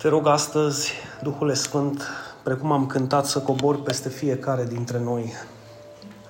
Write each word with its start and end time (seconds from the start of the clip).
Te 0.00 0.08
rog 0.08 0.26
astăzi, 0.26 0.92
Duhule 1.22 1.54
Sfânt, 1.54 2.02
precum 2.42 2.72
am 2.72 2.86
cântat, 2.86 3.26
să 3.26 3.40
cobor 3.40 3.82
peste 3.82 4.08
fiecare 4.08 4.64
dintre 4.64 5.00
noi 5.00 5.32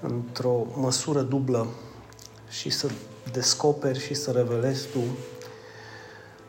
într-o 0.00 0.66
măsură 0.74 1.20
dublă 1.20 1.66
și 2.48 2.70
să 2.70 2.88
descoperi 3.32 3.98
și 3.98 4.14
să 4.14 4.30
revelezi 4.30 4.88
Tu 4.88 4.98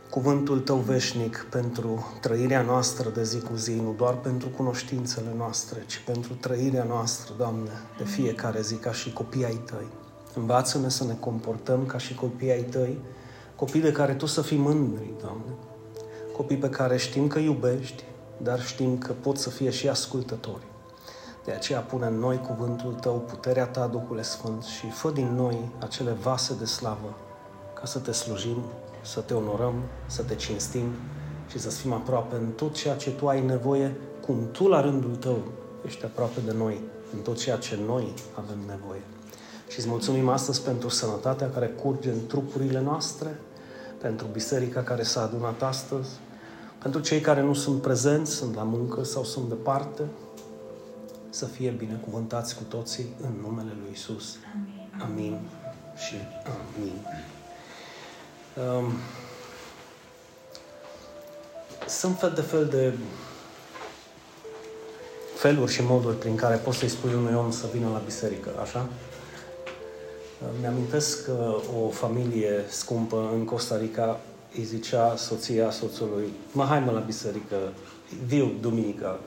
cuvântul 0.10 0.60
Tău 0.60 0.76
veșnic 0.76 1.46
pentru 1.50 2.18
trăirea 2.22 2.62
noastră 2.62 3.10
de 3.10 3.24
zi 3.24 3.40
cu 3.40 3.56
zi, 3.56 3.74
nu 3.74 3.94
doar 3.98 4.14
pentru 4.14 4.50
cunoștințele 4.50 5.34
noastre, 5.38 5.84
ci 5.88 6.02
pentru 6.06 6.34
trăirea 6.34 6.84
noastră, 6.84 7.34
Doamne, 7.38 7.72
de 7.98 8.04
fiecare 8.04 8.62
zi 8.62 8.76
ca 8.76 8.92
și 8.92 9.14
copii 9.14 9.46
ai 9.46 9.62
Tăi. 9.66 9.88
Învață-ne 10.36 10.90
să 10.90 11.04
ne 11.04 11.16
comportăm 11.20 11.86
ca 11.86 11.98
și 11.98 12.16
copii 12.16 12.52
ai 12.52 12.64
Tăi, 12.64 12.98
copii 13.56 13.82
de 13.82 13.92
care 13.92 14.14
Tu 14.14 14.26
să 14.26 14.42
fii 14.42 14.58
mândri, 14.58 15.14
Doamne, 15.22 15.52
copii 16.32 16.58
pe 16.58 16.70
care 16.70 16.98
știm 16.98 17.28
că 17.28 17.40
iubești, 17.40 18.04
dar 18.38 18.62
știm 18.62 18.98
că 18.98 19.14
pot 19.22 19.38
să 19.38 19.50
fie 19.50 19.70
și 19.70 19.90
ascultători. 19.90 20.64
De 21.46 21.52
aceea 21.52 21.80
pune 21.80 22.06
în 22.06 22.20
noi 22.20 22.40
cuvântul 22.40 22.94
Tău, 22.94 23.14
puterea 23.14 23.66
Ta, 23.66 23.88
Duhule 23.88 24.22
Sfânt, 24.22 24.64
și 24.64 24.90
fă 24.90 25.12
din 25.12 25.36
noi 25.36 25.70
acele 25.80 26.12
vase 26.12 26.56
de 26.60 26.66
slavă 26.66 27.16
ca 27.74 27.86
să 27.86 28.00
Te 28.00 28.12
slujim, 28.12 28.64
să 29.02 29.20
Te 29.20 29.34
onorăm, 29.34 29.74
să 30.06 30.24
Te 30.24 30.36
cinstim 30.36 30.92
și 31.48 31.60
să 31.60 31.70
fim 31.70 31.94
aproape 31.94 32.36
în 32.36 32.52
tot 32.52 32.74
ceea 32.74 32.96
ce 32.96 33.12
Tu 33.12 33.28
ai 33.28 33.46
nevoie, 33.46 33.96
cum 34.26 34.48
Tu 34.52 34.68
la 34.68 34.82
rândul 34.82 35.16
Tău 35.16 35.38
ești 35.86 36.06
aproape 36.06 36.40
de 36.46 36.52
noi, 36.52 36.82
în 37.14 37.20
tot 37.20 37.38
ceea 37.38 37.58
ce 37.58 37.80
noi 37.86 38.14
avem 38.34 38.60
nevoie. 38.68 39.02
Și 39.68 39.80
îți 39.80 39.88
mulțumim 39.88 40.30
astăzi 40.30 40.62
pentru 40.62 40.90
sănătatea 40.90 41.50
care 41.50 41.68
curge 41.68 42.10
în 42.10 42.28
trupurile 42.28 42.82
noastre, 42.82 43.40
pentru 44.02 44.28
biserica 44.32 44.84
care 44.84 45.04
s-a 45.04 45.22
adunat 45.22 45.62
astăzi, 45.62 46.10
pentru 46.82 47.02
cei 47.02 47.20
care 47.20 47.42
nu 47.42 47.54
sunt 47.54 47.82
prezenți, 47.82 48.32
sunt 48.32 48.56
la 48.56 48.64
muncă 48.64 49.04
sau 49.04 49.24
sunt 49.24 49.50
departe, 49.50 50.04
să 51.30 51.46
fie 51.46 51.70
binecuvântați 51.70 52.56
cu 52.56 52.64
toții 52.64 53.06
în 53.22 53.32
numele 53.42 53.72
Lui 53.82 53.90
Isus. 53.94 54.36
Amin. 55.02 55.12
Amin 55.12 55.40
și 56.08 56.16
amin. 56.46 56.94
Um, 58.56 58.92
sunt 61.88 62.18
fel 62.18 62.32
de 62.36 62.42
fel 62.42 62.66
de 62.66 62.94
feluri 65.36 65.72
și 65.72 65.84
moduri 65.84 66.18
prin 66.18 66.36
care 66.36 66.56
poți 66.56 66.78
să-i 66.78 66.88
spui 66.88 67.14
unui 67.14 67.34
om 67.34 67.52
să 67.52 67.66
vină 67.74 67.90
la 67.90 68.02
biserică, 68.06 68.50
așa? 68.62 68.90
Mi-amintesc 70.60 71.26
că 71.26 71.56
o 71.84 71.90
familie 71.90 72.66
scumpă 72.70 73.30
în 73.34 73.46
Costa 73.46 73.78
Rica 73.78 74.20
îi 74.56 74.64
zicea 74.64 75.16
soția 75.16 75.72
soțului, 75.72 76.34
mă, 76.52 76.64
hai 76.64 76.80
mă 76.80 76.92
la 76.92 77.00
biserică, 77.00 77.56
viu 78.26 78.52
duminica. 78.62 79.20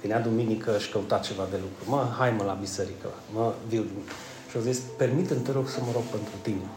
Venea 0.00 0.20
duminică 0.20 0.78
și 0.78 0.90
căuta 0.90 1.18
ceva 1.18 1.46
de 1.50 1.56
lucru. 1.56 1.96
Mă, 1.96 2.14
hai 2.18 2.30
mă 2.30 2.44
la 2.44 2.52
biserică, 2.52 3.08
mă, 3.34 3.52
viu 3.68 3.82
duminică. 3.82 4.12
Și 4.50 4.56
au 4.56 4.62
zis, 4.62 4.80
permite 4.96 5.34
te 5.34 5.52
rog 5.52 5.68
să 5.68 5.78
mă 5.80 5.90
rog 5.92 6.02
pentru 6.02 6.32
tine. 6.42 6.68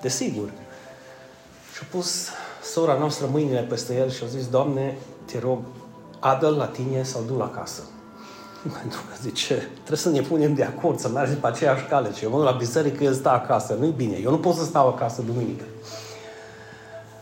Desigur. 0.00 0.52
Și-a 1.74 1.86
pus 1.90 2.28
sora 2.62 2.98
noastră 2.98 3.26
mâinile 3.26 3.60
peste 3.60 3.94
el 3.94 4.10
și 4.10 4.24
a 4.24 4.26
zis, 4.26 4.48
Doamne, 4.48 4.96
te 5.24 5.38
rog, 5.38 5.58
adă 6.20 6.48
la 6.48 6.66
tine 6.66 7.02
sau 7.02 7.22
du 7.22 7.36
la 7.36 7.50
casă. 7.50 7.82
Pentru 8.80 9.00
că 9.08 9.14
zice, 9.22 9.54
trebuie 9.74 9.98
să 9.98 10.08
ne 10.08 10.20
punem 10.20 10.54
de 10.54 10.64
acord, 10.64 10.98
să 10.98 11.08
mergem 11.08 11.38
pe 11.38 11.46
aceeași 11.46 11.84
cale. 11.84 12.12
Ce 12.12 12.24
eu 12.24 12.30
mă 12.30 12.42
la 12.42 12.50
biserică, 12.50 13.04
el 13.04 13.14
stă 13.14 13.30
acasă. 13.30 13.76
Nu-i 13.78 13.94
bine. 13.96 14.16
Eu 14.22 14.30
nu 14.30 14.38
pot 14.38 14.54
să 14.54 14.64
stau 14.64 14.88
acasă 14.88 15.22
duminică. 15.22 15.64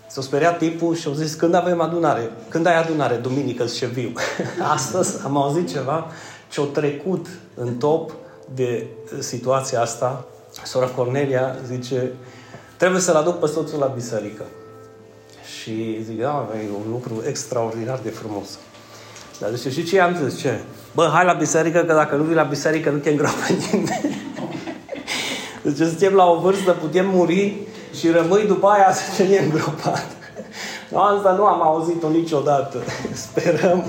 S-a 0.08 0.20
speriat 0.20 0.58
tipul 0.58 0.94
și 0.94 1.06
au 1.06 1.12
zis, 1.12 1.34
când 1.34 1.54
avem 1.54 1.80
adunare? 1.80 2.30
Când 2.48 2.66
ai 2.66 2.78
adunare? 2.78 3.16
Duminică, 3.16 3.64
ce 3.64 3.86
viu. 3.86 4.12
Astăzi 4.74 5.24
am 5.24 5.36
auzit 5.36 5.70
ceva 5.70 6.06
ce-a 6.50 6.62
trecut 6.62 7.26
în 7.54 7.74
top 7.74 8.12
de 8.54 8.86
situația 9.18 9.80
asta. 9.80 10.24
Sora 10.64 10.86
Cornelia 10.86 11.56
zice, 11.66 12.12
trebuie 12.76 13.00
să-l 13.00 13.14
aduc 13.14 13.38
pe 13.38 13.46
soțul 13.46 13.78
la 13.78 13.86
biserică. 13.86 14.44
Și 15.58 16.02
zic, 16.02 16.20
da, 16.20 16.48
e 16.54 16.84
un 16.84 16.90
lucru 16.90 17.22
extraordinar 17.26 17.98
de 18.02 18.10
frumos. 18.10 18.58
Dar 19.40 19.50
zice, 19.54 19.70
și 19.70 19.84
ce 19.84 20.00
am 20.00 20.16
zis? 20.24 20.38
Ce? 20.38 20.60
Bă, 20.94 21.10
hai 21.12 21.24
la 21.24 21.32
biserică, 21.32 21.78
că 21.78 21.92
dacă 21.92 22.16
nu 22.16 22.22
vii 22.22 22.34
la 22.34 22.42
biserică, 22.42 22.90
nu 22.90 22.98
te 22.98 23.10
îngroapă 23.10 23.44
nimeni. 23.48 24.22
deci 25.62 25.86
suntem 25.86 26.12
la 26.12 26.24
o 26.24 26.40
vârstă, 26.40 26.70
putem 26.70 27.08
muri 27.08 27.56
și 27.98 28.10
rămâi 28.10 28.46
după 28.46 28.66
aia 28.66 28.92
să 28.92 29.22
ne 29.22 29.36
îngropat. 29.36 30.06
No, 30.88 31.00
asta 31.00 31.32
nu 31.32 31.44
am 31.44 31.62
auzit-o 31.62 32.08
niciodată. 32.08 32.78
Sperăm 33.12 33.84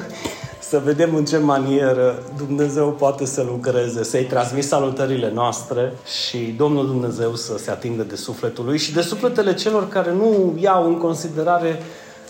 să 0.69 0.81
vedem 0.83 1.15
în 1.15 1.25
ce 1.25 1.37
manieră 1.37 2.23
Dumnezeu 2.37 2.91
poate 2.91 3.25
să 3.25 3.45
lucreze, 3.49 4.03
să-i 4.03 4.23
transmit 4.23 4.63
salutările 4.63 5.31
noastre 5.33 5.93
și 6.21 6.37
Domnul 6.37 6.85
Dumnezeu 6.85 7.35
să 7.35 7.57
se 7.57 7.71
atingă 7.71 8.03
de 8.03 8.15
sufletul 8.15 8.65
lui 8.65 8.77
și 8.77 8.93
de 8.93 9.01
sufletele 9.01 9.53
celor 9.53 9.87
care 9.87 10.13
nu 10.13 10.57
iau 10.59 10.85
în 10.85 10.97
considerare 10.97 11.81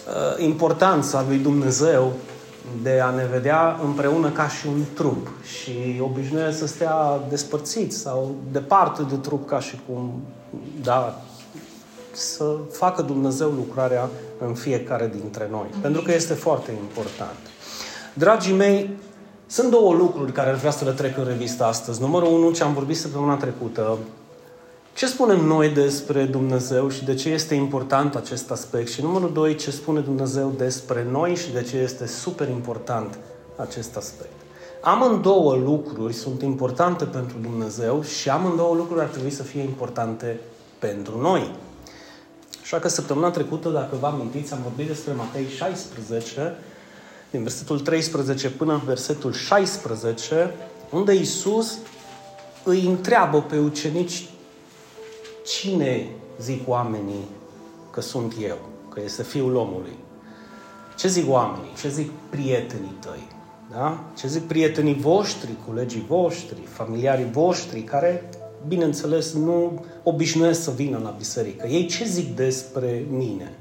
uh, 0.08 0.46
importanța 0.46 1.26
lui 1.28 1.38
Dumnezeu 1.38 2.14
de 2.82 3.00
a 3.00 3.10
ne 3.10 3.26
vedea 3.26 3.80
împreună 3.84 4.30
ca 4.30 4.48
și 4.48 4.68
un 4.68 4.84
trup 4.94 5.28
și 5.44 6.02
obișnuie 6.02 6.52
să 6.52 6.68
stea 6.68 7.20
despărțiți 7.30 7.98
sau 7.98 8.36
departe 8.52 9.02
de 9.04 9.16
trup 9.16 9.48
ca 9.48 9.60
și 9.60 9.80
cum, 9.88 10.22
da, 10.82 11.22
să 12.12 12.56
facă 12.72 13.02
Dumnezeu 13.02 13.50
lucrarea 13.50 14.10
în 14.40 14.54
fiecare 14.54 15.12
dintre 15.22 15.48
noi. 15.52 15.68
Pentru 15.82 16.02
că 16.02 16.14
este 16.14 16.34
foarte 16.34 16.72
important. 16.72 17.38
Dragii 18.14 18.54
mei, 18.54 18.90
sunt 19.48 19.72
două 19.72 19.94
lucruri 19.94 20.32
care 20.32 20.50
aș 20.50 20.60
vrea 20.60 20.72
să 20.72 20.86
le 20.86 20.92
trec 20.92 21.18
în 21.18 21.26
revistă 21.26 21.64
astăzi. 21.64 22.02
Numărul 22.02 22.34
unu, 22.34 22.52
ce 22.52 22.64
am 22.64 22.74
vorbit 22.74 22.98
săptămâna 22.98 23.36
trecută, 23.36 23.98
ce 24.94 25.08
spunem 25.08 25.46
noi 25.46 25.70
despre 25.70 26.24
Dumnezeu 26.24 26.90
și 26.90 27.04
de 27.04 27.16
ce 27.16 27.30
este 27.30 27.56
important 27.56 28.16
acest 28.16 28.52
aspect? 28.52 28.90
Și 28.90 29.02
numărul 29.02 29.34
doi, 29.34 29.56
ce 29.56 29.72
spune 29.72 30.00
Dumnezeu 30.00 30.54
despre 30.58 31.08
noi 31.12 31.36
și 31.36 31.52
de 31.52 31.62
ce 31.62 31.78
este 31.78 32.08
super 32.08 32.50
important 32.50 33.18
acest 33.56 33.96
aspect? 33.96 34.34
Amândouă 34.82 35.56
lucruri 35.56 36.14
sunt 36.14 36.42
importante 36.42 37.06
pentru 37.06 37.38
Dumnezeu 37.42 38.04
și 38.04 38.30
amândouă 38.30 38.76
lucruri 38.76 39.02
ar 39.02 39.08
trebui 39.08 39.30
să 39.30 39.44
fie 39.44 39.62
importante 39.62 40.40
pentru 40.80 41.22
noi. 41.22 41.56
Așa 42.62 42.80
că 42.80 42.88
săptămâna 42.88 43.30
trecută, 43.30 43.70
dacă 43.70 43.96
vă 44.00 44.06
amintiți, 44.08 44.54
am 44.54 44.60
vorbit 44.64 44.88
despre 44.88 45.14
Matei 45.14 45.46
16, 45.48 46.56
din 47.32 47.42
versetul 47.42 47.80
13 47.80 48.50
până 48.50 48.74
în 48.74 48.82
versetul 48.86 49.34
16, 49.34 50.54
unde 50.92 51.14
Isus 51.14 51.78
îi 52.64 52.86
întreabă 52.86 53.42
pe 53.42 53.58
ucenici 53.58 54.29
cine 55.50 56.10
zic 56.42 56.68
oamenii 56.68 57.24
că 57.92 58.02
sunt 58.02 58.34
eu, 58.42 58.58
că 58.94 59.02
este 59.04 59.24
Fiul 59.24 59.56
omului. 59.56 59.98
Ce 60.98 61.08
zic 61.08 61.30
oamenii? 61.30 61.72
Ce 61.80 61.90
zic 61.90 62.12
prietenii 62.30 62.98
tăi? 63.00 63.28
Da? 63.72 64.04
Ce 64.18 64.28
zic 64.28 64.48
prietenii 64.48 64.94
voștri, 64.94 65.50
colegii 65.68 66.06
voștri, 66.08 66.62
familiarii 66.66 67.32
voștri, 67.32 67.82
care, 67.82 68.30
bineînțeles, 68.68 69.34
nu 69.34 69.86
obișnuiesc 70.04 70.64
să 70.64 70.72
vină 70.72 71.00
la 71.04 71.10
biserică. 71.18 71.68
Ei 71.68 71.86
ce 71.86 72.06
zic 72.06 72.36
despre 72.36 73.06
mine? 73.10 73.52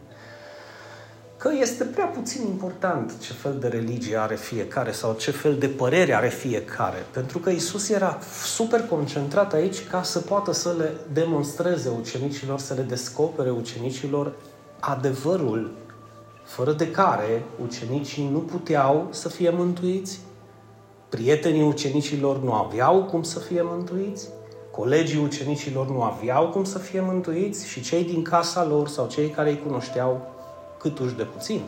Că 1.38 1.50
este 1.60 1.84
prea 1.84 2.06
puțin 2.06 2.46
important 2.46 3.18
ce 3.20 3.32
fel 3.32 3.56
de 3.60 3.68
religie 3.68 4.16
are 4.16 4.34
fiecare 4.34 4.92
sau 4.92 5.14
ce 5.18 5.30
fel 5.30 5.56
de 5.58 5.66
părere 5.66 6.14
are 6.14 6.28
fiecare. 6.28 7.06
Pentru 7.12 7.38
că 7.38 7.50
Isus 7.50 7.88
era 7.88 8.18
super 8.44 8.80
concentrat 8.80 9.52
aici 9.52 9.88
ca 9.88 10.02
să 10.02 10.18
poată 10.18 10.52
să 10.52 10.74
le 10.78 10.92
demonstreze 11.12 11.90
ucenicilor, 11.98 12.58
să 12.58 12.74
le 12.74 12.82
descopere 12.82 13.50
ucenicilor 13.50 14.32
adevărul 14.80 15.70
fără 16.44 16.72
de 16.72 16.90
care 16.90 17.42
ucenicii 17.62 18.28
nu 18.32 18.38
puteau 18.38 19.08
să 19.10 19.28
fie 19.28 19.50
mântuiți, 19.50 20.20
prietenii 21.08 21.62
ucenicilor 21.62 22.42
nu 22.42 22.52
aveau 22.52 23.04
cum 23.04 23.22
să 23.22 23.38
fie 23.38 23.62
mântuiți, 23.62 24.28
colegii 24.70 25.22
ucenicilor 25.24 25.88
nu 25.88 26.02
aveau 26.02 26.48
cum 26.48 26.64
să 26.64 26.78
fie 26.78 27.00
mântuiți 27.00 27.68
și 27.68 27.80
cei 27.80 28.04
din 28.04 28.22
casa 28.22 28.64
lor 28.64 28.88
sau 28.88 29.06
cei 29.06 29.28
care 29.28 29.50
îi 29.50 29.62
cunoșteau 29.66 30.36
cât 30.78 30.98
uși 30.98 31.14
de 31.14 31.22
puțin. 31.22 31.60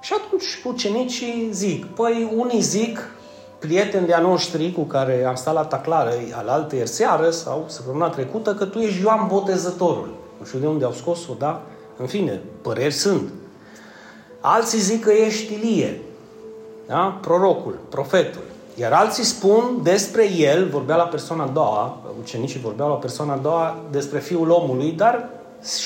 Și 0.00 0.12
atunci 0.16 0.62
ucenicii 0.64 1.48
zic, 1.52 1.84
păi 1.86 2.32
unii 2.36 2.60
zic, 2.60 3.10
prieteni 3.58 4.06
de-a 4.06 4.18
noștri 4.18 4.72
cu 4.72 4.82
care 4.82 5.24
am 5.24 5.34
stat 5.34 5.54
la 5.54 5.64
taclară 5.64 6.12
al 6.32 6.48
alte 6.48 6.76
ieri 6.76 6.88
seară 6.88 7.30
sau 7.30 7.64
săptămâna 7.66 8.08
trecută, 8.08 8.54
că 8.54 8.64
tu 8.64 8.78
ești 8.78 9.00
Ioan 9.00 9.26
Botezătorul. 9.26 10.14
Nu 10.38 10.44
știu 10.44 10.58
de 10.58 10.66
unde 10.66 10.84
au 10.84 10.92
scos-o, 10.92 11.32
da? 11.38 11.62
În 11.96 12.06
fine, 12.06 12.40
păreri 12.62 12.94
sunt. 12.94 13.28
Alții 14.40 14.78
zic 14.78 15.04
că 15.04 15.10
ești 15.10 15.52
Ilie, 15.52 16.00
da? 16.86 17.18
prorocul, 17.20 17.78
profetul. 17.88 18.42
Iar 18.74 18.92
alții 18.92 19.24
spun 19.24 19.80
despre 19.82 20.32
el, 20.32 20.68
vorbea 20.68 20.96
la 20.96 21.02
persoana 21.02 21.42
a 21.42 21.46
doua, 21.46 21.98
ucenicii 22.20 22.60
vorbeau 22.60 22.88
la 22.88 22.94
persoana 22.94 23.32
a 23.32 23.36
doua 23.36 23.76
despre 23.90 24.18
Fiul 24.18 24.50
omului, 24.50 24.92
dar 24.92 25.28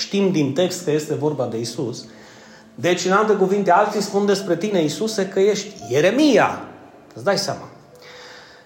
știm 0.01 0.31
din 0.31 0.53
text 0.53 0.85
că 0.85 0.91
este 0.91 1.15
vorba 1.15 1.47
de 1.47 1.59
Isus, 1.59 2.05
Deci, 2.75 3.05
în 3.05 3.13
alte 3.13 3.33
cuvinte, 3.33 3.71
alții 3.71 4.01
spun 4.01 4.27
despre 4.27 4.57
tine, 4.57 4.81
Iisuse, 4.81 5.29
că 5.29 5.41
ești 5.41 5.75
Ieremia. 5.89 6.61
Îți 7.15 7.25
dai 7.25 7.39
seama. 7.39 7.69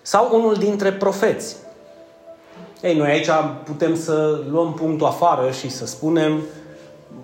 Sau 0.03 0.37
unul 0.37 0.55
dintre 0.55 0.93
profeți. 0.93 1.57
Ei, 2.81 2.97
noi 2.97 3.11
aici 3.11 3.29
putem 3.65 3.97
să 3.97 4.41
luăm 4.51 4.75
punctul 4.75 5.07
afară 5.07 5.51
și 5.51 5.71
să 5.71 5.87
spunem 5.87 6.41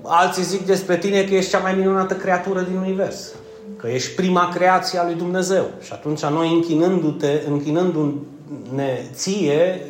alții 0.02 0.43
zic 0.43 0.67
despre 0.67 0.96
tine 0.96 1.25
că 1.25 1.34
ești 1.34 1.50
cea 1.50 1.58
mai 1.58 1.75
minunată 1.75 2.14
creatură 2.14 2.61
din 2.61 2.76
univers. 2.76 3.29
Că 3.76 3.88
ești 3.88 4.14
prima 4.14 4.49
creație 4.49 4.99
a 4.99 5.05
lui 5.05 5.14
Dumnezeu. 5.14 5.64
Și 5.81 5.93
atunci 5.93 6.25
noi 6.25 6.52
închinându-te, 6.52 7.40
închinându-ne 7.49 9.05
ție, 9.12 9.81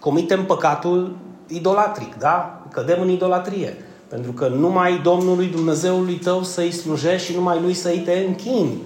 comitem 0.00 0.44
păcatul 0.44 1.16
idolatric, 1.46 2.14
da? 2.14 2.55
Cădem 2.76 3.00
în 3.00 3.08
idolatrie. 3.08 3.76
Pentru 4.08 4.32
că 4.32 4.48
numai 4.48 5.00
Domnului 5.02 5.46
Dumnezeului 5.46 6.14
tău 6.14 6.42
să-i 6.42 6.72
slujești 6.72 7.30
și 7.30 7.34
numai 7.36 7.60
Lui 7.60 7.74
să-i 7.74 8.02
te 8.04 8.24
închini. 8.26 8.82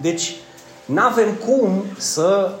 Deci, 0.00 0.34
nu 0.84 1.00
avem 1.00 1.28
cum 1.46 1.82
să, 1.96 2.52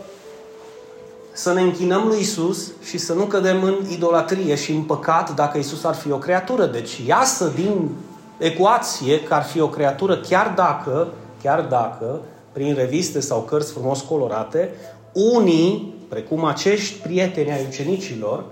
să 1.32 1.52
ne 1.52 1.60
închinăm 1.60 2.06
lui 2.06 2.20
Isus 2.20 2.72
și 2.82 2.98
să 2.98 3.12
nu 3.12 3.24
cădem 3.24 3.62
în 3.62 3.74
idolatrie 3.92 4.54
și 4.54 4.72
în 4.72 4.82
păcat 4.82 5.34
dacă 5.34 5.58
Isus 5.58 5.84
ar 5.84 5.94
fi 5.94 6.10
o 6.10 6.18
creatură. 6.18 6.66
Deci, 6.66 7.00
iasă 7.06 7.52
din 7.54 7.90
ecuație 8.38 9.22
că 9.22 9.34
ar 9.34 9.42
fi 9.42 9.60
o 9.60 9.68
creatură, 9.68 10.16
chiar 10.16 10.52
dacă, 10.56 11.08
chiar 11.42 11.60
dacă, 11.60 12.20
prin 12.52 12.74
reviste 12.74 13.20
sau 13.20 13.40
cărți 13.40 13.72
frumos 13.72 14.00
colorate, 14.00 14.70
unii, 15.12 15.94
precum 16.08 16.44
acești 16.44 16.98
prieteni 16.98 17.52
ai 17.52 17.66
ucenicilor, 17.68 18.44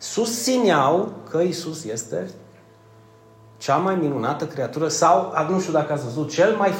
susțineau 0.00 1.12
că 1.30 1.38
Isus 1.38 1.84
este 1.84 2.30
cea 3.56 3.76
mai 3.76 3.94
minunată 3.94 4.44
creatură 4.44 4.88
sau, 4.88 5.32
nu 5.50 5.60
știu 5.60 5.72
dacă 5.72 5.92
ați 5.92 6.04
văzut, 6.04 6.30
cel 6.30 6.54
mai 6.56 6.72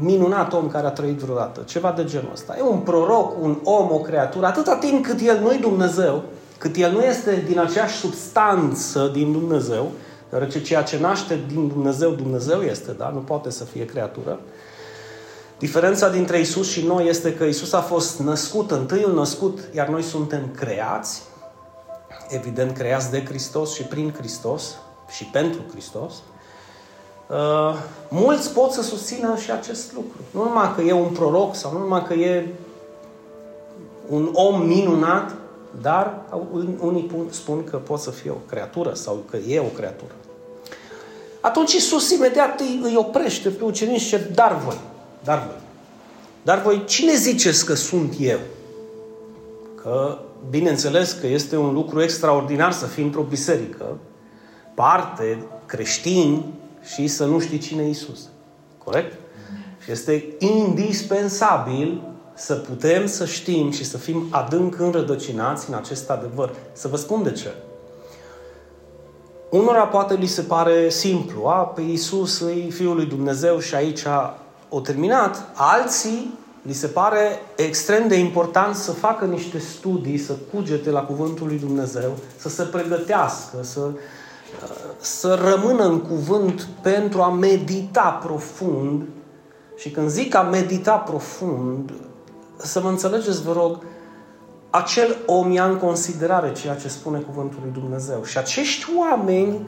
minunat 0.00 0.52
om 0.52 0.68
care 0.68 0.86
a 0.86 0.90
trăit 0.90 1.18
vreodată. 1.18 1.60
Ceva 1.60 1.92
de 1.96 2.04
genul 2.04 2.30
ăsta. 2.32 2.56
E 2.58 2.62
un 2.62 2.78
proroc, 2.78 3.42
un 3.42 3.58
om, 3.64 3.92
o 3.92 3.98
creatură, 3.98 4.46
atâta 4.46 4.76
timp 4.76 5.04
cât 5.04 5.20
el 5.20 5.40
nu-i 5.40 5.58
Dumnezeu, 5.58 6.22
cât 6.58 6.76
el 6.76 6.92
nu 6.92 7.00
este 7.00 7.44
din 7.46 7.58
aceeași 7.58 7.96
substanță 7.96 9.10
din 9.12 9.32
Dumnezeu, 9.32 9.90
deoarece 10.28 10.62
ceea 10.62 10.82
ce 10.82 10.98
naște 10.98 11.38
din 11.52 11.68
Dumnezeu, 11.68 12.10
Dumnezeu 12.10 12.60
este, 12.60 12.92
da? 12.92 13.10
Nu 13.14 13.18
poate 13.18 13.50
să 13.50 13.64
fie 13.64 13.84
creatură. 13.84 14.40
Diferența 15.58 16.08
dintre 16.08 16.40
Isus 16.40 16.70
și 16.70 16.86
noi 16.86 17.08
este 17.08 17.34
că 17.34 17.44
Isus 17.44 17.72
a 17.72 17.80
fost 17.80 18.18
născut, 18.18 18.70
întâiul 18.70 19.14
născut, 19.14 19.58
iar 19.74 19.88
noi 19.88 20.02
suntem 20.02 20.48
creați, 20.56 21.22
evident 22.28 22.76
creați 22.76 23.10
de 23.10 23.24
Hristos 23.24 23.74
și 23.74 23.82
prin 23.82 24.14
Hristos, 24.18 24.76
și 25.08 25.24
pentru 25.24 25.60
Hristos, 25.70 26.12
uh, 27.26 27.74
mulți 28.08 28.52
pot 28.52 28.72
să 28.72 28.82
susțină 28.82 29.36
și 29.36 29.50
acest 29.50 29.92
lucru. 29.92 30.18
Nu 30.30 30.42
numai 30.42 30.74
că 30.74 30.80
e 30.80 30.92
un 30.92 31.12
proroc 31.12 31.54
sau 31.54 31.72
nu 31.72 31.78
numai 31.78 32.04
că 32.04 32.14
e 32.14 32.46
un 34.08 34.30
om 34.32 34.66
minunat, 34.66 35.34
dar 35.80 36.20
unii 36.80 37.10
spun 37.30 37.64
că 37.64 37.76
poate 37.76 38.02
să 38.02 38.10
fie 38.10 38.30
o 38.30 38.48
creatură 38.48 38.94
sau 38.94 39.24
că 39.30 39.36
e 39.36 39.60
o 39.60 39.76
creatură. 39.76 40.12
Atunci 41.40 41.72
Iisus 41.72 42.10
imediat 42.10 42.60
îi, 42.60 42.80
îi 42.82 42.96
oprește 42.96 43.48
pe 43.48 43.64
ucenici 43.64 44.00
și 44.00 44.04
zice, 44.04 44.30
dar 44.34 44.58
voi, 44.64 44.78
dar 45.24 45.46
voi, 45.46 45.60
dar 46.42 46.62
voi, 46.62 46.84
cine 46.84 47.14
ziceți 47.14 47.64
că 47.64 47.74
sunt 47.74 48.14
eu? 48.20 48.38
Că, 49.82 50.18
bineînțeles 50.50 51.12
că 51.12 51.26
este 51.26 51.56
un 51.56 51.72
lucru 51.72 52.02
extraordinar 52.02 52.72
să 52.72 52.86
fii 52.86 53.04
într-o 53.04 53.22
biserică, 53.22 53.96
parte, 54.74 55.44
creștini, 55.66 56.44
și 56.94 57.06
să 57.06 57.24
nu 57.24 57.38
știi 57.38 57.58
cine 57.58 57.82
e 57.82 57.88
Isus. 57.88 58.28
Corect? 58.84 59.18
Și 59.84 59.90
este 59.90 60.24
indispensabil 60.38 62.02
să 62.34 62.54
putem 62.54 63.06
să 63.06 63.26
știm 63.26 63.70
și 63.70 63.84
să 63.84 63.98
fim 63.98 64.26
adânc 64.30 64.78
înrădăcinați 64.78 65.68
în 65.68 65.74
acest 65.74 66.10
adevăr. 66.10 66.54
Să 66.72 66.88
vă 66.88 66.96
spun 66.96 67.22
de 67.22 67.32
ce. 67.32 67.54
Unora 69.50 69.86
poate 69.86 70.14
li 70.14 70.26
se 70.26 70.42
pare 70.42 70.88
simplu, 70.88 71.46
a, 71.46 71.52
pe 71.52 71.80
Iisus 71.80 72.40
e 72.40 72.70
Fiul 72.70 72.94
lui 72.94 73.06
Dumnezeu 73.06 73.58
și 73.58 73.74
aici 73.74 74.02
o 74.68 74.80
terminat. 74.80 75.48
Alții 75.54 76.37
li 76.62 76.72
se 76.72 76.86
pare 76.86 77.40
extrem 77.56 78.08
de 78.08 78.14
important 78.14 78.74
să 78.74 78.92
facă 78.92 79.24
niște 79.24 79.58
studii, 79.58 80.18
să 80.18 80.34
cugete 80.54 80.90
la 80.90 81.00
Cuvântul 81.00 81.46
lui 81.46 81.58
Dumnezeu, 81.58 82.16
să 82.36 82.48
se 82.48 82.62
pregătească, 82.62 83.56
să 83.62 83.80
să 85.00 85.38
rămână 85.50 85.84
în 85.84 86.00
cuvânt 86.00 86.68
pentru 86.82 87.22
a 87.22 87.30
medita 87.30 88.20
profund. 88.22 89.02
Și 89.76 89.90
când 89.90 90.08
zic 90.08 90.34
a 90.34 90.42
medita 90.42 90.96
profund, 90.96 91.92
să 92.56 92.80
mă 92.80 92.88
înțelegeți, 92.88 93.42
vă 93.42 93.52
rog, 93.52 93.78
acel 94.70 95.16
om 95.26 95.50
ia 95.50 95.64
în 95.64 95.76
considerare 95.76 96.52
ceea 96.52 96.74
ce 96.74 96.88
spune 96.88 97.18
cuvântul 97.18 97.58
lui 97.62 97.72
Dumnezeu. 97.72 98.24
Și 98.24 98.38
acești 98.38 98.86
oameni, 98.98 99.58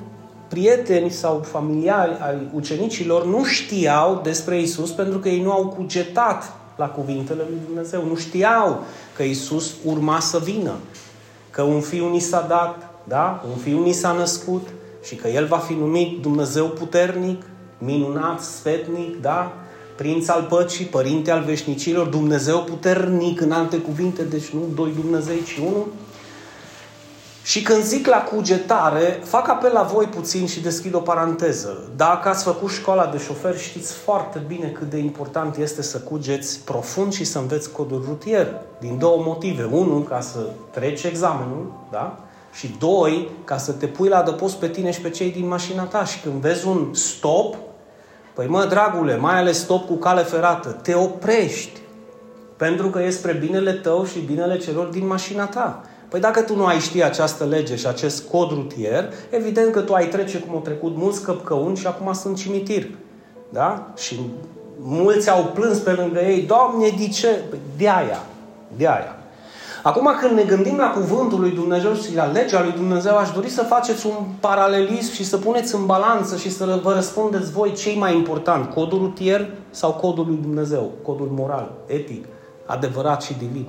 prieteni 0.48 1.10
sau 1.10 1.38
familiari 1.38 2.18
ai 2.20 2.50
ucenicilor, 2.54 3.24
nu 3.24 3.44
știau 3.44 4.20
despre 4.22 4.60
Isus 4.60 4.90
pentru 4.90 5.18
că 5.18 5.28
ei 5.28 5.42
nu 5.42 5.52
au 5.52 5.66
cugetat 5.66 6.52
la 6.80 6.88
cuvintele 6.88 7.42
lui 7.48 7.58
Dumnezeu. 7.66 8.04
Nu 8.04 8.16
știau 8.16 8.84
că 9.16 9.22
Isus 9.22 9.74
urma 9.84 10.20
să 10.20 10.38
vină, 10.38 10.74
că 11.50 11.62
un 11.62 11.80
fiu 11.80 12.10
ni 12.10 12.18
s-a 12.18 12.46
dat, 12.48 12.94
da? 13.04 13.44
Un 13.50 13.56
fiu 13.56 13.82
ni 13.82 13.92
s-a 13.92 14.12
născut 14.12 14.68
și 15.02 15.14
că 15.14 15.28
el 15.28 15.46
va 15.46 15.56
fi 15.56 15.72
numit 15.72 16.22
Dumnezeu 16.22 16.66
puternic, 16.66 17.42
minunat, 17.78 18.40
sfetnic, 18.40 19.20
da? 19.20 19.52
Prinț 19.96 20.28
al 20.28 20.46
păcii, 20.48 20.84
părinte 20.84 21.30
al 21.30 21.42
veșnicilor, 21.42 22.06
Dumnezeu 22.06 22.58
puternic, 22.58 23.40
în 23.40 23.52
alte 23.52 23.76
cuvinte, 23.76 24.22
deci 24.22 24.48
nu 24.48 24.60
doi 24.74 24.92
Dumnezei, 25.00 25.42
ci 25.42 25.58
unul. 25.58 25.86
Și 27.50 27.62
când 27.62 27.82
zic 27.82 28.06
la 28.06 28.22
cugetare, 28.22 29.20
fac 29.24 29.48
apel 29.48 29.72
la 29.72 29.82
voi 29.82 30.04
puțin 30.04 30.46
și 30.46 30.60
deschid 30.60 30.94
o 30.94 30.98
paranteză. 30.98 31.90
Dacă 31.96 32.28
ați 32.28 32.44
făcut 32.44 32.70
școala 32.70 33.06
de 33.06 33.18
șofer, 33.18 33.58
știți 33.58 33.92
foarte 33.92 34.42
bine 34.46 34.68
cât 34.68 34.90
de 34.90 34.98
important 34.98 35.56
este 35.56 35.82
să 35.82 35.98
cugeți 35.98 36.60
profund 36.64 37.12
și 37.12 37.24
să 37.24 37.38
înveți 37.38 37.72
codul 37.72 38.04
rutier. 38.08 38.48
Din 38.78 38.98
două 38.98 39.22
motive. 39.22 39.64
Unul, 39.64 40.02
ca 40.02 40.20
să 40.20 40.38
treci 40.70 41.02
examenul, 41.02 41.72
da? 41.90 42.18
Și 42.52 42.76
doi, 42.78 43.28
ca 43.44 43.56
să 43.56 43.72
te 43.72 43.86
pui 43.86 44.08
la 44.08 44.18
adăpost 44.18 44.56
pe 44.56 44.68
tine 44.68 44.90
și 44.90 45.00
pe 45.00 45.10
cei 45.10 45.30
din 45.30 45.48
mașina 45.48 45.82
ta. 45.82 46.04
Și 46.04 46.20
când 46.20 46.34
vezi 46.34 46.66
un 46.66 46.94
stop, 46.94 47.56
păi 48.34 48.46
mă, 48.46 48.64
dragule, 48.64 49.16
mai 49.16 49.38
ales 49.38 49.58
stop 49.58 49.86
cu 49.86 49.94
cale 49.94 50.22
ferată, 50.22 50.68
te 50.68 50.94
oprești. 50.94 51.80
Pentru 52.56 52.90
că 52.90 53.02
e 53.02 53.10
spre 53.10 53.32
binele 53.32 53.72
tău 53.72 54.04
și 54.04 54.18
binele 54.18 54.58
celor 54.58 54.86
din 54.86 55.06
mașina 55.06 55.46
ta. 55.46 55.84
Păi 56.10 56.20
dacă 56.20 56.42
tu 56.42 56.56
nu 56.56 56.66
ai 56.66 56.78
ști 56.78 57.02
această 57.02 57.44
lege 57.44 57.76
și 57.76 57.86
acest 57.86 58.28
cod 58.28 58.50
rutier, 58.50 59.12
evident 59.30 59.72
că 59.72 59.80
tu 59.80 59.92
ai 59.92 60.08
trece 60.08 60.38
cum 60.38 60.54
au 60.54 60.60
trecut 60.60 60.96
mulți 60.96 61.22
căpcăuni 61.22 61.76
și 61.76 61.86
acum 61.86 62.12
sunt 62.12 62.36
cimitir. 62.36 62.86
Da? 63.48 63.92
Și 63.96 64.20
mulți 64.78 65.30
au 65.30 65.50
plâns 65.54 65.78
pe 65.78 65.90
lângă 65.90 66.20
ei, 66.20 66.42
Doamne, 66.42 66.88
de 66.98 67.08
ce? 67.08 67.28
Păi 67.50 67.58
de 67.76 67.88
aia, 67.88 68.22
de 68.76 68.86
aia. 68.86 69.14
Acum 69.82 70.14
când 70.20 70.32
ne 70.32 70.42
gândim 70.42 70.76
la 70.76 70.90
cuvântul 70.90 71.40
lui 71.40 71.50
Dumnezeu 71.50 71.94
și 71.94 72.14
la 72.14 72.24
legea 72.24 72.62
lui 72.62 72.72
Dumnezeu, 72.72 73.16
aș 73.16 73.30
dori 73.30 73.48
să 73.48 73.62
faceți 73.62 74.06
un 74.06 74.26
paralelism 74.40 75.12
și 75.12 75.24
să 75.24 75.36
puneți 75.36 75.74
în 75.74 75.86
balanță 75.86 76.36
și 76.36 76.50
să 76.50 76.80
vă 76.82 76.92
răspundeți 76.92 77.52
voi 77.52 77.72
ce 77.72 77.94
mai 77.98 78.16
important, 78.16 78.70
codul 78.70 78.98
rutier 78.98 79.50
sau 79.70 79.92
codul 79.92 80.26
lui 80.26 80.38
Dumnezeu, 80.42 80.90
codul 81.02 81.30
moral, 81.36 81.72
etic, 81.86 82.24
adevărat 82.66 83.22
și 83.22 83.34
divin. 83.38 83.66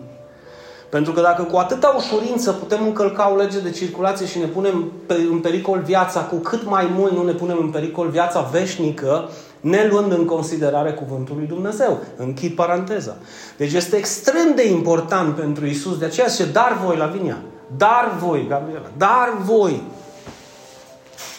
Pentru 0.91 1.11
că 1.11 1.21
dacă 1.21 1.43
cu 1.43 1.57
atâta 1.57 1.93
ușurință 1.97 2.51
putem 2.51 2.83
încălca 2.83 3.31
o 3.31 3.35
lege 3.35 3.59
de 3.59 3.69
circulație 3.69 4.25
și 4.25 4.37
ne 4.37 4.45
punem 4.45 4.91
în 5.07 5.39
pericol 5.39 5.79
viața, 5.79 6.19
cu 6.19 6.35
cât 6.35 6.65
mai 6.65 6.91
mult 6.95 7.11
nu 7.11 7.23
ne 7.23 7.31
punem 7.31 7.57
în 7.61 7.69
pericol 7.69 8.07
viața 8.07 8.41
veșnică, 8.41 9.29
ne 9.61 9.87
luând 9.89 10.11
în 10.11 10.25
considerare 10.25 10.91
cuvântul 10.91 11.35
lui 11.37 11.47
Dumnezeu. 11.47 11.99
Închid 12.17 12.55
paranteza. 12.55 13.15
Deci 13.57 13.73
este 13.73 13.95
extrem 13.95 14.55
de 14.55 14.67
important 14.67 15.35
pentru 15.35 15.65
Isus, 15.65 15.97
de 15.97 16.05
aceea 16.05 16.27
zice, 16.27 16.45
dar 16.51 16.79
voi 16.85 16.97
la 16.97 17.05
vinia, 17.05 17.37
dar 17.77 18.15
voi, 18.19 18.45
Gabriela, 18.49 18.89
dar 18.97 19.33
voi. 19.43 19.83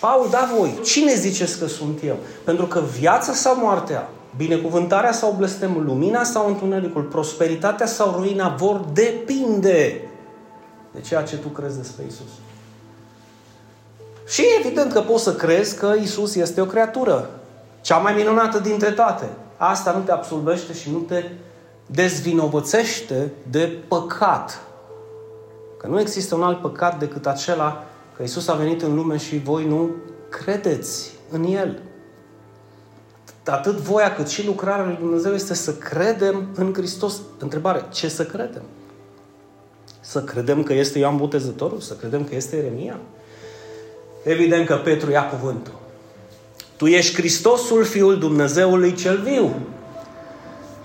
Paul, 0.01 0.29
dar 0.31 0.51
voi, 0.59 0.79
cine 0.85 1.15
ziceți 1.15 1.59
că 1.59 1.67
sunt 1.67 1.99
eu? 2.07 2.17
Pentru 2.45 2.67
că 2.67 2.83
viața 2.99 3.33
sau 3.33 3.57
moartea, 3.57 4.09
binecuvântarea 4.37 5.13
sau 5.13 5.35
blestemul, 5.39 5.85
lumina 5.85 6.23
sau 6.23 6.47
întunericul, 6.47 7.03
prosperitatea 7.03 7.87
sau 7.87 8.13
ruina 8.17 8.49
vor 8.49 8.85
depinde 8.93 10.01
de 10.93 11.01
ceea 11.01 11.23
ce 11.23 11.37
tu 11.37 11.49
crezi 11.49 11.77
despre 11.77 12.05
Isus. 12.07 12.31
Și 14.27 14.43
evident 14.59 14.93
că 14.93 15.01
poți 15.01 15.23
să 15.23 15.35
crezi 15.35 15.77
că 15.77 15.95
Isus 16.01 16.35
este 16.35 16.61
o 16.61 16.67
creatură. 16.67 17.31
Cea 17.81 17.97
mai 17.97 18.15
minunată 18.15 18.59
dintre 18.59 18.91
toate. 18.91 19.29
Asta 19.57 19.93
nu 19.93 20.01
te 20.01 20.13
absolvește 20.13 20.73
și 20.73 20.91
nu 20.91 20.99
te 20.99 21.25
dezvinovățește 21.87 23.33
de 23.51 23.79
păcat. 23.89 24.61
Că 25.79 25.87
nu 25.87 26.01
există 26.01 26.35
un 26.35 26.43
alt 26.43 26.61
păcat 26.61 26.99
decât 26.99 27.27
acela 27.27 27.85
că 28.17 28.23
Isus 28.23 28.49
a 28.49 28.55
venit 28.55 28.83
în 28.83 28.95
lume 28.95 29.17
și 29.17 29.39
voi 29.39 29.67
nu 29.67 29.91
credeți 30.29 31.11
în 31.31 31.45
El. 31.45 31.83
Atât 33.51 33.77
voia 33.77 34.15
cât 34.15 34.29
și 34.29 34.47
lucrarea 34.47 34.85
lui 34.85 34.97
Dumnezeu 35.01 35.33
este 35.33 35.55
să 35.55 35.75
credem 35.75 36.47
în 36.55 36.73
Hristos. 36.75 37.21
Întrebare, 37.39 37.85
ce 37.93 38.09
să 38.09 38.25
credem? 38.25 38.63
Să 40.01 40.23
credem 40.23 40.63
că 40.63 40.73
este 40.73 40.99
Ioan 40.99 41.17
Botezătorul? 41.17 41.81
Să 41.81 41.95
credem 41.95 42.25
că 42.25 42.35
este 42.35 42.57
Eremia? 42.57 42.99
Evident 44.25 44.67
că 44.67 44.75
Petru 44.75 45.11
ia 45.11 45.29
cuvântul. 45.29 45.73
Tu 46.77 46.87
ești 46.87 47.15
Hristosul, 47.15 47.85
Fiul 47.85 48.19
Dumnezeului 48.19 48.95
cel 48.95 49.21
viu. 49.21 49.55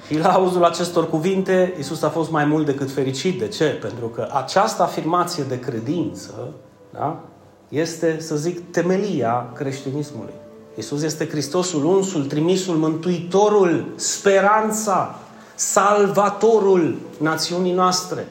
Și 0.08 0.18
la 0.18 0.34
auzul 0.34 0.64
acestor 0.64 1.10
cuvinte, 1.10 1.74
Isus 1.80 2.02
a 2.02 2.10
fost 2.10 2.32
mai 2.32 2.46
mult 2.46 2.66
decât 2.66 2.92
fericit. 2.92 3.40
De 3.40 3.48
ce? 3.48 3.66
Pentru 3.66 4.08
că 4.08 4.28
această 4.34 4.84
afirmație 4.84 5.44
de 5.44 5.60
credință 5.60 6.54
da, 6.94 7.24
este, 7.70 8.18
să 8.20 8.36
zic, 8.36 8.72
temelia 8.72 9.52
creștinismului. 9.56 10.34
Isus 10.78 11.02
este 11.02 11.28
Hristosul 11.28 11.86
unsul, 11.86 12.26
trimisul, 12.26 12.76
mântuitorul, 12.76 13.86
speranța, 13.96 15.20
salvatorul 15.56 16.98
națiunii 17.18 17.74
noastre. 17.74 18.28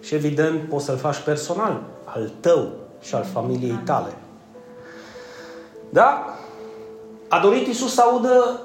Și 0.00 0.14
evident 0.14 0.68
poți 0.68 0.84
să-l 0.84 0.96
faci 0.96 1.18
personal, 1.18 1.82
al 2.04 2.30
tău 2.40 2.72
și 3.00 3.14
al 3.14 3.24
familiei 3.32 3.80
tale. 3.84 4.12
Da? 5.90 6.36
A 7.28 7.38
dorit 7.38 7.66
Isus 7.66 7.94
să 7.94 8.00
audă 8.00 8.60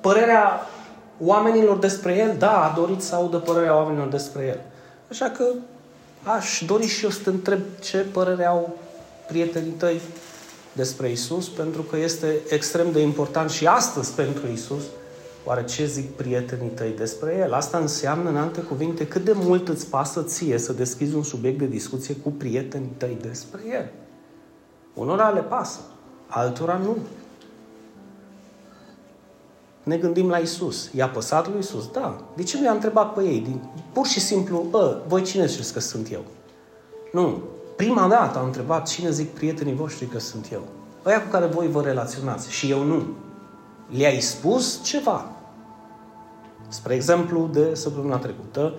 părerea 0.00 0.66
oamenilor 1.20 1.78
despre 1.78 2.16
El? 2.16 2.36
Da, 2.38 2.64
a 2.64 2.74
dorit 2.76 3.02
să 3.02 3.14
audă 3.14 3.36
părerea 3.36 3.76
oamenilor 3.76 4.08
despre 4.08 4.46
El. 4.46 4.60
Așa 5.10 5.30
că 5.30 5.44
aș 6.22 6.62
dori 6.66 6.86
și 6.86 7.04
eu 7.04 7.10
să 7.10 7.20
te 7.24 7.30
întreb 7.30 7.60
ce 7.80 7.98
părere 7.98 8.46
au 8.46 8.76
prietenii 9.26 9.70
tăi 9.70 10.00
despre 10.72 11.10
Isus, 11.10 11.48
pentru 11.48 11.82
că 11.82 11.96
este 11.96 12.40
extrem 12.48 12.92
de 12.92 13.00
important 13.00 13.50
și 13.50 13.66
astăzi 13.66 14.12
pentru 14.12 14.46
Isus. 14.52 14.82
Oare 15.44 15.64
ce 15.64 15.86
zic 15.86 16.10
prietenii 16.10 16.68
tăi 16.68 16.94
despre 16.96 17.36
El? 17.38 17.52
Asta 17.52 17.78
înseamnă, 17.78 18.28
în 18.28 18.36
alte 18.36 18.60
cuvinte, 18.60 19.06
cât 19.06 19.24
de 19.24 19.32
mult 19.34 19.68
îți 19.68 19.86
pasă 19.86 20.22
ție 20.22 20.58
să 20.58 20.72
deschizi 20.72 21.14
un 21.14 21.22
subiect 21.22 21.58
de 21.58 21.66
discuție 21.66 22.14
cu 22.14 22.30
prietenii 22.30 22.92
tăi 22.96 23.18
despre 23.20 23.60
El. 23.72 23.90
Unora 24.94 25.28
le 25.28 25.40
pasă, 25.40 25.80
altora 26.26 26.76
nu. 26.76 26.96
Ne 29.82 29.96
gândim 29.96 30.28
la 30.28 30.38
Isus. 30.38 30.90
I-a 30.94 31.08
păsat 31.08 31.48
lui 31.48 31.58
Isus? 31.58 31.90
Da. 31.90 32.24
De 32.36 32.42
ce 32.42 32.58
nu 32.58 32.64
i-a 32.64 32.72
întrebat 32.72 33.12
pe 33.14 33.22
ei? 33.22 33.40
Din, 33.40 33.60
pur 33.92 34.06
și 34.06 34.20
simplu, 34.20 34.66
ă, 34.72 35.02
voi 35.06 35.22
cine 35.22 35.46
ziceți 35.46 35.72
că 35.72 35.80
sunt 35.80 36.12
eu? 36.12 36.24
Nu. 37.12 37.42
Prima 37.76 38.08
dată 38.08 38.38
a 38.38 38.44
întrebat 38.44 38.88
cine 38.88 39.10
zic 39.10 39.28
prietenii 39.28 39.74
voștri 39.74 40.06
că 40.06 40.18
sunt 40.18 40.48
eu. 40.52 40.62
Ăia 41.06 41.22
cu 41.22 41.28
care 41.30 41.46
voi 41.46 41.68
vă 41.68 41.82
relaționați 41.82 42.52
și 42.52 42.70
eu 42.70 42.82
nu. 42.82 43.02
Le-ai 43.96 44.20
spus 44.20 44.84
ceva. 44.84 45.24
Spre 46.68 46.94
exemplu, 46.94 47.48
de 47.52 47.74
săptămâna 47.74 48.16
trecută, 48.16 48.74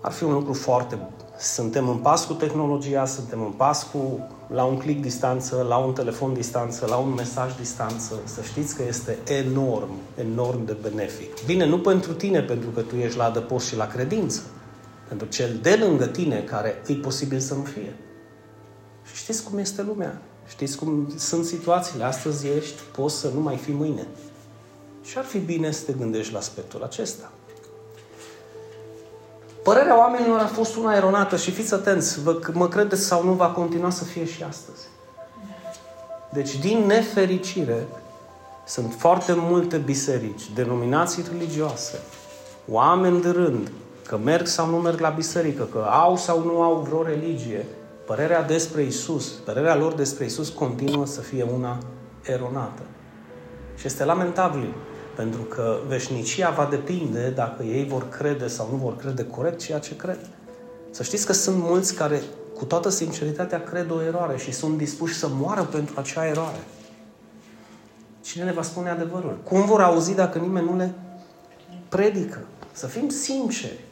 ar 0.00 0.12
fi 0.12 0.24
un 0.24 0.32
lucru 0.32 0.52
foarte 0.52 0.94
bun. 0.94 1.10
Suntem 1.38 1.88
în 1.88 1.96
pas 1.96 2.24
cu 2.24 2.32
tehnologia, 2.32 3.04
suntem 3.04 3.40
în 3.40 3.50
pas 3.50 3.82
cu 3.92 4.28
la 4.48 4.64
un 4.64 4.76
click 4.76 5.02
distanță, 5.02 5.66
la 5.68 5.76
un 5.76 5.92
telefon 5.92 6.32
distanță, 6.34 6.86
la 6.86 6.96
un 6.96 7.12
mesaj 7.16 7.56
distanță. 7.56 8.14
Să 8.24 8.42
știți 8.42 8.76
că 8.76 8.82
este 8.88 9.18
enorm, 9.26 9.90
enorm 10.14 10.64
de 10.64 10.76
benefic. 10.82 11.44
Bine, 11.44 11.66
nu 11.66 11.78
pentru 11.78 12.12
tine, 12.12 12.40
pentru 12.40 12.70
că 12.70 12.80
tu 12.80 12.96
ești 12.96 13.18
la 13.18 13.24
adăpost 13.24 13.66
și 13.66 13.76
la 13.76 13.86
credință, 13.86 14.42
pentru 15.08 15.26
cel 15.26 15.58
de 15.62 15.76
lângă 15.80 16.06
tine 16.06 16.40
care 16.40 16.82
e 16.86 16.94
posibil 16.94 17.38
să 17.38 17.54
nu 17.54 17.62
fie. 17.62 17.94
Și 19.04 19.16
știți 19.16 19.42
cum 19.42 19.58
este 19.58 19.82
lumea. 19.82 20.22
Știți 20.48 20.76
cum 20.76 21.12
sunt 21.16 21.44
situațiile. 21.44 22.04
Astăzi 22.04 22.46
ești, 22.46 22.80
poți 22.96 23.18
să 23.18 23.30
nu 23.34 23.40
mai 23.40 23.56
fii 23.56 23.74
mâine. 23.74 24.06
Și 25.02 25.18
ar 25.18 25.24
fi 25.24 25.38
bine 25.38 25.70
să 25.70 25.84
te 25.84 25.92
gândești 25.92 26.32
la 26.32 26.38
aspectul 26.38 26.82
acesta. 26.82 27.30
Părerea 29.62 29.98
oamenilor 29.98 30.38
a 30.38 30.46
fost 30.46 30.76
una 30.76 30.94
eronată 30.94 31.36
și 31.36 31.50
fiți 31.50 31.74
atenți, 31.74 32.22
vă, 32.22 32.38
mă 32.52 32.68
credeți 32.68 33.02
sau 33.02 33.24
nu, 33.24 33.32
va 33.32 33.46
continua 33.46 33.90
să 33.90 34.04
fie 34.04 34.24
și 34.24 34.42
astăzi. 34.42 34.86
Deci, 36.32 36.58
din 36.58 36.86
nefericire, 36.86 37.86
sunt 38.66 38.94
foarte 38.98 39.32
multe 39.36 39.76
biserici, 39.76 40.50
denominații 40.54 41.24
religioase, 41.32 42.00
oameni 42.68 43.20
de 43.20 43.30
rând, 43.30 43.70
că 44.08 44.18
merg 44.24 44.46
sau 44.46 44.66
nu 44.70 44.76
merg 44.76 45.00
la 45.00 45.08
biserică, 45.08 45.68
că 45.72 45.78
au 45.78 46.16
sau 46.16 46.44
nu 46.44 46.62
au 46.62 46.86
vreo 46.88 47.02
religie, 47.02 47.66
părerea 48.06 48.42
despre 48.42 48.82
Isus, 48.82 49.30
părerea 49.30 49.76
lor 49.76 49.92
despre 49.92 50.24
Isus 50.24 50.48
continuă 50.48 51.06
să 51.06 51.20
fie 51.20 51.46
una 51.54 51.78
eronată. 52.22 52.82
Și 53.76 53.86
este 53.86 54.04
lamentabil, 54.04 54.74
pentru 55.16 55.40
că 55.42 55.78
veșnicia 55.86 56.50
va 56.50 56.66
depinde 56.70 57.32
dacă 57.34 57.62
ei 57.62 57.86
vor 57.86 58.08
crede 58.08 58.46
sau 58.46 58.68
nu 58.70 58.76
vor 58.76 58.96
crede 58.96 59.24
corect 59.24 59.60
ceea 59.60 59.78
ce 59.78 59.96
cred. 59.96 60.18
Să 60.90 61.02
știți 61.02 61.26
că 61.26 61.32
sunt 61.32 61.56
mulți 61.58 61.94
care, 61.94 62.22
cu 62.56 62.64
toată 62.64 62.88
sinceritatea, 62.88 63.62
cred 63.62 63.90
o 63.90 64.02
eroare 64.02 64.36
și 64.36 64.52
sunt 64.52 64.76
dispuși 64.76 65.14
să 65.14 65.28
moară 65.30 65.62
pentru 65.62 65.94
acea 65.98 66.26
eroare. 66.26 66.60
Cine 68.20 68.44
ne 68.44 68.52
va 68.52 68.62
spune 68.62 68.88
adevărul? 68.88 69.38
Cum 69.44 69.64
vor 69.64 69.80
auzi 69.80 70.14
dacă 70.14 70.38
nimeni 70.38 70.66
nu 70.70 70.76
le 70.76 70.94
predică? 71.88 72.38
Să 72.72 72.86
fim 72.86 73.08
sinceri. 73.08 73.86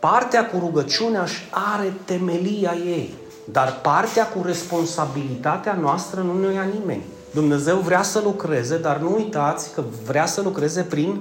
Partea 0.00 0.46
cu 0.46 0.58
rugăciunea 0.58 1.22
își 1.22 1.48
are 1.50 1.92
temelia 2.04 2.74
ei, 2.86 3.14
dar 3.52 3.78
partea 3.82 4.26
cu 4.28 4.42
responsabilitatea 4.44 5.74
noastră 5.74 6.20
nu 6.20 6.46
ne 6.46 6.54
ia 6.54 6.66
nimeni. 6.80 7.02
Dumnezeu 7.34 7.76
vrea 7.76 8.02
să 8.02 8.20
lucreze, 8.24 8.78
dar 8.78 8.98
nu 8.98 9.14
uitați 9.16 9.74
că 9.74 9.82
vrea 10.06 10.26
să 10.26 10.40
lucreze 10.40 10.82
prin 10.82 11.20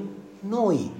noi. 0.50 0.91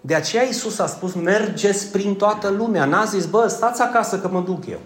De 0.00 0.14
aceea 0.14 0.44
Iisus 0.44 0.78
a 0.78 0.86
spus, 0.86 1.14
mergeți 1.14 1.90
prin 1.90 2.14
toată 2.14 2.48
lumea. 2.48 2.84
N-a 2.84 3.04
zis, 3.04 3.26
bă, 3.26 3.46
stați 3.48 3.82
acasă 3.82 4.18
că 4.18 4.28
mă 4.28 4.40
duc 4.40 4.66
eu. 4.66 4.78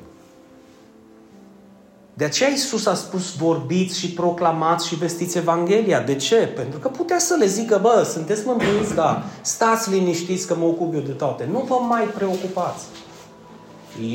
De 2.20 2.26
aceea 2.26 2.50
Iisus 2.50 2.86
a 2.86 2.94
spus, 2.94 3.36
vorbiți 3.36 3.98
și 3.98 4.10
proclamați 4.10 4.86
și 4.86 4.94
vestiți 4.94 5.38
Evanghelia. 5.38 6.00
De 6.00 6.14
ce? 6.14 6.36
Pentru 6.36 6.78
că 6.78 6.88
putea 6.88 7.18
să 7.18 7.36
le 7.38 7.46
zică, 7.46 7.78
bă, 7.82 8.06
sunteți 8.12 8.42
mântuiți, 8.46 8.94
da, 8.94 9.22
stați 9.40 9.90
liniștiți 9.90 10.46
că 10.46 10.54
mă 10.54 10.64
ocup 10.64 10.94
eu 10.94 11.00
de 11.00 11.12
toate. 11.12 11.48
Nu 11.50 11.64
vă 11.68 11.74
mai 11.88 12.02
preocupați. 12.02 12.84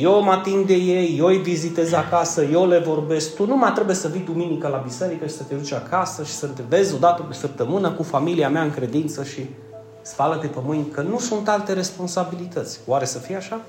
Eu 0.00 0.22
mă 0.22 0.30
ating 0.30 0.66
de 0.66 0.74
ei, 0.74 1.16
eu 1.18 1.26
îi 1.26 1.36
vizitez 1.36 1.92
acasă, 1.92 2.42
eu 2.44 2.66
le 2.66 2.78
vorbesc. 2.78 3.34
Tu 3.34 3.46
nu 3.46 3.56
mai 3.56 3.72
trebuie 3.72 3.96
să 3.96 4.08
vii 4.08 4.24
duminică 4.24 4.68
la 4.68 4.82
biserică 4.84 5.26
și 5.26 5.34
să 5.34 5.42
te 5.42 5.54
duci 5.54 5.72
acasă 5.72 6.24
și 6.24 6.32
să 6.32 6.46
te 6.46 6.62
vezi 6.68 6.94
o 6.94 6.98
dată 6.98 7.22
pe 7.22 7.34
săptămână 7.34 7.90
cu 7.90 8.02
familia 8.02 8.48
mea 8.48 8.62
în 8.62 8.70
credință 8.70 9.24
și 9.24 9.46
spală-te 10.02 10.46
pe 10.46 10.58
mâini, 10.64 10.88
că 10.92 11.00
nu 11.00 11.18
sunt 11.18 11.48
alte 11.48 11.72
responsabilități. 11.72 12.78
Oare 12.86 13.04
să 13.04 13.18
fie 13.18 13.36
așa? 13.36 13.60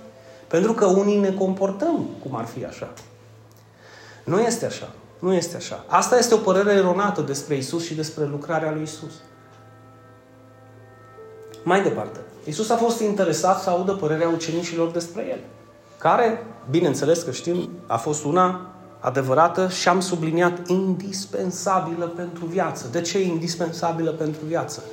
Pentru 0.47 0.73
că 0.73 0.85
unii 0.85 1.17
ne 1.17 1.31
comportăm 1.31 2.05
cum 2.23 2.35
ar 2.35 2.45
fi 2.45 2.65
așa. 2.65 2.89
Nu 4.27 4.39
este 4.39 4.65
așa. 4.65 4.89
Nu 5.19 5.33
este 5.33 5.55
așa. 5.55 5.85
Asta 5.87 6.17
este 6.17 6.33
o 6.33 6.37
părere 6.37 6.71
eronată 6.71 7.21
despre 7.21 7.55
Isus 7.55 7.85
și 7.85 7.95
despre 7.95 8.25
lucrarea 8.25 8.71
lui 8.71 8.81
Isus. 8.81 9.13
Mai 11.63 11.83
departe, 11.83 12.19
Isus 12.43 12.69
a 12.69 12.75
fost 12.75 12.99
interesat 12.99 13.61
să 13.61 13.69
audă 13.69 13.93
părerea 13.93 14.27
ucenicilor 14.27 14.91
despre 14.91 15.25
El 15.29 15.39
care, 15.97 16.45
bineînțeles 16.69 17.21
că 17.21 17.31
știm, 17.31 17.69
a 17.85 17.97
fost 17.97 18.23
una 18.23 18.69
adevărată 18.99 19.67
și 19.67 19.87
am 19.87 19.99
subliniat 19.99 20.67
indispensabilă 20.67 22.05
pentru 22.05 22.45
viață. 22.45 22.87
De 22.91 23.01
ce 23.01 23.21
indispensabilă 23.21 24.11
pentru 24.11 24.45
viață? 24.45 24.83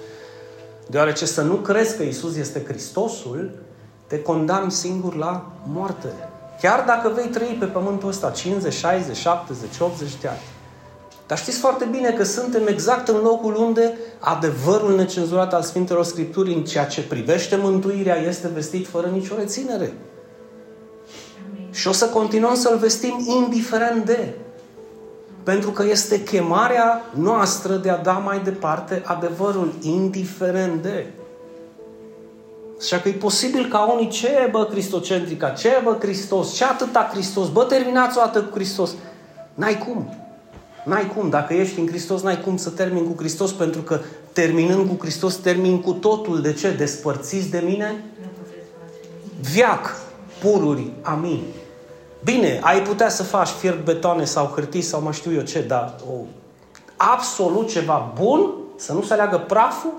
Deoarece 0.91 1.27
să 1.27 1.43
nu 1.43 1.55
crezi 1.55 1.97
că 1.97 2.03
Isus 2.03 2.37
este 2.37 2.65
Hristosul, 2.65 3.51
te 4.07 4.23
condamni 4.23 4.71
singur 4.71 5.15
la 5.15 5.53
moarte. 5.67 6.13
Chiar 6.65 6.85
dacă 6.87 7.13
vei 7.15 7.27
trăi 7.27 7.57
pe 7.59 7.65
pământul 7.65 8.09
ăsta 8.09 8.31
50, 8.31 8.73
60, 8.73 9.17
70, 9.17 9.71
80 9.81 10.09
de 10.21 10.29
ani. 10.29 10.41
Dar 11.27 11.39
știți 11.39 11.59
foarte 11.59 11.85
bine 11.91 12.11
că 12.11 12.25
suntem 12.25 12.67
exact 12.67 13.09
în 13.09 13.17
locul 13.23 13.55
unde 13.57 13.99
adevărul 14.19 14.97
necenzurat 14.97 15.55
al 15.55 15.63
Sfintelor 15.63 16.05
Scripturii 16.05 16.55
în 16.55 16.65
ceea 16.65 16.85
ce 16.85 17.03
privește 17.03 17.57
mântuirea 17.57 18.17
este 18.17 18.49
vestit 18.49 18.87
fără 18.87 19.07
nicio 19.07 19.35
reținere. 19.39 19.95
Și 21.71 21.89
o 21.89 21.93
să 21.93 22.07
continuăm 22.07 22.55
să-L 22.55 22.77
vestim 22.77 23.25
indiferent 23.27 24.05
de. 24.05 24.35
Pentru 25.43 25.71
că 25.71 25.85
este 25.85 26.23
chemarea 26.23 27.03
noastră 27.15 27.75
de 27.75 27.91
a 27.91 27.97
da 27.97 28.13
mai 28.13 28.41
departe 28.45 29.03
adevărul, 29.05 29.73
indiferent 29.83 30.83
de. 30.83 31.07
Așa 32.85 33.01
că 33.03 33.09
e 33.09 33.13
posibil 33.13 33.69
ca 33.69 33.93
unii, 33.93 34.09
ce 34.09 34.49
bă 34.51 34.65
cristocentrica, 34.65 35.49
ce 35.49 35.81
bă 35.83 35.97
Hristos, 36.01 36.55
ce 36.55 36.65
atâta 36.65 37.09
Hristos, 37.13 37.49
bă 37.49 37.65
terminați 37.65 38.19
o 38.19 38.21
dată 38.21 38.43
cu 38.43 38.55
Hristos. 38.55 38.95
N-ai 39.55 39.79
cum. 39.79 40.15
N-ai 40.85 41.13
cum. 41.15 41.31
Dacă 41.31 41.55
ești 41.55 41.81
în 41.81 41.87
Hristos, 41.87 42.23
n-ai 42.23 42.41
cum 42.41 42.57
să 42.57 42.71
termini 42.71 43.07
cu 43.07 43.15
Hristos, 43.19 43.53
pentru 43.53 43.81
că 43.81 44.01
terminând 44.33 44.89
cu 44.89 44.97
Hristos, 45.01 45.35
termin 45.35 45.81
cu 45.81 45.93
totul. 45.93 46.41
De 46.41 46.53
ce? 46.53 46.71
Despărțiți 46.71 47.51
de 47.51 47.63
mine? 47.67 48.05
Viac, 49.41 49.97
pururi, 50.41 50.91
amin. 51.03 51.43
Bine, 52.25 52.61
ai 52.63 52.83
putea 52.83 53.09
să 53.09 53.23
faci 53.23 53.49
fiert 53.49 53.85
betoane 53.85 54.25
sau 54.25 54.47
hârtii 54.47 54.83
sau 54.83 55.03
mai 55.03 55.13
știu 55.13 55.33
eu 55.33 55.41
ce, 55.41 55.63
dar 55.63 55.95
o, 56.11 56.25
absolut 56.97 57.69
ceva 57.69 58.13
bun, 58.21 58.51
să 58.77 58.93
nu 58.93 59.03
se 59.03 59.13
aleagă 59.13 59.39
praful 59.39 59.93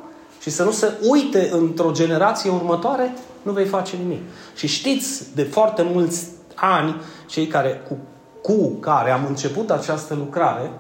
și 0.46 0.52
să 0.52 0.64
nu 0.64 0.72
se 0.72 0.92
uite 1.02 1.50
într-o 1.52 1.92
generație 1.92 2.50
următoare, 2.50 3.14
nu 3.42 3.52
vei 3.52 3.66
face 3.66 3.96
nimic. 3.96 4.22
Și 4.56 4.68
știți 4.68 5.36
de 5.36 5.44
foarte 5.44 5.82
mulți 5.94 6.28
ani, 6.56 7.02
cei 7.28 7.48
care, 7.48 7.82
cu, 7.88 7.98
cu 8.42 8.68
care 8.68 9.12
am 9.12 9.26
început 9.28 9.72
această 9.72 10.14
lucrare, 10.14 10.72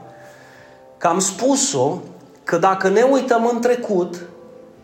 că 0.97 1.07
am 1.07 1.19
spus-o 1.19 1.99
că 2.43 2.57
dacă 2.57 2.89
ne 2.89 3.01
uităm 3.01 3.49
în 3.53 3.61
trecut, 3.61 4.21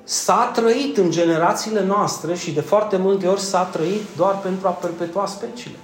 s-a 0.03 0.51
trăit 0.53 0.97
în 0.97 1.11
generațiile 1.11 1.83
noastre 1.85 2.35
și 2.35 2.51
de 2.51 2.61
foarte 2.61 2.97
multe 2.97 3.27
ori 3.27 3.41
s-a 3.41 3.63
trăit 3.63 4.03
doar 4.17 4.39
pentru 4.39 4.67
a 4.67 4.71
perpetua 4.71 5.25
speciile. 5.25 5.77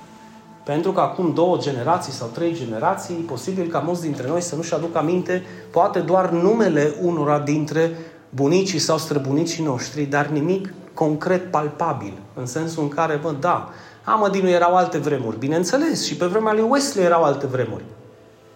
Pentru 0.64 0.92
că 0.92 1.00
acum 1.00 1.34
două 1.34 1.58
generații 1.58 2.14
sau 2.14 2.28
trei 2.34 2.54
generații, 2.54 3.16
posibil 3.16 3.68
ca 3.68 3.80
mulți 3.80 4.02
dintre 4.02 4.28
noi 4.28 4.42
să 4.42 4.56
nu-și 4.56 4.74
aduc 4.74 4.96
aminte, 4.96 5.44
poate 5.72 6.00
doar 6.00 6.30
numele 6.30 6.96
unora 7.02 7.40
dintre 7.40 7.98
bunicii 8.38 8.80
sau 8.80 8.98
străbunicii 8.98 9.64
noștri, 9.64 10.04
dar 10.04 10.26
nimic 10.26 10.74
concret 10.94 11.52
palpabil, 11.52 12.14
în 12.34 12.46
sensul 12.46 12.84
în 12.84 12.90
care, 12.90 13.20
bă, 13.22 13.36
da, 13.40 13.70
Amadinu 14.04 14.50
erau 14.50 14.76
alte 14.76 14.98
vremuri, 14.98 15.38
bineînțeles, 15.38 16.06
și 16.06 16.16
pe 16.16 16.26
vremea 16.26 16.54
lui 16.54 16.66
Wesley 16.70 17.06
erau 17.06 17.24
alte 17.24 17.46
vremuri. 17.48 17.84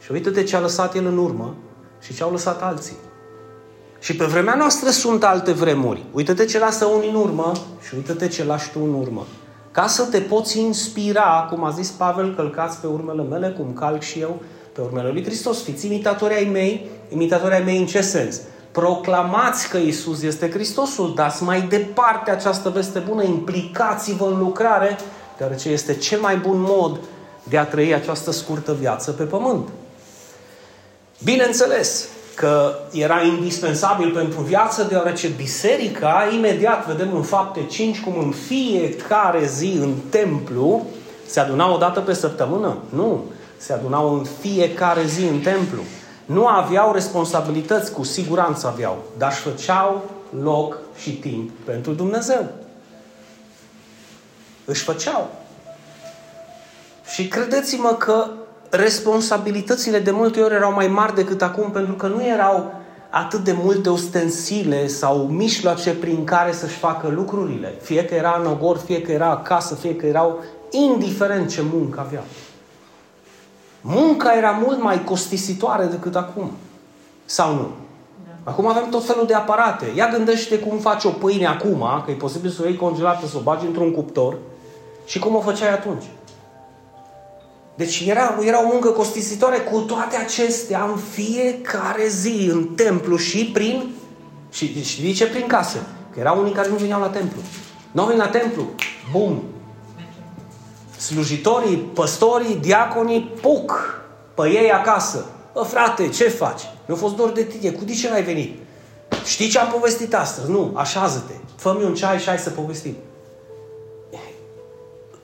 Și 0.03 0.11
uite-te 0.11 0.43
ce 0.43 0.55
a 0.55 0.59
lăsat 0.59 0.95
el 0.95 1.05
în 1.05 1.17
urmă 1.17 1.55
și 2.01 2.13
ce 2.13 2.23
au 2.23 2.31
lăsat 2.31 2.61
alții. 2.61 2.95
Și 3.99 4.15
pe 4.15 4.25
vremea 4.25 4.55
noastră 4.55 4.89
sunt 4.89 5.23
alte 5.23 5.51
vremuri. 5.51 6.03
Uită-te 6.13 6.45
ce 6.45 6.59
lasă 6.59 6.85
unii 6.85 7.09
în 7.09 7.15
urmă 7.15 7.51
și 7.87 7.95
uită-te 7.95 8.27
ce 8.27 8.43
lași 8.43 8.71
tu 8.71 8.79
în 8.83 8.93
urmă. 8.93 9.25
Ca 9.71 9.87
să 9.87 10.03
te 10.03 10.19
poți 10.19 10.59
inspira, 10.59 11.47
cum 11.49 11.63
a 11.63 11.69
zis 11.69 11.89
Pavel, 11.89 12.35
călcați 12.35 12.79
pe 12.79 12.87
urmele 12.87 13.23
mele, 13.23 13.55
cum 13.57 13.73
calc 13.73 14.01
și 14.01 14.19
eu 14.19 14.41
pe 14.73 14.81
urmele 14.81 15.09
lui 15.11 15.23
Hristos. 15.23 15.63
Fiți 15.63 15.85
imitatori 15.85 16.33
ai 16.33 16.49
mei, 16.51 16.89
imitatori 17.09 17.53
ai 17.53 17.63
mei 17.63 17.77
în 17.77 17.85
ce 17.85 18.01
sens? 18.01 18.41
Proclamați 18.71 19.69
că 19.69 19.77
Isus 19.77 20.21
este 20.21 20.49
Hristosul, 20.49 21.13
dați 21.15 21.43
mai 21.43 21.61
departe 21.61 22.31
această 22.31 22.69
veste 22.69 22.99
bună, 22.99 23.23
implicați-vă 23.23 24.25
în 24.25 24.37
lucrare, 24.37 24.97
deoarece 25.37 25.69
este 25.69 25.95
cel 25.95 26.19
mai 26.19 26.35
bun 26.35 26.65
mod 26.67 26.99
de 27.43 27.57
a 27.57 27.65
trăi 27.65 27.93
această 27.93 28.31
scurtă 28.31 28.73
viață 28.79 29.11
pe 29.11 29.23
pământ. 29.23 29.67
Bineînțeles, 31.23 32.07
că 32.35 32.73
era 32.91 33.21
indispensabil 33.21 34.11
pentru 34.11 34.41
viață, 34.41 34.83
deoarece 34.83 35.27
biserica, 35.27 36.27
imediat 36.33 36.87
vedem 36.87 37.15
în 37.15 37.23
fapte 37.23 37.65
5, 37.65 37.99
cum 37.99 38.17
în 38.17 38.31
fiecare 38.31 39.45
zi 39.45 39.77
în 39.79 39.93
templu, 40.09 40.85
se 41.25 41.39
adunau 41.39 41.73
o 41.73 41.77
dată 41.77 41.99
pe 41.99 42.13
săptămână? 42.13 42.77
Nu. 42.89 43.23
Se 43.57 43.73
adunau 43.73 44.13
în 44.13 44.25
fiecare 44.39 45.05
zi 45.05 45.23
în 45.23 45.39
templu. 45.39 45.81
Nu 46.31 46.47
aveau 46.47 46.93
responsabilități, 46.93 47.91
cu 47.91 48.03
siguranță 48.03 48.67
aveau, 48.67 49.03
dar 49.17 49.31
își 49.31 49.39
făceau 49.39 50.09
loc 50.43 50.77
și 50.97 51.11
timp 51.11 51.49
pentru 51.63 51.91
Dumnezeu. 51.91 52.47
Își 54.65 54.83
făceau. 54.83 55.29
Și 57.13 57.27
credeți-mă 57.27 57.95
că 57.99 58.25
responsabilitățile 58.69 59.99
de 59.99 60.11
multe 60.11 60.41
ori 60.41 60.53
erau 60.53 60.73
mai 60.73 60.87
mari 60.87 61.15
decât 61.15 61.41
acum, 61.41 61.71
pentru 61.71 61.93
că 61.93 62.07
nu 62.07 62.25
erau 62.25 62.73
atât 63.09 63.43
de 63.43 63.55
multe 63.63 63.89
ustensile 63.89 64.87
sau 64.87 65.17
mijloace 65.17 65.93
prin 65.93 66.23
care 66.23 66.51
să-și 66.51 66.77
facă 66.77 67.07
lucrurile. 67.07 67.73
Fie 67.81 68.05
că 68.05 68.13
era 68.13 68.37
în 68.39 68.51
ogor, 68.51 68.77
fie 68.77 69.01
că 69.01 69.11
era 69.11 69.29
acasă, 69.29 69.75
fie 69.75 69.95
că 69.95 70.05
erau, 70.05 70.39
indiferent 70.69 71.49
ce 71.49 71.61
muncă 71.73 71.99
aveau. 71.99 72.23
Munca 73.81 74.33
era 74.33 74.59
mult 74.63 74.81
mai 74.81 75.03
costisitoare 75.03 75.85
decât 75.85 76.15
acum. 76.15 76.51
Sau 77.25 77.53
nu? 77.53 77.71
Da. 78.25 78.51
Acum 78.51 78.67
avem 78.67 78.89
tot 78.89 79.05
felul 79.05 79.25
de 79.25 79.33
aparate. 79.33 79.85
Ia 79.95 80.07
gândește 80.07 80.59
cum 80.59 80.77
faci 80.77 81.03
o 81.03 81.09
pâine 81.09 81.45
acum, 81.45 81.85
că 82.05 82.11
e 82.11 82.13
posibil 82.13 82.49
să 82.49 82.61
o 82.61 82.65
iei 82.65 82.75
congelată, 82.75 83.27
să 83.27 83.37
o 83.37 83.41
bagi 83.41 83.65
într-un 83.65 83.91
cuptor 83.91 84.37
și 85.05 85.19
cum 85.19 85.35
o 85.35 85.39
făceai 85.39 85.73
atunci. 85.73 86.03
Deci 87.75 88.03
era, 88.07 88.37
era 88.41 88.63
o 88.63 88.67
muncă 88.71 88.89
costisitoare 88.89 89.57
cu 89.57 89.79
toate 89.79 90.15
acestea 90.15 90.83
în 90.83 90.97
fiecare 90.97 92.07
zi, 92.07 92.49
în 92.51 92.63
templu 92.63 93.15
și 93.15 93.45
prin... 93.45 93.91
Și 94.51 94.83
știi 94.83 95.13
ce? 95.13 95.27
Prin 95.27 95.47
case. 95.47 95.81
Că 96.13 96.19
erau 96.19 96.39
unii 96.39 96.53
care 96.53 96.69
nu 96.69 96.75
veneau 96.75 96.99
la 96.99 97.07
templu. 97.07 97.41
Nu 97.91 98.05
vin 98.05 98.17
la 98.17 98.27
templu. 98.27 98.63
Bum! 99.11 99.43
Slujitorii, 101.01 101.77
păstorii, 101.77 102.55
diaconii, 102.55 103.21
puc! 103.41 103.99
Pe 104.33 104.49
ei 104.49 104.71
acasă. 104.71 105.25
Bă, 105.53 105.61
frate, 105.61 106.09
ce 106.09 106.23
faci? 106.23 106.61
Nu 106.85 106.93
a 106.93 106.97
fost 106.97 107.15
dor 107.15 107.29
de 107.29 107.43
tine. 107.43 107.71
Cu 107.71 107.85
ce 107.85 108.09
ai 108.09 108.23
venit? 108.23 108.59
Știi 109.25 109.47
ce 109.47 109.59
am 109.59 109.71
povestit 109.71 110.13
astăzi? 110.13 110.51
Nu, 110.51 110.73
așează-te. 110.75 111.33
Fă-mi 111.55 111.83
un 111.83 111.95
ceai 111.95 112.19
și 112.19 112.27
hai 112.27 112.37
să 112.37 112.49
povestim 112.49 112.95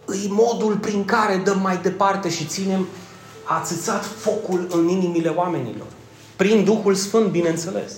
îi 0.08 0.28
modul 0.30 0.76
prin 0.76 1.06
care 1.06 1.42
dăm 1.44 1.60
mai 1.62 1.78
departe 1.78 2.30
și 2.30 2.46
ținem 2.46 2.88
ațățat 3.44 4.06
focul 4.06 4.68
în 4.72 4.88
inimile 4.88 5.30
oamenilor. 5.30 5.88
Prin 6.36 6.63
Duhul 6.63 6.96
Sfânt, 6.96 7.28
bineînțeles. 7.28 7.92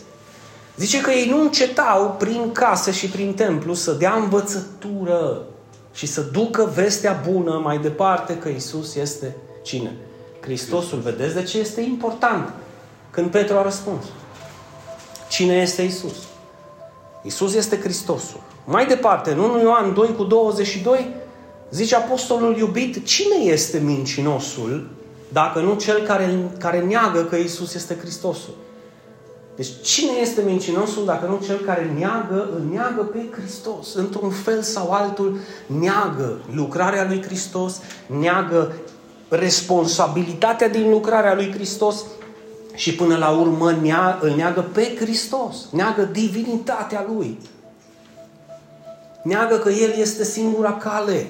Zice 0.78 1.02
că 1.02 1.12
ei 1.12 1.30
nu 1.30 1.42
încetau 1.42 2.16
prin 2.20 2.52
casă 2.52 2.92
și 2.92 3.08
prin 3.08 3.34
templu 3.34 3.74
să 3.74 3.92
dea 3.92 4.14
învățătură 4.14 5.42
și 5.94 6.06
să 6.06 6.22
ducă 6.22 6.72
vestea 6.76 7.24
bună 7.32 7.60
mai 7.64 7.78
departe 7.78 8.38
că 8.38 8.50
Isus 8.50 8.96
este 8.96 9.36
cine? 9.62 9.92
Hristosul. 10.42 11.00
Vedeți 11.00 11.34
de 11.34 11.44
ce 11.44 11.60
este 11.60 11.82
important 11.82 12.54
când 13.12 13.32
Petru 13.32 13.58
a 13.58 13.62
răspuns. 13.62 14.04
Cine 15.30 15.54
este 15.54 15.82
Isus? 15.82 16.16
Isus 17.24 17.54
este 17.54 17.80
Hristosul. 17.80 18.42
Mai 18.66 18.86
departe, 18.86 19.32
în 19.32 19.40
1 19.40 19.60
Ioan 19.60 19.94
2 19.94 20.16
cu 20.16 20.24
22, 20.24 21.16
Zice 21.72 21.96
apostolul 21.96 22.58
iubit, 22.58 23.06
cine 23.06 23.36
este 23.36 23.80
mincinosul 23.80 24.90
dacă 25.30 25.60
nu 25.60 25.76
cel 25.76 26.02
care, 26.02 26.52
care 26.60 26.80
neagă 26.80 27.24
că 27.24 27.36
Isus 27.36 27.74
este 27.74 27.98
Hristosul? 27.98 28.54
Deci 29.60 29.82
cine 29.82 30.12
este 30.22 30.42
mincinosul 30.42 31.06
dacă 31.06 31.26
nu 31.26 31.46
cel 31.46 31.58
care 31.58 31.94
neagă, 31.98 32.50
îl 32.56 32.64
neagă 32.72 33.02
pe 33.02 33.30
Hristos? 33.32 33.94
Într-un 33.94 34.30
fel 34.30 34.62
sau 34.62 34.92
altul 34.92 35.38
neagă 35.66 36.40
lucrarea 36.54 37.06
lui 37.08 37.22
Hristos, 37.22 37.82
neagă 38.06 38.76
responsabilitatea 39.30 40.70
din 40.70 40.90
lucrarea 40.90 41.36
lui 41.36 41.52
Hristos 41.52 42.04
și 42.76 42.96
până 42.96 43.18
la 43.18 43.30
urmă 43.30 43.72
nea, 43.72 44.20
îl 44.22 44.30
neagă 44.30 44.62
pe 44.74 44.96
Hristos, 45.00 45.56
neagă 45.72 46.02
divinitatea 46.02 47.06
lui. 47.14 47.40
Neagă 49.24 49.58
că 49.58 49.70
El 49.70 49.94
este 49.98 50.24
singura 50.24 50.74
cale, 50.74 51.28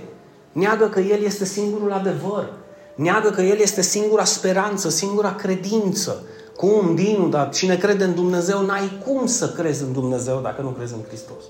Neagă 0.52 0.90
că 0.90 1.00
El 1.00 1.24
este 1.24 1.46
singurul 1.46 1.92
adevăr. 1.92 2.54
Neagă 2.96 3.30
că 3.30 3.42
El 3.42 3.60
este 3.60 3.82
singura 3.82 4.24
speranță, 4.24 4.90
singura 4.90 5.36
credință. 5.36 6.24
Cum, 6.60 6.96
Dinu, 6.96 7.28
dar 7.28 7.50
cine 7.50 7.78
crede 7.78 8.04
în 8.04 8.16
Dumnezeu, 8.16 8.66
n-ai 8.66 9.02
cum 9.06 9.26
să 9.26 9.50
crezi 9.50 9.84
în 9.84 9.94
Dumnezeu 9.94 10.40
dacă 10.40 10.62
nu 10.62 10.70
crezi 10.70 10.94
în 10.94 11.04
Hristos. 11.08 11.44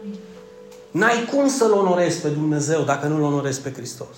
Amin. 0.00 0.14
N-ai 0.90 1.28
cum 1.32 1.48
să-L 1.48 1.72
onorezi 1.72 2.20
pe 2.20 2.28
Dumnezeu 2.28 2.82
dacă 2.82 3.06
nu-L 3.06 3.22
onorezi 3.22 3.60
pe 3.60 3.72
Hristos. 3.72 4.16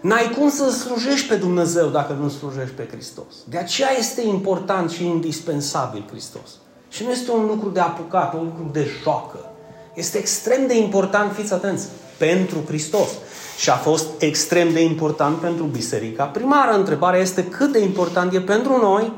N-ai 0.00 0.34
cum 0.38 0.50
să 0.50 0.70
slujești 0.70 1.28
pe 1.28 1.34
Dumnezeu 1.34 1.88
dacă 1.88 2.12
nu 2.12 2.28
slujești 2.28 2.74
pe 2.74 2.88
Hristos. 2.90 3.34
De 3.48 3.58
aceea 3.58 3.90
este 3.98 4.26
important 4.26 4.90
și 4.90 5.04
indispensabil 5.04 6.04
Hristos. 6.10 6.50
Și 6.88 7.04
nu 7.04 7.10
este 7.10 7.30
un 7.30 7.46
lucru 7.46 7.68
de 7.68 7.80
apucat, 7.80 8.34
un 8.34 8.44
lucru 8.44 8.70
de 8.72 8.86
joacă. 9.02 9.50
Este 9.94 10.18
extrem 10.18 10.66
de 10.66 10.78
important, 10.78 11.32
fiți 11.32 11.52
atenți, 11.52 11.86
pentru 12.26 12.58
Hristos. 12.66 13.08
Și 13.56 13.70
a 13.70 13.74
fost 13.74 14.06
extrem 14.18 14.72
de 14.72 14.82
important 14.82 15.36
pentru 15.36 15.64
biserica 15.64 16.24
primară. 16.24 16.76
Întrebarea 16.76 17.20
este 17.20 17.44
cât 17.44 17.72
de 17.72 17.78
important 17.78 18.34
e 18.34 18.40
pentru 18.40 18.76
noi 18.76 19.12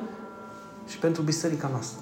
și 0.88 0.99
pentru 0.99 1.23
biserica 1.23 1.69
noastră. 1.71 1.99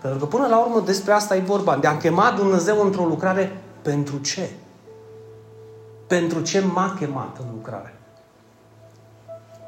Pentru 0.00 0.18
că 0.18 0.26
până 0.26 0.46
la 0.46 0.58
urmă 0.58 0.80
despre 0.80 1.12
asta 1.12 1.36
e 1.36 1.40
vorba. 1.40 1.76
De 1.76 1.86
a 1.86 1.96
chema 1.96 2.34
Dumnezeu 2.36 2.84
într-o 2.84 3.04
lucrare 3.04 3.62
pentru 3.82 4.18
ce? 4.18 4.50
Pentru 6.06 6.40
ce 6.40 6.64
m-a 6.72 6.94
chemat 6.98 7.36
în 7.40 7.46
lucrare? 7.52 7.98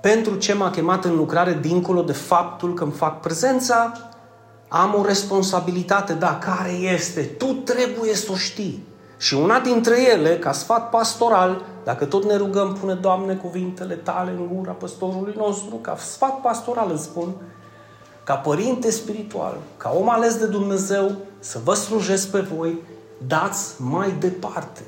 Pentru 0.00 0.34
ce 0.34 0.54
m-a 0.54 0.70
chemat 0.70 1.04
în 1.04 1.16
lucrare 1.16 1.58
dincolo 1.60 2.02
de 2.02 2.12
faptul 2.12 2.74
că 2.74 2.82
îmi 2.82 2.92
fac 2.92 3.20
prezența, 3.20 3.92
am 4.68 4.94
o 4.98 5.04
responsabilitate, 5.04 6.12
da, 6.12 6.38
care 6.38 6.70
este? 6.70 7.20
Tu 7.20 7.46
trebuie 7.46 8.14
să 8.14 8.32
o 8.32 8.36
știi. 8.36 8.84
Și 9.16 9.34
una 9.34 9.60
dintre 9.60 10.10
ele, 10.10 10.38
ca 10.38 10.52
sfat 10.52 10.90
pastoral, 10.90 11.62
dacă 11.84 12.04
tot 12.04 12.24
ne 12.24 12.36
rugăm, 12.36 12.72
pune, 12.80 12.94
Doamne, 12.94 13.34
cuvintele 13.34 13.94
tale 13.94 14.30
în 14.30 14.48
gura 14.54 14.72
păstorului 14.72 15.34
nostru, 15.36 15.74
ca 15.74 15.96
sfat 15.96 16.40
pastoral 16.40 16.90
îți 16.92 17.02
spun, 17.02 17.34
ca 18.24 18.34
părinte 18.34 18.90
spiritual, 18.90 19.56
ca 19.76 19.92
om 19.98 20.10
ales 20.10 20.34
de 20.34 20.46
Dumnezeu, 20.46 21.12
să 21.38 21.58
vă 21.64 21.74
slujesc 21.74 22.30
pe 22.30 22.40
voi, 22.40 22.78
dați 23.26 23.74
mai 23.78 24.14
departe. 24.18 24.82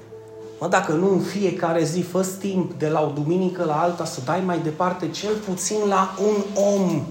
Mă, 0.60 0.68
dacă 0.68 0.92
nu 0.92 1.10
în 1.10 1.20
fiecare 1.20 1.84
zi 1.84 2.00
fă 2.00 2.26
timp 2.38 2.72
de 2.72 2.88
la 2.88 3.02
o 3.02 3.10
duminică 3.14 3.64
la 3.64 3.80
alta 3.80 4.04
să 4.04 4.20
dai 4.24 4.42
mai 4.46 4.58
departe 4.58 5.08
cel 5.08 5.34
puțin 5.34 5.76
la 5.88 6.14
un 6.26 6.62
om 6.74 7.02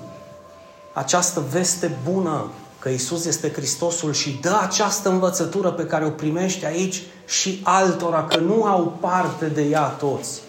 această 0.94 1.44
veste 1.52 1.98
bună 2.12 2.46
că 2.88 2.94
Isus 2.94 3.26
este 3.26 3.52
Hristosul 3.52 4.14
și 4.14 4.38
dă 4.42 4.60
această 4.62 5.10
învățătură 5.10 5.72
pe 5.72 5.86
care 5.86 6.06
o 6.06 6.10
primește 6.10 6.66
aici 6.66 7.04
și 7.26 7.60
altora, 7.64 8.24
că 8.24 8.40
nu 8.40 8.64
au 8.64 8.98
parte 9.00 9.46
de 9.46 9.62
ea 9.62 9.88
toți. 9.88 10.42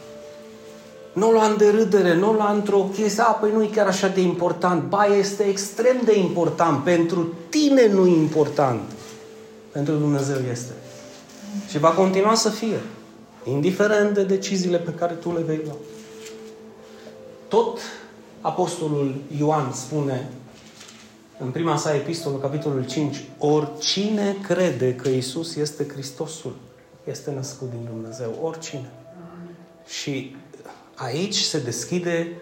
Nu 1.12 1.28
o 1.28 1.30
lua 1.30 1.46
în 1.46 1.56
derâdere, 1.56 2.14
nu 2.14 2.28
o 2.28 2.32
lua 2.32 2.50
într-o 2.52 2.90
chestie, 2.94 3.22
a, 3.22 3.30
păi 3.30 3.50
nu 3.52 3.62
e 3.62 3.66
chiar 3.66 3.86
așa 3.86 4.08
de 4.08 4.20
important. 4.20 4.82
Ba, 4.82 5.04
este 5.04 5.42
extrem 5.42 5.96
de 6.04 6.18
important. 6.18 6.84
Pentru 6.84 7.32
tine 7.48 7.86
nu 7.86 8.06
e 8.06 8.16
important. 8.16 8.80
Pentru 9.72 9.94
Dumnezeu 9.94 10.36
este. 10.50 10.72
Și 11.68 11.78
va 11.78 11.90
continua 11.90 12.34
să 12.34 12.48
fie. 12.48 12.80
Indiferent 13.44 14.14
de 14.14 14.22
deciziile 14.22 14.78
pe 14.78 14.90
care 14.90 15.12
tu 15.12 15.32
le 15.32 15.42
vei 15.46 15.60
lua. 15.64 15.76
Tot 17.48 17.78
Apostolul 18.40 19.14
Ioan 19.38 19.72
spune 19.72 20.30
în 21.38 21.50
prima 21.50 21.76
sa 21.76 21.94
epistolă, 21.94 22.36
capitolul 22.36 22.86
5, 22.86 23.24
oricine 23.38 24.36
crede 24.42 24.94
că 24.94 25.08
Isus 25.08 25.56
este 25.56 25.86
Hristosul, 25.88 26.54
este 27.04 27.30
născut 27.30 27.70
din 27.70 27.88
Dumnezeu. 27.90 28.38
Oricine. 28.42 28.90
Și 29.86 30.36
aici 30.94 31.36
se 31.36 31.58
deschide 31.58 32.32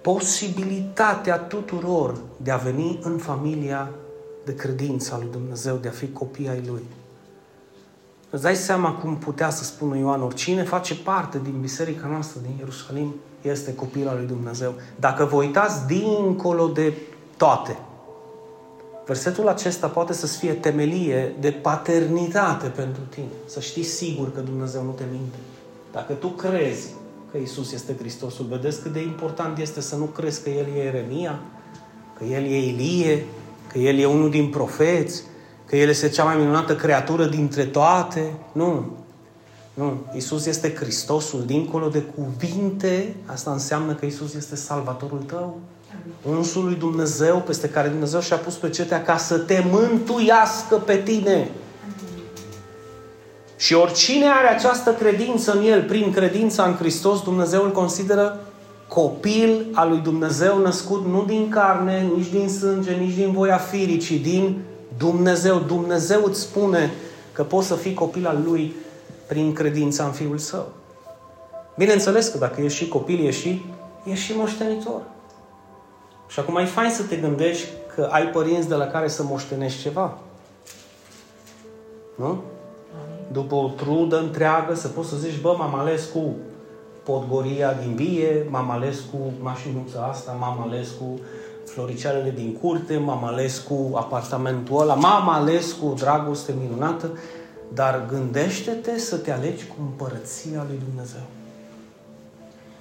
posibilitatea 0.00 1.38
tuturor 1.38 2.20
de 2.36 2.50
a 2.50 2.56
veni 2.56 2.98
în 3.02 3.18
familia 3.18 3.90
de 4.44 4.54
credință 4.54 5.14
a 5.14 5.18
lui 5.18 5.28
Dumnezeu, 5.30 5.76
de 5.76 5.88
a 5.88 5.90
fi 5.90 6.08
copii 6.12 6.48
ai 6.48 6.62
Lui. 6.66 6.82
Îți 8.30 8.42
dai 8.42 8.56
seama 8.56 8.92
cum 8.92 9.16
putea 9.16 9.50
să 9.50 9.64
spună 9.64 9.96
Ioan, 9.96 10.22
oricine 10.22 10.62
face 10.62 10.94
parte 10.94 11.40
din 11.42 11.60
biserica 11.60 12.06
noastră 12.06 12.40
din 12.42 12.54
Ierusalim 12.58 13.14
este 13.42 13.74
copil 13.74 14.08
al 14.08 14.16
lui 14.16 14.26
Dumnezeu. 14.26 14.74
Dacă 14.96 15.24
vă 15.24 15.36
uitați 15.36 15.86
dincolo 15.86 16.66
de 16.66 16.92
toate, 17.36 17.78
versetul 19.08 19.48
acesta 19.48 19.86
poate 19.86 20.12
să 20.12 20.26
fie 20.26 20.52
temelie 20.52 21.34
de 21.40 21.50
paternitate 21.50 22.66
pentru 22.66 23.02
tine. 23.08 23.26
Să 23.46 23.60
știi 23.60 23.82
sigur 23.82 24.32
că 24.34 24.40
Dumnezeu 24.40 24.82
nu 24.82 24.90
te 24.90 25.04
minte. 25.10 25.36
Dacă 25.92 26.12
tu 26.12 26.28
crezi 26.28 26.88
că 27.30 27.38
Isus 27.38 27.72
este 27.72 27.96
Hristosul, 27.98 28.46
vedeți 28.48 28.82
cât 28.82 28.92
de 28.92 29.02
important 29.02 29.58
este 29.58 29.80
să 29.80 29.96
nu 29.96 30.04
crezi 30.04 30.42
că 30.42 30.50
El 30.50 30.66
e 30.76 30.80
Eremia, 30.80 31.40
că 32.18 32.24
El 32.24 32.44
e 32.44 32.66
Ilie, 32.66 33.24
că 33.72 33.78
El 33.78 33.98
e 33.98 34.06
unul 34.06 34.30
din 34.30 34.50
profeți, 34.50 35.22
că 35.66 35.76
El 35.76 35.88
este 35.88 36.08
cea 36.08 36.24
mai 36.24 36.36
minunată 36.36 36.76
creatură 36.76 37.24
dintre 37.24 37.64
toate. 37.64 38.32
Nu. 38.52 38.96
Nu. 39.74 40.06
Isus 40.14 40.46
este 40.46 40.74
Hristosul. 40.74 41.44
Dincolo 41.44 41.88
de 41.88 42.02
cuvinte, 42.02 43.14
asta 43.26 43.50
înseamnă 43.50 43.94
că 43.94 44.06
Isus 44.06 44.34
este 44.34 44.56
Salvatorul 44.56 45.22
tău. 45.22 45.58
Unsul 46.28 46.64
lui 46.64 46.74
Dumnezeu, 46.74 47.42
peste 47.46 47.68
care 47.68 47.88
Dumnezeu 47.88 48.20
și-a 48.20 48.36
pus 48.36 48.54
pe 48.54 48.70
cetea 48.70 49.02
ca 49.02 49.16
să 49.16 49.38
te 49.38 49.64
mântuiască 49.70 50.76
pe 50.76 50.96
tine. 50.96 51.50
Și 53.56 53.74
oricine 53.74 54.26
are 54.26 54.48
această 54.48 54.92
credință 54.92 55.52
în 55.52 55.64
El, 55.64 55.82
prin 55.82 56.12
credința 56.12 56.64
în 56.64 56.74
Hristos, 56.74 57.22
Dumnezeu 57.22 57.64
îl 57.64 57.72
consideră 57.72 58.40
copil 58.88 59.66
al 59.72 59.88
lui 59.88 59.98
Dumnezeu 59.98 60.58
născut 60.58 61.06
nu 61.06 61.24
din 61.24 61.48
carne, 61.48 62.10
nici 62.16 62.28
din 62.28 62.48
sânge, 62.48 62.92
nici 62.92 63.14
din 63.14 63.32
voia 63.32 63.56
firii, 63.56 63.98
ci 63.98 64.12
din 64.12 64.58
Dumnezeu. 64.98 65.58
Dumnezeu 65.58 66.24
îți 66.24 66.40
spune 66.40 66.90
că 67.32 67.42
poți 67.42 67.66
să 67.66 67.74
fii 67.74 67.94
copil 67.94 68.26
al 68.26 68.42
Lui 68.44 68.74
prin 69.26 69.52
credința 69.52 70.04
în 70.04 70.12
Fiul 70.12 70.38
Său. 70.38 70.68
Bineînțeles 71.76 72.28
că 72.28 72.38
dacă 72.38 72.60
ești 72.60 72.78
și 72.78 72.88
copil, 72.88 73.26
ești 73.26 73.40
și, 73.40 73.64
ești 74.04 74.24
și 74.24 74.36
moștenitor. 74.36 75.00
Și 76.28 76.40
acum 76.40 76.56
e 76.56 76.64
fain 76.64 76.90
să 76.90 77.02
te 77.02 77.16
gândești 77.16 77.68
că 77.94 78.08
ai 78.10 78.26
părinți 78.26 78.68
de 78.68 78.74
la 78.74 78.86
care 78.86 79.08
să 79.08 79.22
moștenești 79.22 79.80
ceva. 79.80 80.18
Nu? 82.14 82.42
După 83.32 83.54
o 83.54 83.68
trudă 83.68 84.18
întreagă 84.18 84.74
să 84.74 84.88
poți 84.88 85.08
să 85.08 85.16
zici, 85.16 85.40
bă, 85.40 85.54
m-am 85.58 85.74
ales 85.74 86.04
cu 86.04 86.34
podgoria 87.02 87.72
din 87.72 87.94
vie, 87.94 88.46
m-am 88.48 88.70
ales 88.70 88.98
cu 88.98 89.32
mașinuța 89.40 90.00
asta, 90.00 90.32
m-am 90.32 90.60
ales 90.60 90.88
cu 90.90 91.18
floricealele 91.64 92.30
din 92.30 92.56
curte, 92.60 92.96
m-am 92.96 93.24
ales 93.24 93.58
cu 93.58 93.92
apartamentul 93.94 94.80
ăla, 94.80 94.94
m-am 94.94 95.28
ales 95.28 95.72
cu 95.72 95.94
dragoste 95.98 96.54
minunată, 96.60 97.18
dar 97.74 98.06
gândește-te 98.08 98.98
să 98.98 99.16
te 99.16 99.30
alegi 99.30 99.66
cu 99.66 99.74
împărăția 99.80 100.66
lui 100.68 100.80
Dumnezeu. 100.88 101.22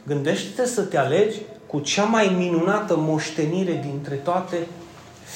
Gândește-te 0.05 0.67
să 0.67 0.81
te 0.81 0.97
alegi 0.97 1.41
cu 1.67 1.80
cea 1.80 2.03
mai 2.03 2.36
minunată 2.38 2.95
moștenire 2.97 3.86
dintre 3.91 4.15
toate 4.15 4.67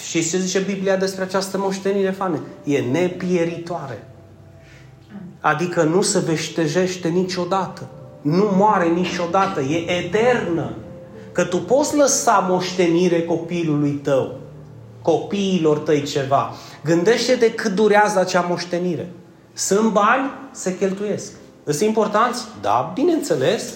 și 0.07 0.29
ce 0.29 0.37
zice 0.37 0.59
Biblia 0.59 0.95
despre 0.95 1.23
această 1.23 1.57
moștenire, 1.57 2.11
fane? 2.11 2.39
E 2.63 2.79
nepieritoare. 2.79 4.05
Adică 5.39 5.83
nu 5.83 6.01
se 6.01 6.19
veștejește 6.19 7.07
niciodată. 7.07 7.87
Nu 8.21 8.51
moare 8.55 8.87
niciodată. 8.87 9.61
E 9.61 9.91
eternă. 9.91 10.73
Că 11.31 11.43
tu 11.43 11.57
poți 11.57 11.95
lăsa 11.95 12.45
moștenire 12.49 13.23
copilului 13.23 13.91
tău, 13.91 14.39
copiilor 15.01 15.77
tăi 15.77 16.03
ceva. 16.03 16.53
Gândește 16.83 17.35
de 17.35 17.53
cât 17.53 17.71
durează 17.71 18.19
acea 18.19 18.45
moștenire. 18.49 19.09
Sunt 19.53 19.91
bani, 19.91 20.31
se 20.51 20.77
cheltuiesc. 20.77 21.31
Sunt 21.63 21.79
importanți? 21.79 22.43
Da, 22.61 22.91
bineînțeles. 22.93 23.73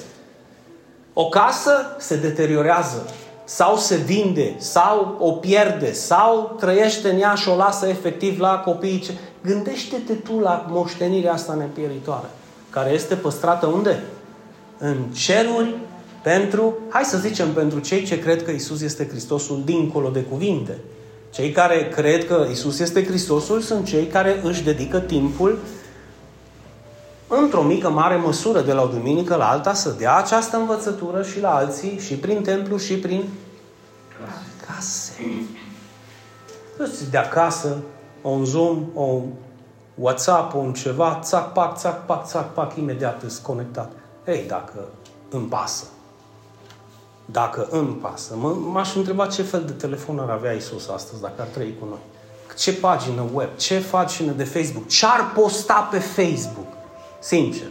O 1.18 1.30
casă 1.30 1.72
se 2.00 2.16
deteriorează 2.16 3.06
sau 3.44 3.78
se 3.78 3.96
vinde, 3.96 4.56
sau 4.58 5.18
o 5.20 5.32
pierde, 5.32 5.94
sau 5.94 6.56
trăiește 6.60 7.10
în 7.10 7.20
ea 7.20 7.34
și 7.34 7.50
o 7.50 7.56
lasă 7.56 7.88
efectiv 7.88 8.40
la 8.40 8.58
copiii. 8.58 9.00
Ce... 9.00 9.12
Gândește-te 9.44 10.14
tu 10.14 10.40
la 10.40 10.66
moștenirea 10.70 11.34
asta 11.34 11.54
nepieritoare, 11.54 12.28
care 12.70 12.92
este 12.92 13.16
păstrată 13.16 13.66
unde? 13.66 14.04
În 14.78 14.96
ceruri 15.14 15.76
pentru, 16.24 16.78
hai 16.90 17.04
să 17.04 17.18
zicem, 17.18 17.54
pentru 17.54 17.80
cei 17.80 18.04
ce 18.04 18.20
cred 18.20 18.44
că 18.44 18.52
Isus 18.52 18.82
este 18.82 19.08
Hristosul 19.08 19.62
dincolo 19.66 20.10
de 20.10 20.22
cuvinte. 20.22 20.78
Cei 21.30 21.52
care 21.52 21.88
cred 21.88 22.28
că 22.28 22.48
Isus 22.52 22.80
este 22.80 23.06
Hristosul 23.06 23.62
sunt 23.62 23.86
cei 23.86 24.06
care 24.06 24.40
își 24.44 24.64
dedică 24.64 25.00
timpul 25.00 25.60
într-o 27.28 27.62
mică, 27.62 27.90
mare 27.90 28.16
măsură, 28.16 28.62
de 28.62 28.74
la 28.74 28.82
o 28.82 28.88
duminică 28.88 29.36
la 29.36 29.50
alta, 29.50 29.74
să 29.74 29.90
dea 29.90 30.16
această 30.16 30.58
învățătură 30.58 31.24
și 31.24 31.40
la 31.40 31.56
alții, 31.56 32.00
și 32.00 32.16
prin 32.16 32.44
templu, 32.44 32.78
și 32.78 32.98
prin 32.98 33.30
case. 34.68 35.14
Îți 36.78 37.10
de 37.10 37.18
acasă, 37.18 37.78
un 38.22 38.46
Zoom, 38.46 38.84
un 38.94 39.24
WhatsApp, 39.96 40.54
un 40.54 40.74
ceva, 40.74 41.20
țac, 41.24 41.54
pac, 41.54 41.78
țac, 41.78 42.06
pac, 42.06 42.28
țac, 42.28 42.54
pac, 42.54 42.76
imediat 42.76 43.24
îți 43.24 43.42
conectat. 43.42 43.92
Ei, 44.28 44.46
dacă 44.48 44.88
îmi 45.30 45.48
pasă. 45.48 45.86
Dacă 47.26 47.68
îmi 47.72 47.94
pasă. 47.94 48.34
M- 48.34 48.72
m-aș 48.72 48.96
întreba 48.96 49.28
ce 49.28 49.42
fel 49.42 49.64
de 49.66 49.72
telefon 49.72 50.20
ar 50.20 50.30
avea 50.30 50.52
Isus 50.52 50.88
astăzi 50.88 51.22
dacă 51.22 51.42
ar 51.42 51.48
trăi 51.48 51.76
cu 51.80 51.86
noi. 51.86 52.00
Ce 52.58 52.74
pagină 52.74 53.26
web, 53.34 53.50
ce 53.56 53.86
pagină 53.92 54.32
de 54.32 54.44
Facebook, 54.44 54.88
ce 54.88 55.06
ar 55.06 55.32
posta 55.34 55.88
pe 55.92 56.00
Facebook. 56.00 56.68
Sincer. 57.26 57.68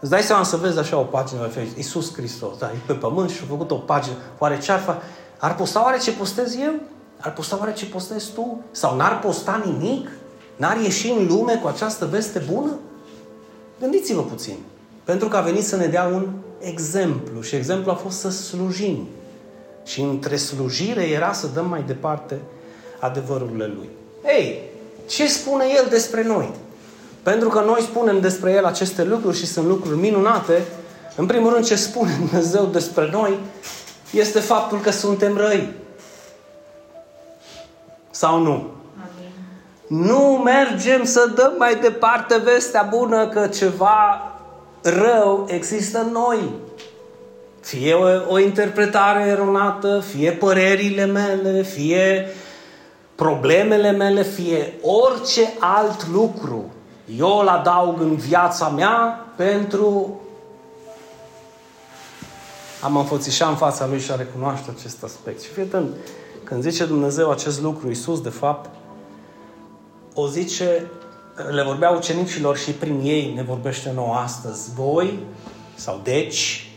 Îți 0.00 0.10
dai 0.10 0.22
seama 0.22 0.42
să 0.42 0.56
vezi 0.56 0.78
așa 0.78 0.98
o 0.98 1.02
pagină 1.02 1.40
pe 1.40 1.46
Facebook. 1.46 1.76
Iisus 1.76 2.14
Hristos, 2.14 2.58
da, 2.58 2.66
e 2.66 2.76
pe 2.86 2.92
pământ 2.92 3.30
și 3.30 3.40
a 3.42 3.46
făcut 3.48 3.70
o 3.70 3.74
pagină. 3.74 4.16
Oare 4.38 4.58
ce 4.58 4.72
ar 4.72 4.80
face? 4.80 4.98
Ar 5.38 5.54
posta 5.54 5.82
oare 5.82 5.98
ce 5.98 6.12
postez 6.12 6.54
eu? 6.54 6.72
Ar 7.18 7.32
posta 7.32 7.56
oare 7.58 7.72
ce 7.72 7.86
postezi 7.86 8.32
tu? 8.32 8.62
Sau 8.70 8.96
n-ar 8.96 9.18
posta 9.18 9.62
nimic? 9.64 10.10
N-ar 10.56 10.76
ieși 10.76 11.10
în 11.10 11.26
lume 11.26 11.54
cu 11.54 11.66
această 11.66 12.06
veste 12.06 12.44
bună? 12.52 12.78
Gândiți-vă 13.80 14.22
puțin. 14.22 14.56
Pentru 15.04 15.28
că 15.28 15.36
a 15.36 15.40
venit 15.40 15.64
să 15.64 15.76
ne 15.76 15.86
dea 15.86 16.04
un 16.04 16.28
exemplu. 16.58 17.40
Și 17.40 17.54
exemplu 17.54 17.90
a 17.90 17.94
fost 17.94 18.18
să 18.18 18.30
slujim. 18.30 19.08
Și 19.84 20.00
între 20.00 20.36
slujire 20.36 21.02
era 21.02 21.32
să 21.32 21.46
dăm 21.46 21.68
mai 21.68 21.82
departe 21.86 22.40
adevărurile 22.98 23.66
Lui. 23.66 23.88
Ei, 24.24 24.62
ce 25.06 25.28
spune 25.28 25.64
El 25.76 25.86
despre 25.90 26.22
noi? 26.24 26.50
Pentru 27.28 27.48
că 27.48 27.60
noi 27.60 27.80
spunem 27.80 28.20
despre 28.20 28.52
El 28.52 28.64
aceste 28.64 29.04
lucruri 29.04 29.36
și 29.36 29.46
sunt 29.46 29.66
lucruri 29.66 29.98
minunate, 29.98 30.62
în 31.16 31.26
primul 31.26 31.52
rând 31.52 31.64
ce 31.64 31.74
spune 31.76 32.10
Dumnezeu 32.26 32.64
despre 32.64 33.08
noi 33.12 33.38
este 34.10 34.40
faptul 34.40 34.80
că 34.80 34.90
suntem 34.90 35.36
răi. 35.36 35.72
Sau 38.10 38.38
nu? 38.38 38.52
Amin. 38.52 39.30
Nu 40.06 40.42
mergem 40.44 41.04
să 41.04 41.30
dăm 41.34 41.54
mai 41.58 41.76
departe 41.76 42.36
vestea 42.36 42.82
bună 42.82 43.28
că 43.28 43.46
ceva 43.46 44.32
rău 44.82 45.46
există 45.48 45.98
în 45.98 46.12
noi. 46.12 46.38
Fie 47.60 47.94
o, 47.94 48.32
o 48.32 48.38
interpretare 48.38 49.26
eronată, 49.26 50.02
fie 50.14 50.30
părerile 50.30 51.04
mele, 51.04 51.62
fie 51.62 52.28
problemele 53.14 53.90
mele, 53.90 54.22
fie 54.22 54.74
orice 54.82 55.52
alt 55.58 56.06
lucru 56.12 56.72
eu 57.16 57.38
îl 57.38 57.48
adaug 57.48 58.00
în 58.00 58.16
viața 58.16 58.68
mea 58.68 59.26
pentru 59.36 60.20
a 62.82 62.86
mă 62.88 62.98
înfățișa 62.98 63.48
în 63.48 63.56
fața 63.56 63.86
lui 63.86 64.00
și 64.00 64.10
a 64.10 64.16
recunoaște 64.16 64.74
acest 64.78 65.02
aspect. 65.02 65.42
Și 65.42 65.48
fii 65.48 65.68
când 66.44 66.62
zice 66.62 66.84
Dumnezeu 66.84 67.30
acest 67.30 67.60
lucru, 67.60 67.88
Iisus, 67.88 68.20
de 68.20 68.28
fapt, 68.28 68.70
o 70.14 70.26
zice, 70.28 70.86
le 71.50 71.62
vorbea 71.62 71.90
ucenicilor 71.90 72.56
și 72.56 72.70
prin 72.70 73.00
ei 73.04 73.32
ne 73.34 73.42
vorbește 73.42 73.92
nouă 73.94 74.14
astăzi. 74.14 74.74
Voi, 74.74 75.18
sau 75.74 76.00
deci, 76.02 76.70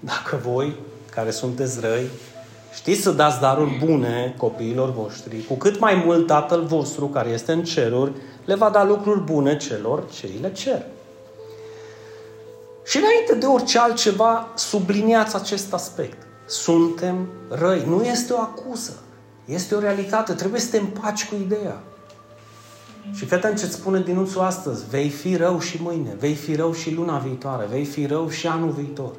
dacă 0.00 0.40
voi, 0.42 0.74
care 1.10 1.30
sunteți 1.30 1.80
răi, 1.80 2.06
știți 2.74 3.02
să 3.02 3.10
dați 3.10 3.40
daruri 3.40 3.84
bune 3.84 4.34
copiilor 4.36 4.92
voștri, 4.92 5.44
cu 5.44 5.54
cât 5.54 5.78
mai 5.80 6.02
mult 6.04 6.26
Tatăl 6.26 6.64
vostru, 6.64 7.06
care 7.06 7.28
este 7.28 7.52
în 7.52 7.64
ceruri, 7.64 8.12
le 8.50 8.56
va 8.56 8.70
da 8.70 8.84
lucruri 8.84 9.20
bune 9.20 9.56
celor 9.56 10.08
ce 10.08 10.26
îi 10.26 10.38
le 10.40 10.52
cer. 10.52 10.82
Și 12.84 12.96
înainte 12.96 13.34
de 13.34 13.46
orice 13.46 13.78
altceva, 13.78 14.48
subliniați 14.54 15.36
acest 15.36 15.72
aspect. 15.72 16.26
Suntem 16.46 17.28
răi. 17.48 17.84
Nu 17.86 18.02
este 18.02 18.32
o 18.32 18.38
acuză. 18.38 18.92
Este 19.44 19.74
o 19.74 19.78
realitate. 19.78 20.32
Trebuie 20.32 20.60
să 20.60 20.70
te 20.70 20.78
împaci 20.78 21.28
cu 21.28 21.34
ideea. 21.34 21.82
Și 23.12 23.24
fii 23.24 23.36
atent 23.36 23.58
ce-ți 23.58 23.72
spune 23.72 24.00
dinuțul 24.00 24.40
astăzi. 24.40 24.88
Vei 24.88 25.08
fi 25.08 25.36
rău 25.36 25.60
și 25.60 25.82
mâine. 25.82 26.16
Vei 26.18 26.34
fi 26.34 26.54
rău 26.54 26.72
și 26.72 26.94
luna 26.94 27.18
viitoare. 27.18 27.66
Vei 27.70 27.84
fi 27.84 28.06
rău 28.06 28.28
și 28.28 28.46
anul 28.46 28.70
viitor. 28.70 29.12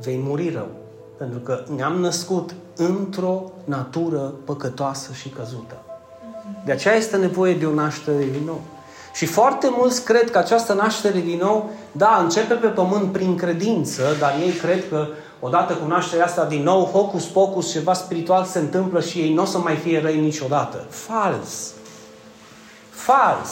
Vei 0.00 0.20
muri 0.22 0.50
rău. 0.50 0.70
Pentru 1.18 1.38
că 1.38 1.64
ne-am 1.74 1.96
născut 2.00 2.54
într-o 2.76 3.52
natură 3.64 4.34
păcătoasă 4.44 5.12
și 5.12 5.28
căzută. 5.28 5.84
De 6.64 6.72
aceea 6.72 6.94
este 6.94 7.16
nevoie 7.16 7.54
de 7.54 7.66
o 7.66 7.74
naștere 7.74 8.24
din 8.32 8.42
nou. 8.44 8.60
Și 9.14 9.26
foarte 9.26 9.68
mulți 9.70 10.04
cred 10.04 10.30
că 10.30 10.38
această 10.38 10.72
naștere 10.72 11.18
din 11.18 11.38
nou, 11.42 11.70
da, 11.92 12.20
începe 12.22 12.54
pe 12.54 12.66
pământ 12.66 13.12
prin 13.12 13.36
credință, 13.36 14.02
dar 14.18 14.34
ei 14.40 14.50
cred 14.50 14.88
că 14.88 15.06
odată 15.40 15.72
cu 15.72 15.88
nașterea 15.88 16.24
asta 16.24 16.44
din 16.44 16.62
nou, 16.62 16.84
hocus 16.84 17.24
pocus, 17.24 17.70
ceva 17.70 17.92
spiritual 17.92 18.44
se 18.44 18.58
întâmplă 18.58 19.00
și 19.00 19.18
ei 19.18 19.34
nu 19.34 19.42
o 19.42 19.44
să 19.44 19.58
mai 19.58 19.76
fie 19.76 20.00
răi 20.00 20.20
niciodată. 20.20 20.86
Fals! 20.88 21.72
Fals! 22.90 23.48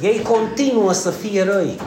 Ei 0.00 0.22
continuă 0.22 0.92
să 0.92 1.10
fie 1.10 1.42
răi. 1.42 1.80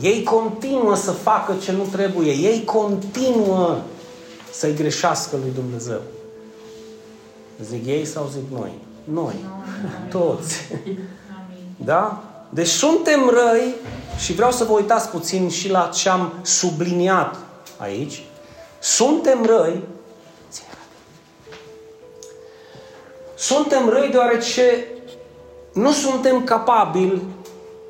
Ei 0.00 0.22
continuă 0.22 0.94
să 0.94 1.10
facă 1.10 1.54
ce 1.62 1.72
nu 1.72 1.82
trebuie. 1.92 2.32
Ei 2.32 2.64
continuă 2.64 3.78
să-i 4.52 4.74
greșească 4.74 5.36
lui 5.42 5.52
Dumnezeu. 5.54 6.00
Zic 7.62 7.86
ei 7.86 8.04
sau 8.04 8.30
zic 8.32 8.58
noi? 8.58 8.72
Noi. 9.12 9.34
Toți. 10.10 10.68
Da? 11.76 12.22
Deci 12.48 12.68
suntem 12.68 13.28
răi 13.28 13.74
și 14.18 14.32
vreau 14.32 14.50
să 14.50 14.64
vă 14.64 14.72
uitați 14.72 15.08
puțin 15.08 15.48
și 15.48 15.70
la 15.70 15.90
ce 15.94 16.08
am 16.08 16.32
subliniat 16.42 17.36
aici. 17.78 18.24
Suntem 18.78 19.44
răi 19.44 19.82
Suntem 23.36 23.88
răi 23.88 24.08
deoarece 24.10 24.86
nu 25.72 25.92
suntem 25.92 26.44
capabili 26.44 27.22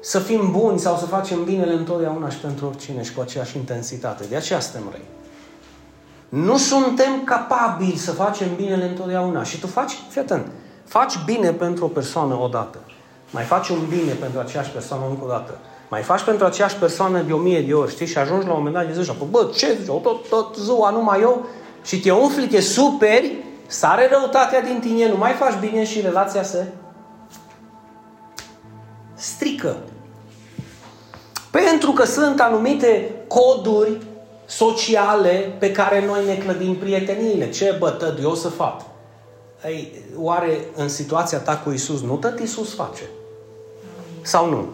să 0.00 0.18
fim 0.18 0.50
buni 0.50 0.78
sau 0.78 0.96
să 0.96 1.04
facem 1.04 1.44
binele 1.44 1.72
întotdeauna 1.72 2.28
și 2.28 2.36
pentru 2.36 2.66
oricine 2.66 3.02
și 3.02 3.12
cu 3.12 3.20
aceeași 3.20 3.56
intensitate. 3.56 4.24
De 4.24 4.36
aceea 4.36 4.60
suntem 4.60 4.88
răi. 4.90 5.04
Nu 6.28 6.56
suntem 6.56 7.24
capabili 7.24 7.96
să 7.96 8.12
facem 8.12 8.54
binele 8.56 8.84
întotdeauna. 8.84 9.42
Și 9.42 9.60
tu 9.60 9.66
faci, 9.66 9.92
fii 10.08 10.20
atent, 10.20 10.46
faci 10.86 11.14
bine 11.24 11.50
pentru 11.50 11.84
o 11.84 11.88
persoană 11.88 12.38
odată. 12.40 12.78
Mai 13.30 13.44
faci 13.44 13.68
un 13.68 13.86
bine 13.88 14.12
pentru 14.12 14.40
aceeași 14.40 14.70
persoană 14.70 15.02
încă 15.08 15.24
o 15.24 15.28
dată. 15.28 15.58
Mai 15.88 16.02
faci 16.02 16.22
pentru 16.22 16.46
aceeași 16.46 16.76
persoană 16.76 17.20
de 17.20 17.32
o 17.32 17.36
mie 17.36 17.60
de 17.60 17.74
ori, 17.74 17.90
știi? 17.90 18.06
Și 18.06 18.18
ajungi 18.18 18.46
la 18.46 18.52
un 18.52 18.58
moment 18.58 18.74
dat 18.74 18.94
și 18.94 19.02
zici, 19.02 19.16
bă, 19.30 19.50
ce 19.54 19.76
zici, 19.80 19.86
tot, 19.86 20.28
tot 20.28 20.56
ziua 20.56 20.90
numai 20.90 21.20
eu? 21.20 21.46
Și 21.84 22.00
te 22.00 22.10
umfli, 22.10 22.48
te 22.48 22.60
superi, 22.60 23.36
sare 23.66 24.08
răutatea 24.12 24.60
din 24.60 24.78
tine, 24.80 25.08
nu 25.08 25.16
mai 25.16 25.32
faci 25.32 25.58
bine 25.60 25.84
și 25.84 26.00
relația 26.00 26.42
se 26.42 26.66
strică. 29.14 29.76
Pentru 31.50 31.92
că 31.92 32.04
sunt 32.04 32.40
anumite 32.40 33.14
coduri 33.28 33.96
sociale 34.46 35.56
pe 35.58 35.72
care 35.72 36.06
noi 36.06 36.26
ne 36.26 36.34
clădim 36.34 36.76
prieteniile. 36.76 37.50
Ce 37.50 37.76
bătă 37.78 38.18
eu 38.22 38.34
să 38.34 38.48
fac? 38.48 38.80
Ei, 39.68 39.92
oare 40.16 40.58
în 40.74 40.88
situația 40.88 41.38
ta 41.38 41.56
cu 41.56 41.70
Isus 41.70 42.02
nu 42.02 42.16
tot 42.16 42.40
Isus 42.40 42.74
face? 42.74 43.02
Sau 44.22 44.50
nu? 44.50 44.68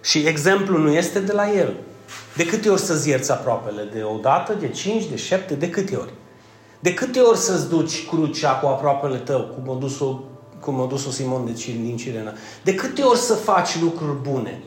Și 0.00 0.18
exemplul 0.18 0.80
nu 0.80 0.92
este 0.92 1.20
de 1.20 1.32
la 1.32 1.52
el. 1.52 1.76
De 2.36 2.46
câte 2.46 2.68
ori 2.68 2.80
să-ți 2.80 3.08
ierți 3.08 3.30
aproapele? 3.30 3.88
De 3.92 4.02
o 4.02 4.18
dată, 4.18 4.54
de 4.54 4.68
cinci, 4.68 5.04
de 5.04 5.16
șapte, 5.16 5.54
de 5.54 5.70
câte 5.70 5.96
ori? 5.96 6.12
De 6.80 6.94
câte 6.94 7.20
ori 7.20 7.38
să-ți 7.38 7.68
duci 7.68 8.06
crucea 8.08 8.52
cu 8.52 8.66
aproapele 8.66 9.16
tău, 9.16 9.40
cum 9.40 9.76
a 9.76 9.78
dus-o, 9.78 10.20
cum 10.60 10.80
a 10.80 10.86
dus-o 10.86 11.10
Simon 11.10 11.44
de 11.44 11.52
Cir, 11.52 11.74
din 11.74 11.96
Cirena? 11.96 12.32
De 12.64 12.74
câte 12.74 13.02
ori 13.02 13.18
să 13.18 13.34
faci 13.34 13.80
lucruri 13.80 14.16
bune? 14.22 14.62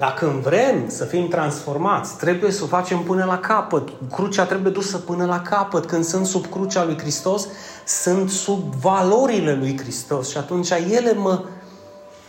Dacă 0.00 0.40
vrem 0.42 0.88
să 0.88 1.04
fim 1.04 1.28
transformați, 1.28 2.16
trebuie 2.16 2.50
să 2.50 2.64
o 2.64 2.66
facem 2.66 2.98
până 2.98 3.24
la 3.24 3.38
capăt. 3.38 3.88
Crucea 4.12 4.44
trebuie 4.44 4.72
dusă 4.72 4.96
până 4.96 5.24
la 5.24 5.40
capăt. 5.40 5.86
Când 5.86 6.04
sunt 6.04 6.26
sub 6.26 6.46
crucea 6.46 6.84
lui 6.84 6.98
Hristos, 6.98 7.46
sunt 7.86 8.30
sub 8.30 8.74
valorile 8.74 9.54
lui 9.54 9.78
Hristos 9.78 10.30
și 10.30 10.36
atunci 10.36 10.70
ele 10.70 11.12
mă, 11.12 11.44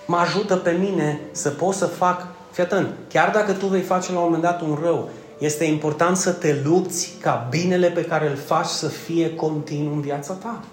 mă 0.05 0.17
ajută 0.17 0.55
pe 0.55 0.71
mine 0.71 1.19
să 1.31 1.49
pot 1.49 1.73
să 1.73 1.85
fac, 1.85 2.27
fii 2.51 2.63
atent, 2.63 2.87
chiar 3.09 3.31
dacă 3.33 3.51
tu 3.51 3.65
vei 3.65 3.81
face 3.81 4.11
la 4.11 4.17
un 4.17 4.23
moment 4.23 4.43
dat 4.43 4.61
un 4.61 4.77
rău, 4.81 5.09
este 5.37 5.63
important 5.63 6.17
să 6.17 6.31
te 6.31 6.61
lupți 6.63 7.17
ca 7.21 7.47
binele 7.49 7.89
pe 7.89 8.05
care 8.05 8.29
îl 8.29 8.35
faci 8.35 8.65
să 8.65 8.87
fie 8.87 9.35
continuu 9.35 9.93
în 9.93 10.01
viața 10.01 10.33
ta. 10.33 10.63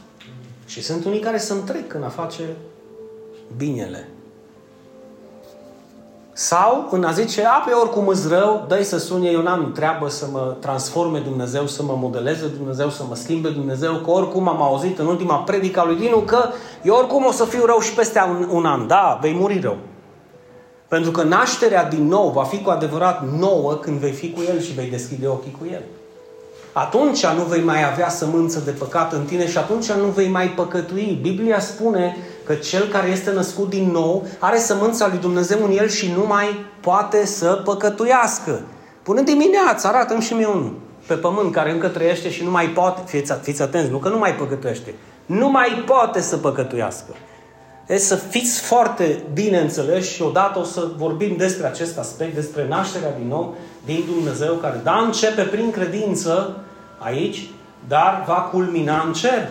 Și 0.67 0.83
sunt 0.83 1.05
unii 1.05 1.21
care 1.21 1.39
se 1.39 1.53
întrec 1.53 1.95
în 1.95 2.03
a 2.03 2.09
face 2.09 2.43
binele. 3.57 4.09
Sau 6.41 6.89
în 6.91 7.05
a 7.05 7.13
zice, 7.13 7.45
a, 7.45 7.63
pe 7.67 7.73
oricum 7.73 8.07
îți 8.07 8.29
rău, 8.29 8.65
dă 8.69 8.83
să 8.83 8.99
sune, 8.99 9.29
eu 9.29 9.43
n-am 9.43 9.73
treabă 9.73 10.09
să 10.09 10.27
mă 10.33 10.57
transforme 10.61 11.19
Dumnezeu, 11.19 11.67
să 11.67 11.83
mă 11.83 11.97
modeleze 12.01 12.47
Dumnezeu, 12.57 12.91
să 12.91 13.03
mă 13.09 13.15
schimbe 13.15 13.49
Dumnezeu, 13.49 13.95
că 13.95 14.11
oricum 14.11 14.49
am 14.49 14.63
auzit 14.63 14.99
în 14.99 15.07
ultima 15.07 15.37
predica 15.37 15.85
lui 15.85 15.97
Dinu 15.97 16.17
că 16.17 16.49
eu 16.83 16.95
oricum 16.95 17.25
o 17.25 17.33
să 17.33 17.45
fiu 17.45 17.65
rău 17.65 17.79
și 17.79 17.95
peste 17.95 18.21
un, 18.29 18.49
un 18.51 18.67
an. 18.67 18.87
Da, 18.87 19.19
vei 19.21 19.35
muri 19.35 19.61
rău. 19.61 19.77
Pentru 20.89 21.11
că 21.11 21.23
nașterea 21.23 21.85
din 21.85 22.07
nou 22.07 22.31
va 22.31 22.43
fi 22.43 22.63
cu 22.63 22.71
adevărat 22.71 23.29
nouă 23.39 23.73
când 23.73 23.99
vei 23.99 24.13
fi 24.13 24.33
cu 24.33 24.41
El 24.49 24.61
și 24.61 24.73
vei 24.73 24.91
deschide 24.91 25.27
ochii 25.27 25.57
cu 25.61 25.67
El. 25.73 25.83
Atunci 26.73 27.27
nu 27.27 27.43
vei 27.43 27.63
mai 27.63 27.91
avea 27.91 28.09
sămânță 28.09 28.63
de 28.65 28.71
păcat 28.71 29.13
în 29.13 29.25
tine 29.25 29.49
și 29.49 29.59
atunci 29.59 29.93
nu 29.93 30.07
vei 30.07 30.29
mai 30.29 30.49
păcătui. 30.49 31.19
Biblia 31.23 31.61
spune 31.61 32.17
că 32.49 32.55
cel 32.55 32.89
care 32.89 33.09
este 33.09 33.31
născut 33.31 33.69
din 33.69 33.91
nou 33.91 34.27
are 34.39 34.59
sămânța 34.59 35.09
lui 35.09 35.19
Dumnezeu 35.19 35.65
în 35.65 35.77
el 35.77 35.89
și 35.89 36.13
nu 36.17 36.27
mai 36.27 36.65
poate 36.81 37.27
să 37.27 37.61
păcătuiască. 37.65 38.61
Până 39.03 39.21
dimineața, 39.21 39.89
arată 39.89 40.21
și 40.21 40.35
mie 40.35 40.47
unul 40.47 40.75
pe 41.07 41.15
pământ 41.15 41.53
care 41.53 41.71
încă 41.71 41.89
trăiește 41.89 42.31
și 42.31 42.45
nu 42.45 42.51
mai 42.51 42.67
poate, 42.67 43.01
fiți, 43.07 43.33
fiți 43.43 43.63
atenți, 43.63 43.91
nu 43.91 43.99
că 43.99 44.09
nu 44.09 44.19
mai 44.19 44.35
păcătuiește, 44.35 44.95
nu 45.27 45.51
mai 45.51 45.83
poate 45.87 46.21
să 46.21 46.37
păcătuiască. 46.37 47.15
Deci 47.87 48.01
să 48.01 48.15
fiți 48.15 48.61
foarte 48.61 49.23
bine 49.33 49.59
înțeleși 49.59 50.15
și 50.15 50.23
odată 50.23 50.59
o 50.59 50.65
să 50.65 50.89
vorbim 50.97 51.35
despre 51.37 51.67
acest 51.67 51.99
aspect, 51.99 52.35
despre 52.35 52.69
nașterea 52.69 53.13
din 53.19 53.29
nou 53.29 53.55
din 53.85 54.05
Dumnezeu, 54.15 54.55
care 54.55 54.81
da, 54.83 55.03
începe 55.07 55.43
prin 55.43 55.71
credință 55.71 56.57
aici, 56.99 57.51
dar 57.89 58.25
va 58.27 58.35
culmina 58.35 59.03
în 59.07 59.13
cer. 59.13 59.49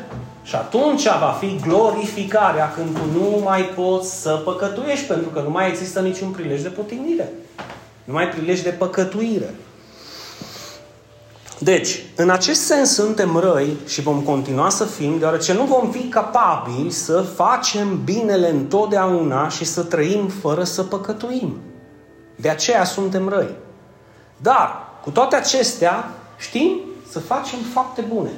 Și 0.48 0.56
atunci 0.56 1.04
va 1.04 1.38
fi 1.40 1.60
glorificarea 1.62 2.72
când 2.72 2.98
tu 2.98 3.20
nu 3.20 3.42
mai 3.44 3.62
poți 3.62 4.22
să 4.22 4.30
păcătuiești, 4.30 5.06
pentru 5.06 5.30
că 5.30 5.40
nu 5.40 5.50
mai 5.50 5.70
există 5.70 6.00
niciun 6.00 6.30
prilej 6.30 6.62
de 6.62 6.70
potignire. 6.70 7.32
Nu 8.04 8.14
mai 8.14 8.30
prilej 8.30 8.62
de 8.62 8.70
păcătuire. 8.70 9.56
Deci, 11.60 12.04
în 12.16 12.30
acest 12.30 12.66
sens 12.66 12.94
suntem 12.94 13.38
răi 13.38 13.78
și 13.88 14.02
vom 14.02 14.22
continua 14.22 14.70
să 14.70 14.86
fim, 14.86 15.20
deoarece 15.20 15.54
nu 15.54 15.64
vom 15.64 15.92
fi 15.92 16.08
capabili 16.08 16.92
să 16.92 17.22
facem 17.22 18.04
binele 18.04 18.50
întotdeauna 18.50 19.50
și 19.50 19.66
să 19.66 19.84
trăim 19.84 20.28
fără 20.28 20.64
să 20.64 20.84
păcătuim. 20.84 21.58
De 22.36 22.50
aceea 22.50 22.84
suntem 22.84 23.30
răi. 23.30 23.56
Dar, 24.38 24.88
cu 25.04 25.10
toate 25.10 25.36
acestea, 25.36 26.12
știm 26.38 26.80
să 27.10 27.20
facem 27.20 27.60
fapte 27.74 28.02
bune. 28.02 28.30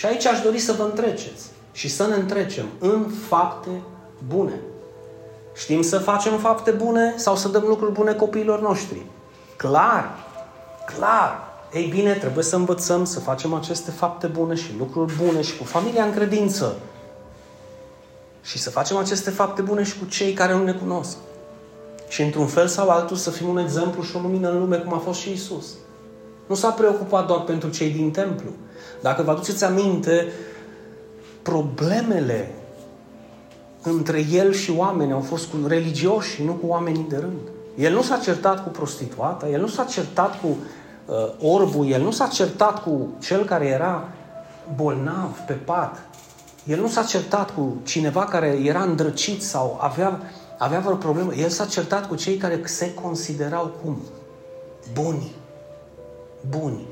Și 0.00 0.06
aici 0.06 0.26
aș 0.26 0.40
dori 0.40 0.58
să 0.58 0.72
vă 0.72 0.82
întreceți 0.82 1.46
și 1.72 1.88
să 1.88 2.06
ne 2.06 2.14
întrecem 2.14 2.64
în 2.78 3.06
fapte 3.28 3.70
bune. 4.28 4.60
Știm 5.54 5.82
să 5.82 5.98
facem 5.98 6.38
fapte 6.38 6.70
bune 6.70 7.14
sau 7.16 7.36
să 7.36 7.48
dăm 7.48 7.64
lucruri 7.66 7.92
bune 7.92 8.12
copiilor 8.12 8.60
noștri? 8.60 9.06
Clar, 9.56 10.14
clar. 10.96 11.48
Ei 11.72 11.86
bine, 11.86 12.12
trebuie 12.12 12.44
să 12.44 12.56
învățăm 12.56 13.04
să 13.04 13.20
facem 13.20 13.54
aceste 13.54 13.90
fapte 13.90 14.26
bune 14.26 14.54
și 14.54 14.74
lucruri 14.78 15.14
bune 15.24 15.40
și 15.40 15.56
cu 15.56 15.64
familia 15.64 16.04
în 16.04 16.12
credință. 16.12 16.76
Și 18.42 18.58
să 18.58 18.70
facem 18.70 18.96
aceste 18.96 19.30
fapte 19.30 19.62
bune 19.62 19.82
și 19.82 19.98
cu 19.98 20.04
cei 20.04 20.32
care 20.32 20.52
nu 20.52 20.64
ne 20.64 20.72
cunosc. 20.72 21.16
Și 22.08 22.22
într-un 22.22 22.46
fel 22.46 22.66
sau 22.66 22.88
altul 22.88 23.16
să 23.16 23.30
fim 23.30 23.48
un 23.48 23.58
exemplu 23.58 24.02
și 24.02 24.16
o 24.16 24.20
lumină 24.20 24.50
în 24.50 24.58
lume, 24.58 24.76
cum 24.76 24.94
a 24.94 24.98
fost 24.98 25.20
și 25.20 25.32
Isus. 25.32 25.66
Nu 26.46 26.54
s-a 26.54 26.70
preocupat 26.70 27.26
doar 27.26 27.40
pentru 27.40 27.68
cei 27.68 27.90
din 27.90 28.10
templu, 28.10 28.50
dacă 29.02 29.22
vă 29.22 29.30
aduceți 29.30 29.64
aminte, 29.64 30.26
problemele 31.42 32.54
între 33.82 34.26
el 34.32 34.52
și 34.52 34.72
oameni 34.76 35.12
au 35.12 35.20
fost 35.20 35.46
cu 35.46 35.56
religioși 35.66 36.34
și 36.34 36.42
nu 36.42 36.52
cu 36.52 36.66
oamenii 36.66 37.06
de 37.08 37.16
rând. 37.16 37.40
El 37.78 37.92
nu 37.92 38.02
s-a 38.02 38.16
certat 38.16 38.62
cu 38.62 38.68
prostituata, 38.68 39.48
el 39.48 39.60
nu 39.60 39.66
s-a 39.66 39.84
certat 39.84 40.40
cu 40.40 40.46
uh, 40.46 41.14
orbul, 41.52 41.88
el 41.88 42.02
nu 42.02 42.10
s-a 42.10 42.26
certat 42.26 42.82
cu 42.82 43.08
cel 43.18 43.44
care 43.44 43.66
era 43.66 44.08
bolnav 44.74 45.38
pe 45.46 45.52
pat. 45.52 46.04
El 46.64 46.80
nu 46.80 46.88
s-a 46.88 47.02
certat 47.02 47.54
cu 47.54 47.76
cineva 47.82 48.24
care 48.24 48.60
era 48.64 48.82
îndrăcit 48.82 49.42
sau 49.42 49.78
avea, 49.80 50.20
avea 50.58 50.78
vreo 50.78 50.96
problemă. 50.96 51.34
El 51.34 51.48
s-a 51.48 51.64
certat 51.64 52.08
cu 52.08 52.14
cei 52.14 52.36
care 52.36 52.60
se 52.64 52.94
considerau 52.94 53.72
cum? 53.82 53.96
Buni. 54.92 55.32
Buni. 56.48 56.86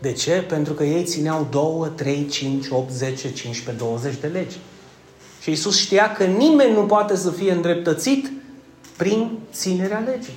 De 0.00 0.12
ce? 0.12 0.44
Pentru 0.48 0.72
că 0.72 0.84
ei 0.84 1.04
țineau 1.04 1.46
2, 1.50 1.90
3, 1.94 2.26
5, 2.26 2.66
8, 2.70 2.90
10, 2.90 3.32
15, 3.32 3.84
20 3.84 4.14
de 4.20 4.26
legi. 4.26 4.56
Și 5.40 5.50
Isus 5.50 5.78
știa 5.78 6.12
că 6.12 6.24
nimeni 6.24 6.72
nu 6.72 6.82
poate 6.82 7.16
să 7.16 7.30
fie 7.30 7.52
îndreptățit 7.52 8.30
prin 8.96 9.38
ținerea 9.52 9.98
legii. 9.98 10.34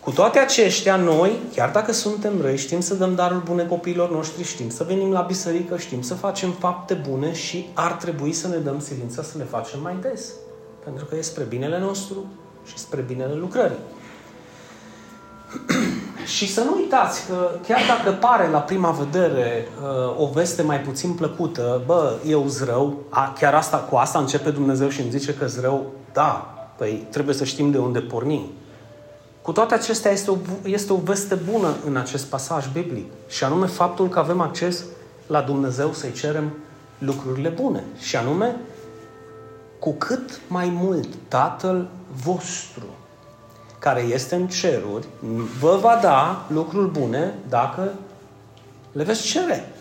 Cu 0.00 0.10
toate 0.10 0.38
aceștia, 0.38 0.96
noi, 0.96 1.32
chiar 1.54 1.70
dacă 1.70 1.92
suntem 1.92 2.40
răi, 2.40 2.56
știm 2.56 2.80
să 2.80 2.94
dăm 2.94 3.14
darul 3.14 3.42
bune 3.44 3.66
copiilor 3.66 4.10
noștri, 4.10 4.44
știm 4.44 4.70
să 4.70 4.84
venim 4.84 5.10
la 5.10 5.20
biserică, 5.20 5.76
știm 5.76 6.02
să 6.02 6.14
facem 6.14 6.50
fapte 6.50 6.94
bune 6.94 7.32
și 7.32 7.68
ar 7.74 7.92
trebui 7.92 8.32
să 8.32 8.48
ne 8.48 8.56
dăm 8.56 8.80
silința 8.80 9.22
să 9.22 9.38
le 9.38 9.44
facem 9.44 9.80
mai 9.82 9.96
des. 10.00 10.32
Pentru 10.84 11.04
că 11.04 11.16
e 11.16 11.20
spre 11.20 11.44
binele 11.44 11.78
nostru 11.78 12.26
și 12.66 12.78
spre 12.78 13.00
binele 13.00 13.34
lucrării. 13.34 13.78
și 16.24 16.52
să 16.52 16.62
nu 16.62 16.74
uitați 16.76 17.26
că 17.26 17.50
chiar 17.66 17.80
dacă 17.88 18.16
pare 18.16 18.48
la 18.48 18.58
prima 18.58 18.90
vedere 18.90 19.68
uh, 19.82 20.20
o 20.20 20.26
veste 20.26 20.62
mai 20.62 20.80
puțin 20.80 21.12
plăcută, 21.12 21.82
bă, 21.86 22.16
eu 22.26 22.46
zrău, 22.46 22.96
a, 23.08 23.32
chiar 23.38 23.54
asta, 23.54 23.76
cu 23.76 23.96
asta 23.96 24.18
începe 24.18 24.50
Dumnezeu 24.50 24.88
și 24.88 25.00
îmi 25.00 25.10
zice 25.10 25.34
că 25.34 25.46
zrău, 25.46 25.86
da, 26.12 26.54
păi 26.76 27.06
trebuie 27.10 27.34
să 27.34 27.44
știm 27.44 27.70
de 27.70 27.78
unde 27.78 28.00
pornim. 28.00 28.46
Cu 29.42 29.52
toate 29.52 29.74
acestea 29.74 30.10
este 30.10 30.30
o, 30.30 30.36
este 30.64 30.92
o 30.92 30.96
veste 30.96 31.34
bună 31.34 31.74
în 31.86 31.96
acest 31.96 32.26
pasaj 32.26 32.66
biblic 32.72 33.06
și 33.28 33.44
anume 33.44 33.66
faptul 33.66 34.08
că 34.08 34.18
avem 34.18 34.40
acces 34.40 34.84
la 35.26 35.40
Dumnezeu 35.40 35.92
să-i 35.92 36.12
cerem 36.12 36.52
lucrurile 36.98 37.48
bune 37.48 37.84
și 37.98 38.16
anume 38.16 38.56
cu 39.78 39.92
cât 39.92 40.40
mai 40.48 40.72
mult 40.74 41.08
Tatăl 41.28 41.88
vostru 42.24 42.97
care 43.78 44.00
este 44.00 44.34
în 44.34 44.48
ceruri 44.48 45.06
vă 45.60 45.78
va 45.80 45.98
da 46.02 46.46
lucruri 46.48 46.90
bune 46.90 47.34
dacă 47.48 47.92
le 48.92 49.02
veți 49.02 49.22
cere. 49.22 49.72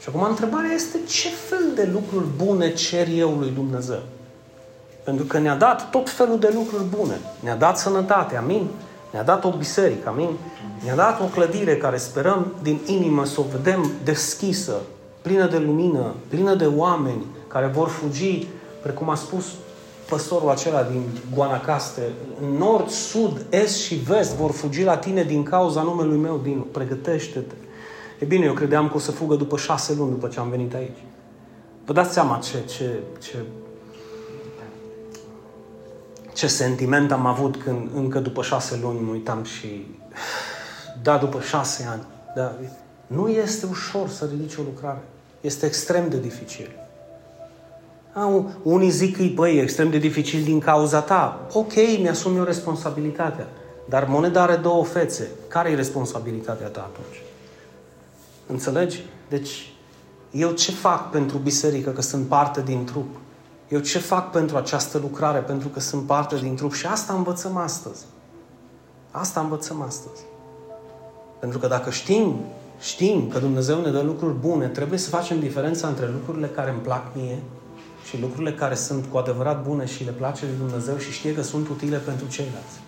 Și 0.00 0.08
acum 0.08 0.22
întrebarea 0.22 0.70
este 0.70 0.98
ce 1.08 1.28
fel 1.28 1.64
de 1.74 1.88
lucruri 1.92 2.26
bune 2.44 2.72
cer 2.72 3.08
eu 3.08 3.30
lui 3.30 3.50
Dumnezeu? 3.50 4.02
Pentru 5.04 5.24
că 5.24 5.38
ne-a 5.38 5.56
dat 5.56 5.90
tot 5.90 6.10
felul 6.10 6.38
de 6.38 6.50
lucruri 6.54 6.84
bune. 6.84 7.20
Ne-a 7.40 7.56
dat 7.56 7.78
sănătate, 7.78 8.36
amin? 8.36 8.68
Ne-a 9.10 9.22
dat 9.22 9.44
o 9.44 9.50
biserică, 9.50 10.08
amin? 10.08 10.30
Ne-a 10.84 10.94
dat 10.94 11.20
o 11.20 11.24
clădire 11.24 11.76
care 11.76 11.96
sperăm 11.96 12.54
din 12.62 12.80
inimă 12.86 13.24
să 13.24 13.40
o 13.40 13.44
vedem 13.52 13.90
deschisă, 14.04 14.72
plină 15.22 15.46
de 15.46 15.58
lumină, 15.58 16.14
plină 16.28 16.54
de 16.54 16.66
oameni 16.66 17.24
care 17.48 17.66
vor 17.66 17.88
fugi, 17.88 18.46
precum 18.82 19.10
a 19.10 19.14
spus 19.14 19.44
păstorul 20.10 20.50
acela 20.50 20.82
din 20.82 21.02
Guanacaste, 21.34 22.02
nord, 22.58 22.88
sud, 22.88 23.46
est 23.50 23.76
și 23.76 23.94
vest 23.94 24.34
vor 24.34 24.50
fugi 24.50 24.82
la 24.82 24.96
tine 24.96 25.22
din 25.22 25.42
cauza 25.42 25.82
numelui 25.82 26.18
meu, 26.18 26.40
din 26.42 26.60
pregătește-te. 26.60 27.54
E 28.18 28.24
bine, 28.24 28.44
eu 28.44 28.52
credeam 28.52 28.88
că 28.88 28.96
o 28.96 28.98
să 28.98 29.10
fugă 29.10 29.34
după 29.34 29.56
șase 29.56 29.94
luni 29.94 30.10
după 30.10 30.28
ce 30.28 30.40
am 30.40 30.48
venit 30.48 30.74
aici. 30.74 30.98
Vă 31.84 31.92
dați 31.92 32.12
seama 32.12 32.38
ce, 32.38 32.64
ce, 32.66 32.98
ce 33.20 33.36
ce 36.40 36.46
sentiment 36.46 37.12
am 37.12 37.26
avut 37.26 37.56
când 37.56 37.90
încă 37.94 38.18
după 38.18 38.42
șase 38.42 38.78
luni 38.82 39.00
mă 39.00 39.12
uitam 39.12 39.44
și 39.44 39.86
da, 41.02 41.16
după 41.16 41.40
șase 41.40 41.86
ani. 41.90 42.02
Da, 42.34 42.54
nu 43.06 43.28
este 43.28 43.66
ușor 43.66 44.08
să 44.08 44.28
ridici 44.30 44.56
o 44.56 44.62
lucrare. 44.62 45.02
Este 45.40 45.66
extrem 45.66 46.08
de 46.08 46.20
dificil. 46.20 46.70
A, 48.12 48.44
unii 48.62 48.90
zic 48.90 49.16
că 49.16 49.22
băi, 49.34 49.56
e 49.56 49.62
extrem 49.62 49.90
de 49.90 49.98
dificil 49.98 50.42
din 50.42 50.58
cauza 50.58 51.00
ta. 51.00 51.46
Ok, 51.52 51.72
mi-asum 52.00 52.36
eu 52.36 52.44
responsabilitatea. 52.44 53.48
Dar 53.88 54.04
moneda 54.08 54.42
are 54.42 54.56
două 54.56 54.84
fețe. 54.84 55.28
Care 55.48 55.70
e 55.70 55.74
responsabilitatea 55.74 56.66
ta 56.66 56.90
atunci? 56.92 57.22
Înțelegi? 58.46 59.04
Deci, 59.28 59.72
eu 60.30 60.50
ce 60.50 60.72
fac 60.72 61.10
pentru 61.10 61.38
biserică 61.38 61.90
că 61.90 62.02
sunt 62.02 62.26
parte 62.26 62.62
din 62.62 62.84
trup? 62.84 63.16
Eu 63.68 63.78
ce 63.78 63.98
fac 63.98 64.30
pentru 64.30 64.56
această 64.56 64.98
lucrare? 64.98 65.38
Pentru 65.38 65.68
că 65.68 65.80
sunt 65.80 66.06
parte 66.06 66.36
din 66.36 66.54
trup. 66.54 66.72
Și 66.72 66.86
asta 66.86 67.12
învățăm 67.12 67.56
astăzi. 67.56 68.04
Asta 69.10 69.40
învățăm 69.40 69.82
astăzi. 69.82 70.22
Pentru 71.40 71.58
că 71.58 71.66
dacă 71.66 71.90
știm, 71.90 72.36
știm 72.80 73.28
că 73.28 73.38
Dumnezeu 73.38 73.80
ne 73.80 73.90
dă 73.90 74.00
lucruri 74.00 74.34
bune, 74.34 74.66
trebuie 74.66 74.98
să 74.98 75.08
facem 75.08 75.40
diferența 75.40 75.88
între 75.88 76.08
lucrurile 76.12 76.46
care 76.46 76.70
îmi 76.70 76.80
plac 76.80 77.14
mie 77.14 77.42
și 78.10 78.20
lucrurile 78.20 78.52
care 78.52 78.74
sunt 78.74 79.06
cu 79.10 79.16
adevărat 79.16 79.62
bune 79.62 79.86
și 79.86 80.04
le 80.04 80.10
place 80.10 80.44
lui 80.44 80.68
Dumnezeu 80.68 80.96
și 80.96 81.10
știe 81.10 81.34
că 81.34 81.42
sunt 81.42 81.68
utile 81.68 81.96
pentru 81.96 82.26
ceilalți. 82.28 82.78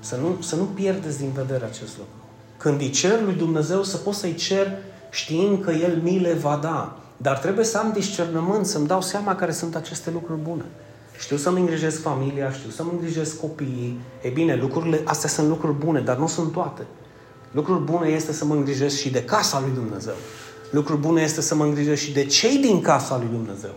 Să 0.00 0.16
nu, 0.16 0.42
să 0.42 0.56
nu 0.56 0.64
pierdeți 0.64 1.18
din 1.18 1.30
vedere 1.34 1.64
acest 1.64 1.96
lucru. 1.98 2.14
Când 2.56 2.80
îi 2.80 2.90
cer 2.90 3.22
lui 3.22 3.34
Dumnezeu, 3.34 3.82
să 3.82 3.96
poți 3.96 4.18
să-i 4.18 4.34
cer 4.34 4.66
știind 5.10 5.64
că 5.64 5.70
El 5.70 6.00
mi 6.02 6.18
le 6.18 6.32
va 6.32 6.58
da. 6.62 6.98
Dar 7.16 7.38
trebuie 7.38 7.64
să 7.64 7.78
am 7.78 7.92
discernământ, 7.92 8.66
să-mi 8.66 8.86
dau 8.86 9.00
seama 9.00 9.34
care 9.34 9.52
sunt 9.52 9.76
aceste 9.76 10.10
lucruri 10.10 10.40
bune. 10.40 10.64
Știu 11.18 11.36
să-mi 11.36 11.60
îngrijesc 11.60 12.00
familia, 12.00 12.52
știu 12.52 12.70
să-mi 12.70 12.90
îngrijesc 12.92 13.40
copiii. 13.40 14.00
E 14.22 14.28
bine, 14.28 14.54
lucrurile, 14.54 15.00
astea 15.04 15.28
sunt 15.28 15.48
lucruri 15.48 15.78
bune, 15.78 16.00
dar 16.00 16.16
nu 16.16 16.26
sunt 16.26 16.52
toate. 16.52 16.82
Lucruri 17.50 17.84
bune 17.84 18.08
este 18.08 18.32
să 18.32 18.44
mă 18.44 18.54
îngrijesc 18.54 18.96
și 18.96 19.10
de 19.10 19.24
casa 19.24 19.60
lui 19.60 19.70
Dumnezeu. 19.74 20.14
Lucruri 20.70 21.00
bune 21.00 21.22
este 21.22 21.40
să 21.40 21.54
mă 21.54 21.64
îngrijesc 21.64 22.02
și 22.02 22.12
de 22.12 22.24
cei 22.24 22.58
din 22.58 22.80
casa 22.80 23.16
lui 23.16 23.28
Dumnezeu. 23.32 23.74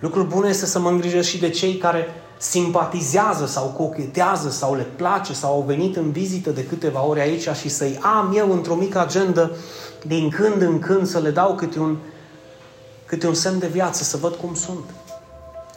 Lucruri 0.00 0.28
bune 0.28 0.48
este 0.48 0.66
să 0.66 0.78
mă 0.78 0.88
îngrijesc 0.88 1.28
și 1.28 1.40
de 1.40 1.48
cei 1.48 1.76
care 1.76 2.06
simpatizează 2.38 3.46
sau 3.46 3.66
cochetează 3.66 4.50
sau 4.50 4.74
le 4.74 4.86
place 4.96 5.32
sau 5.32 5.52
au 5.52 5.64
venit 5.66 5.96
în 5.96 6.10
vizită 6.10 6.50
de 6.50 6.64
câteva 6.64 7.06
ore 7.06 7.20
aici 7.20 7.48
și 7.48 7.68
să-i 7.68 7.98
am 8.02 8.32
eu 8.36 8.52
într-o 8.52 8.74
mică 8.74 8.98
agendă 8.98 9.56
din 10.06 10.30
când 10.30 10.62
în 10.62 10.78
când 10.78 11.06
să 11.06 11.18
le 11.18 11.30
dau 11.30 11.54
câte 11.54 11.78
un 11.78 11.96
câte 13.06 13.26
un 13.26 13.34
semn 13.34 13.58
de 13.58 13.66
viață, 13.66 14.02
să 14.02 14.16
văd 14.16 14.34
cum 14.34 14.54
sunt. 14.54 14.84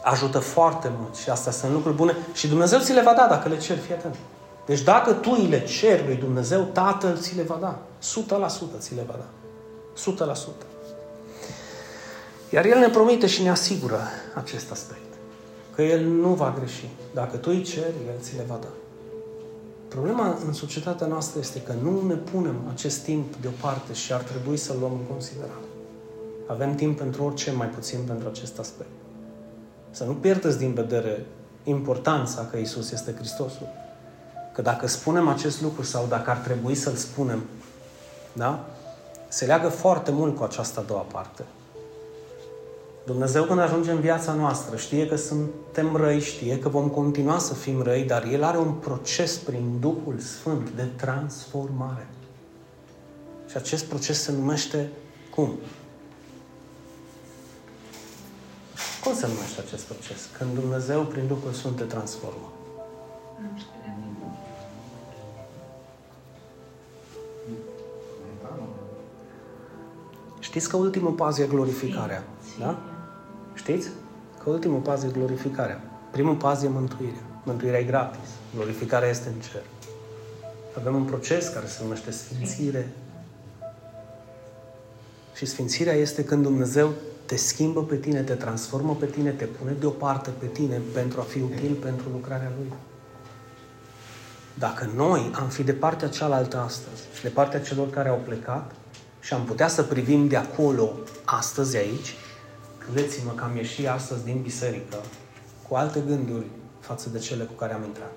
Ajută 0.04 0.40
foarte 0.40 0.92
mult 1.00 1.16
și 1.16 1.30
astea 1.30 1.52
sunt 1.52 1.72
lucruri 1.72 1.96
bune 1.96 2.18
și 2.34 2.48
Dumnezeu 2.48 2.80
ți 2.80 2.94
le 2.94 3.02
va 3.02 3.14
da 3.14 3.28
dacă 3.30 3.50
le 3.50 3.58
ceri, 3.58 3.80
fii 3.80 3.94
atent. 3.94 4.16
Deci 4.66 4.82
dacă 4.82 5.14
tu 5.14 5.36
îi 5.38 5.48
le 5.48 5.64
ceri 5.64 6.06
lui 6.06 6.16
Dumnezeu, 6.16 6.62
Tatăl 6.74 7.18
ți 7.18 7.36
le 7.36 7.44
va 7.44 7.58
da. 7.62 7.80
100% 8.78 8.80
ți 8.80 8.96
le 8.96 9.04
va 9.08 9.16
da. 9.18 9.39
100%. 10.00 10.70
Iar 12.50 12.66
El 12.66 12.80
ne 12.80 12.90
promite 12.90 13.28
și 13.28 13.44
ne 13.44 13.50
asigură 13.50 14.00
acest 14.36 14.72
aspect. 14.72 15.00
Că 15.76 15.82
El 15.82 16.06
nu 16.06 16.34
va 16.34 16.56
greși. 16.60 16.90
Dacă 17.14 17.38
tu 17.38 17.50
îi 17.50 17.62
ceri, 17.62 17.94
El 18.08 18.20
ți 18.22 18.36
le 18.36 18.44
va 18.48 18.60
da. 18.62 18.68
Problema 19.88 20.38
în 20.46 20.54
societatea 20.54 21.08
noastră 21.08 21.40
este 21.40 21.62
că 21.62 21.74
nu 21.82 22.08
ne 22.08 22.14
punem 22.14 22.56
acest 22.74 23.04
timp 23.04 23.36
deoparte 23.36 23.94
și 23.94 24.14
ar 24.14 24.22
trebui 24.22 24.58
să-l 24.58 24.76
luăm 24.80 24.92
în 24.92 25.06
considerare. 25.12 25.68
Avem 26.48 26.76
timp 26.76 26.98
pentru 26.98 27.24
orice, 27.24 27.52
mai 27.52 27.68
puțin 27.68 28.00
pentru 28.08 28.28
acest 28.28 28.60
aspect. 28.60 28.90
Să 29.92 30.04
nu 30.04 30.14
pierdeți 30.14 30.58
din 30.58 30.74
vedere 30.74 31.26
importanța 31.64 32.48
că 32.52 32.58
Isus 32.58 32.92
este 32.92 33.14
Hristosul. 33.14 33.68
Că 34.54 34.62
dacă 34.62 34.88
spunem 34.88 35.28
acest 35.28 35.62
lucru 35.62 35.84
sau 35.84 36.06
dacă 36.10 36.30
ar 36.30 36.38
trebui 36.38 36.76
să-l 36.76 36.94
spunem, 36.94 37.44
da? 38.34 38.66
Se 39.30 39.46
leagă 39.46 39.68
foarte 39.68 40.12
mult 40.12 40.38
cu 40.38 40.44
această 40.44 40.80
a 40.80 40.84
doua 40.84 41.06
parte. 41.12 41.44
Dumnezeu 43.06 43.44
când 43.44 43.60
ajunge 43.60 43.92
în 43.92 44.00
viața 44.00 44.34
noastră 44.34 44.78
știe 44.78 45.08
că 45.08 45.16
suntem 45.16 45.96
răi, 45.96 46.20
știe 46.20 46.60
că 46.60 46.70
vom 46.70 46.88
continua 46.88 47.40
să 47.40 47.54
fim 47.54 47.82
răi, 47.82 48.04
dar 48.04 48.26
El 48.26 48.44
are 48.44 48.58
un 48.58 48.74
proces 48.74 49.38
prin 49.38 49.80
Duhul 49.80 50.20
Sfânt 50.20 50.70
de 50.70 50.84
transformare. 50.84 52.08
Și 53.50 53.58
acest 53.58 53.86
proces 53.86 54.22
se 54.22 54.32
numește 54.32 54.90
cum? 55.36 55.54
Cum 59.04 59.14
se 59.14 59.28
numește 59.28 59.62
acest 59.66 59.84
proces? 59.84 60.30
Când 60.38 60.54
Dumnezeu, 60.54 61.02
prin 61.02 61.28
Duhul 61.28 61.52
Sfânt, 61.54 61.76
te 61.76 61.84
transformă. 61.84 62.52
Știți 70.40 70.70
că 70.70 70.78
ultimul 70.78 71.12
pas 71.12 71.38
e 71.38 71.48
glorificarea. 71.48 72.24
Da? 72.60 72.80
Știți? 73.54 73.88
Că 74.44 74.50
ultimul 74.50 74.80
pas 74.80 75.04
e 75.04 75.10
glorificarea. 75.14 75.82
Primul 76.12 76.36
pas 76.36 76.64
e 76.64 76.68
mântuirea. 76.68 77.24
Mântuirea 77.44 77.80
e 77.80 77.84
gratis. 77.84 78.30
Glorificarea 78.56 79.10
este 79.10 79.28
în 79.28 79.42
cer. 79.52 79.62
Avem 80.78 80.96
un 80.96 81.04
proces 81.04 81.48
care 81.48 81.66
se 81.66 81.80
numește 81.84 82.12
sfințire. 82.12 82.90
Și 85.36 85.46
sfințirea 85.46 85.94
este 85.94 86.24
când 86.24 86.44
Dumnezeu 86.44 86.90
te 87.26 87.36
schimbă 87.36 87.84
pe 87.84 87.96
tine, 87.96 88.22
te 88.22 88.34
transformă 88.34 88.96
pe 88.96 89.06
tine, 89.06 89.30
te 89.30 89.46
pune 89.46 89.72
deoparte 89.80 90.30
pe 90.40 90.46
tine 90.46 90.82
pentru 90.94 91.20
a 91.20 91.24
fi 91.24 91.42
util 91.42 91.74
pentru 91.74 92.10
lucrarea 92.12 92.52
Lui. 92.58 92.74
Dacă 94.54 94.90
noi 94.96 95.32
am 95.34 95.48
fi 95.48 95.64
de 95.64 95.74
partea 95.74 96.08
cealaltă 96.08 96.58
astăzi 96.58 97.02
și 97.16 97.22
de 97.22 97.30
partea 97.30 97.62
celor 97.62 97.90
care 97.90 98.10
au 98.10 98.22
plecat 98.26 98.72
și 99.20 99.34
am 99.34 99.44
putea 99.44 99.68
să 99.68 99.84
privim 99.84 100.28
de 100.28 100.36
acolo 100.36 100.92
astăzi 101.26 101.78
aici, 101.78 102.16
credeți-mă 102.78 103.32
că 103.32 103.44
am 103.44 103.56
ieșit 103.56 103.88
astăzi 103.88 104.24
din 104.24 104.42
biserică 104.42 104.98
cu 105.68 105.76
alte 105.76 106.00
gânduri 106.08 106.46
față 106.80 107.10
de 107.10 107.20
cele 107.20 107.44
cu 107.44 107.54
care 107.54 107.74
am 107.74 107.84
intrat. 107.84 108.12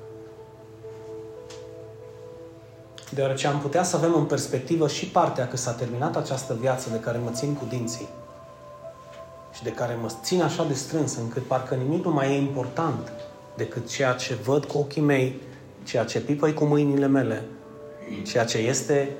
Deoarece 3.14 3.46
am 3.46 3.60
putea 3.60 3.82
să 3.82 3.96
avem 3.96 4.14
în 4.14 4.24
perspectivă 4.24 4.88
și 4.88 5.06
partea 5.06 5.48
că 5.48 5.56
s-a 5.56 5.72
terminat 5.72 6.16
această 6.16 6.56
viață 6.60 6.90
de 6.90 7.00
care 7.00 7.18
mă 7.18 7.30
țin 7.30 7.54
cu 7.54 7.64
dinții 7.68 8.08
și 9.52 9.62
de 9.62 9.70
care 9.70 9.98
mă 10.00 10.08
țin 10.22 10.42
așa 10.42 10.64
de 10.64 10.74
strâns 10.74 11.16
încât 11.16 11.42
parcă 11.42 11.74
nimic 11.74 12.04
nu 12.04 12.10
mai 12.10 12.32
e 12.32 12.36
important 12.36 13.12
decât 13.56 13.88
ceea 13.88 14.12
ce 14.12 14.34
văd 14.34 14.64
cu 14.64 14.78
ochii 14.78 15.02
mei, 15.02 15.40
ceea 15.84 16.04
ce 16.04 16.20
pipăi 16.20 16.54
cu 16.54 16.64
mâinile 16.64 17.06
mele, 17.06 17.44
ceea 18.26 18.44
ce 18.44 18.58
este 18.58 19.16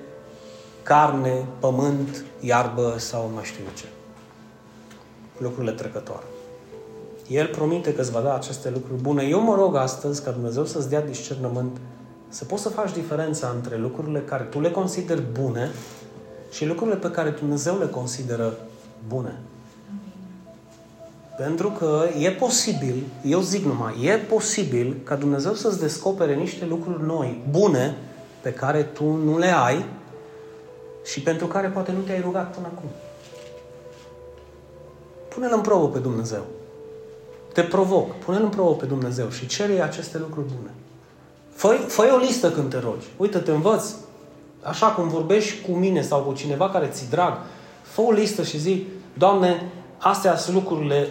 carne, 0.83 1.47
pământ, 1.59 2.25
iarbă 2.41 2.95
sau 2.99 3.31
mai 3.35 3.45
știu 3.45 3.65
ce. 3.75 3.85
Lucrurile 5.39 5.73
trecătoare. 5.73 6.25
El 7.29 7.47
promite 7.47 7.95
că 7.95 8.01
îți 8.01 8.11
va 8.11 8.21
da 8.21 8.35
aceste 8.35 8.71
lucruri 8.71 9.01
bune. 9.01 9.23
Eu 9.23 9.41
mă 9.41 9.55
rog 9.55 9.77
astăzi 9.77 10.23
ca 10.23 10.31
Dumnezeu 10.31 10.65
să-ți 10.65 10.89
dea 10.89 11.03
discernământ, 11.03 11.77
să 12.29 12.45
poți 12.45 12.63
să 12.63 12.69
faci 12.69 12.93
diferența 12.93 13.53
între 13.55 13.77
lucrurile 13.77 14.21
care 14.21 14.43
tu 14.43 14.61
le 14.61 14.71
consideri 14.71 15.23
bune 15.41 15.71
și 16.51 16.67
lucrurile 16.67 16.97
pe 16.97 17.11
care 17.11 17.31
Dumnezeu 17.31 17.79
le 17.79 17.87
consideră 17.87 18.55
bune. 19.09 19.41
Pentru 21.37 21.71
că 21.71 22.05
e 22.19 22.31
posibil, 22.31 23.03
eu 23.25 23.41
zic 23.41 23.65
numai, 23.65 24.05
e 24.05 24.17
posibil 24.17 24.97
ca 25.05 25.15
Dumnezeu 25.15 25.55
să-ți 25.55 25.81
descopere 25.81 26.35
niște 26.35 26.65
lucruri 26.65 27.03
noi, 27.05 27.43
bune, 27.51 27.97
pe 28.41 28.53
care 28.53 28.83
tu 28.83 29.05
nu 29.05 29.39
le 29.39 29.55
ai 29.55 29.85
și 31.05 31.21
pentru 31.21 31.47
care 31.47 31.69
poate 31.69 31.93
nu 31.93 32.01
te-ai 32.01 32.21
rugat 32.21 32.55
până 32.55 32.67
acum. 32.75 32.89
Pune-L 35.29 35.53
în 35.55 35.61
probă 35.61 35.89
pe 35.89 35.99
Dumnezeu. 35.99 36.43
Te 37.53 37.63
provoc. 37.63 38.15
Pune-L 38.15 38.43
în 38.43 38.49
probă 38.49 38.75
pe 38.75 38.85
Dumnezeu 38.85 39.29
și 39.31 39.47
cere 39.47 39.83
aceste 39.83 40.19
lucruri 40.19 40.47
bune. 40.47 40.71
Fă, 41.55 41.69
fă 41.69 42.11
o 42.15 42.17
listă 42.17 42.51
când 42.51 42.71
te 42.71 42.79
rogi. 42.79 43.07
Uite, 43.17 43.39
te 43.39 43.51
învăț. 43.51 43.95
Așa 44.63 44.87
cum 44.87 45.09
vorbești 45.09 45.71
cu 45.71 45.73
mine 45.77 46.03
sau 46.03 46.21
cu 46.21 46.33
cineva 46.33 46.71
care 46.71 46.87
ți 46.87 47.11
drag, 47.11 47.39
fă 47.83 48.01
o 48.01 48.11
listă 48.11 48.43
și 48.43 48.59
zi, 48.59 48.87
Doamne, 49.15 49.73
astea 49.99 50.37
sunt 50.37 50.55
lucrurile, 50.55 51.09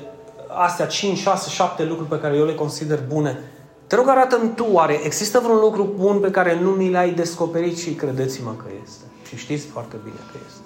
astea 0.47 0.87
5, 0.87 1.17
6, 1.17 1.49
7 1.49 1.83
lucruri 1.83 2.09
pe 2.09 2.19
care 2.19 2.37
eu 2.37 2.45
le 2.45 2.55
consider 2.55 3.03
bune. 3.07 3.39
Te 3.87 3.95
rog, 3.95 4.07
arată-mi 4.07 4.53
tu, 4.55 4.67
oare 4.71 4.99
există 5.03 5.39
vreun 5.39 5.59
lucru 5.59 5.93
bun 5.97 6.19
pe 6.19 6.31
care 6.31 6.59
nu 6.59 6.69
mi 6.69 6.91
l-ai 6.91 7.11
descoperit 7.11 7.77
și 7.77 7.93
credeți-mă 7.93 8.51
că 8.51 8.65
este. 8.83 9.03
Și 9.31 9.37
știți 9.37 9.65
foarte 9.65 9.95
bine 10.03 10.19
că 10.31 10.37
este. 10.47 10.61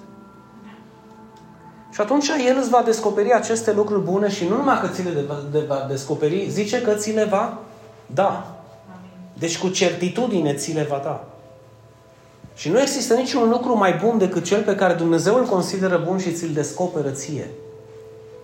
Și 1.90 2.00
atunci 2.00 2.28
El 2.28 2.56
îți 2.60 2.70
va 2.70 2.82
descoperi 2.84 3.32
aceste 3.32 3.72
lucruri 3.72 4.02
bune 4.02 4.28
și 4.28 4.44
nu 4.48 4.56
numai 4.56 4.80
că 4.80 4.86
ți 4.86 5.02
le 5.02 5.24
va 5.66 5.86
descoperi, 5.88 6.46
zice 6.50 6.82
că 6.82 6.92
ți 6.94 7.10
le 7.10 7.24
va 7.24 7.58
da. 8.06 8.56
Deci 9.38 9.58
cu 9.58 9.68
certitudine 9.68 10.54
ți 10.54 10.72
le 10.72 10.86
va 10.90 11.00
da. 11.04 11.24
Și 12.54 12.68
nu 12.68 12.80
există 12.80 13.14
niciun 13.14 13.48
lucru 13.48 13.76
mai 13.76 14.00
bun 14.04 14.18
decât 14.18 14.44
cel 14.44 14.62
pe 14.62 14.74
care 14.74 14.94
Dumnezeu 14.94 15.36
îl 15.36 15.44
consideră 15.44 16.02
bun 16.06 16.18
și 16.18 16.32
ți-l 16.32 16.50
descoperă 16.52 17.08
ție. 17.08 17.50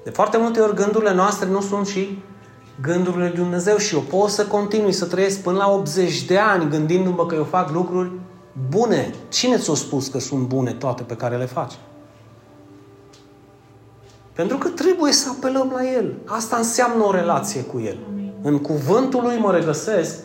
De 0.05 0.11
foarte 0.11 0.37
multe 0.37 0.61
ori 0.61 0.75
gândurile 0.75 1.15
noastre 1.15 1.49
nu 1.49 1.61
sunt 1.61 1.87
și 1.87 2.23
gândurile 2.81 3.27
lui 3.27 3.37
Dumnezeu 3.37 3.77
și 3.77 3.95
eu 3.95 4.01
pot 4.01 4.31
să 4.31 4.47
continui 4.47 4.93
să 4.93 5.05
trăiesc 5.05 5.41
până 5.41 5.57
la 5.57 5.71
80 5.71 6.23
de 6.23 6.39
ani 6.39 6.71
gândindu-mă 6.71 7.27
că 7.27 7.35
eu 7.35 7.45
fac 7.45 7.71
lucruri 7.71 8.11
bune. 8.69 9.15
Cine 9.29 9.59
ți-a 9.59 9.75
spus 9.75 10.09
că 10.09 10.19
sunt 10.19 10.47
bune 10.47 10.73
toate 10.73 11.03
pe 11.03 11.17
care 11.17 11.37
le 11.37 11.47
faci? 11.47 11.73
Pentru 14.33 14.57
că 14.59 14.69
trebuie 14.69 15.13
să 15.13 15.29
apelăm 15.37 15.71
la 15.75 15.91
El. 15.91 16.15
Asta 16.25 16.57
înseamnă 16.57 17.05
o 17.05 17.11
relație 17.11 17.63
cu 17.63 17.81
El. 17.81 17.99
În 18.43 18.59
cuvântul 18.59 19.23
Lui 19.23 19.39
mă 19.39 19.53
regăsesc 19.53 20.19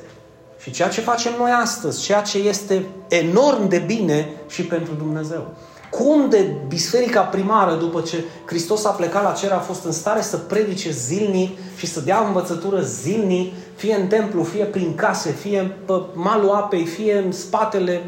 și 0.62 0.72
ceea 0.72 0.90
ce 0.90 1.02
facem 1.02 1.32
noi 1.38 1.52
astăzi, 1.52 2.02
ceea 2.02 2.22
ce 2.22 2.38
este 2.38 2.86
enorm 3.08 3.68
de 3.68 3.78
bine 3.78 4.30
și 4.48 4.64
pentru 4.64 4.94
Dumnezeu. 4.94 5.48
Cum 5.90 6.30
de 6.30 6.56
biserica 6.68 7.22
primară, 7.22 7.76
după 7.76 8.02
ce 8.02 8.24
Hristos 8.46 8.86
a 8.86 8.90
plecat 8.90 9.24
la 9.24 9.32
cer, 9.32 9.52
a 9.52 9.60
fost 9.60 9.86
în 9.86 9.92
stare 9.92 10.22
să 10.22 10.38
predice 10.38 10.92
zilnic 10.92 11.58
și 11.78 11.86
să 11.88 12.00
dea 12.00 12.20
învățătură 12.20 12.82
zilnic, 12.82 13.54
fie 13.76 13.96
în 13.96 14.08
templu, 14.08 14.44
fie 14.44 14.64
prin 14.64 14.96
case, 14.96 15.32
fie 15.32 15.78
pe 15.86 15.94
malul 16.14 16.50
apei, 16.50 16.86
fie 16.86 17.18
în 17.18 17.32
spatele 17.32 18.02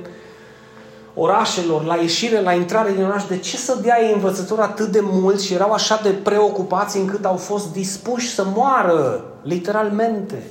orașelor, 1.13 1.83
la 1.83 1.95
ieșire, 1.95 2.41
la 2.41 2.53
intrare 2.53 2.91
din 2.91 3.03
oraș, 3.03 3.23
de 3.25 3.37
ce 3.37 3.57
să 3.57 3.79
dea 3.81 4.03
ei 4.03 4.13
învățătură 4.13 4.61
atât 4.61 4.87
de 4.87 4.99
mult 5.03 5.39
și 5.39 5.53
erau 5.53 5.71
așa 5.71 5.99
de 6.03 6.09
preocupați 6.09 6.97
încât 6.97 7.25
au 7.25 7.35
fost 7.35 7.71
dispuși 7.71 8.33
să 8.33 8.45
moară, 8.55 9.23
literalmente, 9.43 10.43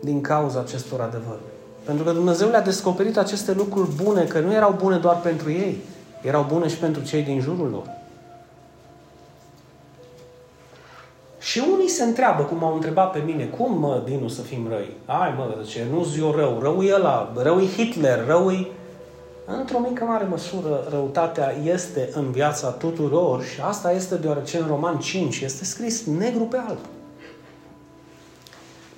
din 0.00 0.20
cauza 0.20 0.60
acestor 0.60 1.00
adevăruri. 1.00 1.55
Pentru 1.86 2.04
că 2.04 2.12
Dumnezeu 2.12 2.48
le-a 2.48 2.62
descoperit 2.62 3.16
aceste 3.16 3.52
lucruri 3.52 3.90
bune, 4.02 4.24
că 4.24 4.40
nu 4.40 4.52
erau 4.52 4.74
bune 4.78 4.96
doar 4.96 5.20
pentru 5.20 5.50
ei, 5.50 5.76
erau 6.22 6.46
bune 6.48 6.68
și 6.68 6.76
pentru 6.76 7.02
cei 7.02 7.22
din 7.22 7.40
jurul 7.40 7.68
lor. 7.70 7.90
Și 11.38 11.62
unii 11.72 11.88
se 11.88 12.04
întreabă, 12.04 12.42
cum 12.42 12.64
au 12.64 12.74
întrebat 12.74 13.12
pe 13.12 13.22
mine, 13.24 13.44
cum 13.44 13.78
mă, 13.78 14.02
Dinu, 14.04 14.28
să 14.28 14.40
fim 14.40 14.66
răi? 14.68 14.96
Ai 15.04 15.34
mă, 15.36 15.64
ce 15.66 15.86
nu 15.92 16.04
zi 16.04 16.20
eu 16.20 16.30
rău, 16.30 16.58
rău 16.60 16.82
e 16.82 16.94
ăla, 16.94 17.32
rău 17.36 17.60
e 17.60 17.66
Hitler, 17.66 18.26
rău 18.26 18.50
e... 18.50 18.66
Într-o 19.46 19.78
mică 19.78 20.04
mare 20.04 20.26
măsură, 20.30 20.86
răutatea 20.90 21.54
este 21.64 22.10
în 22.12 22.30
viața 22.30 22.68
tuturor 22.68 23.42
și 23.42 23.60
asta 23.60 23.92
este 23.92 24.14
deoarece 24.14 24.58
în 24.58 24.66
Roman 24.66 24.98
5 24.98 25.40
este 25.40 25.64
scris 25.64 26.06
negru 26.06 26.42
pe 26.42 26.56
alb. 26.68 26.78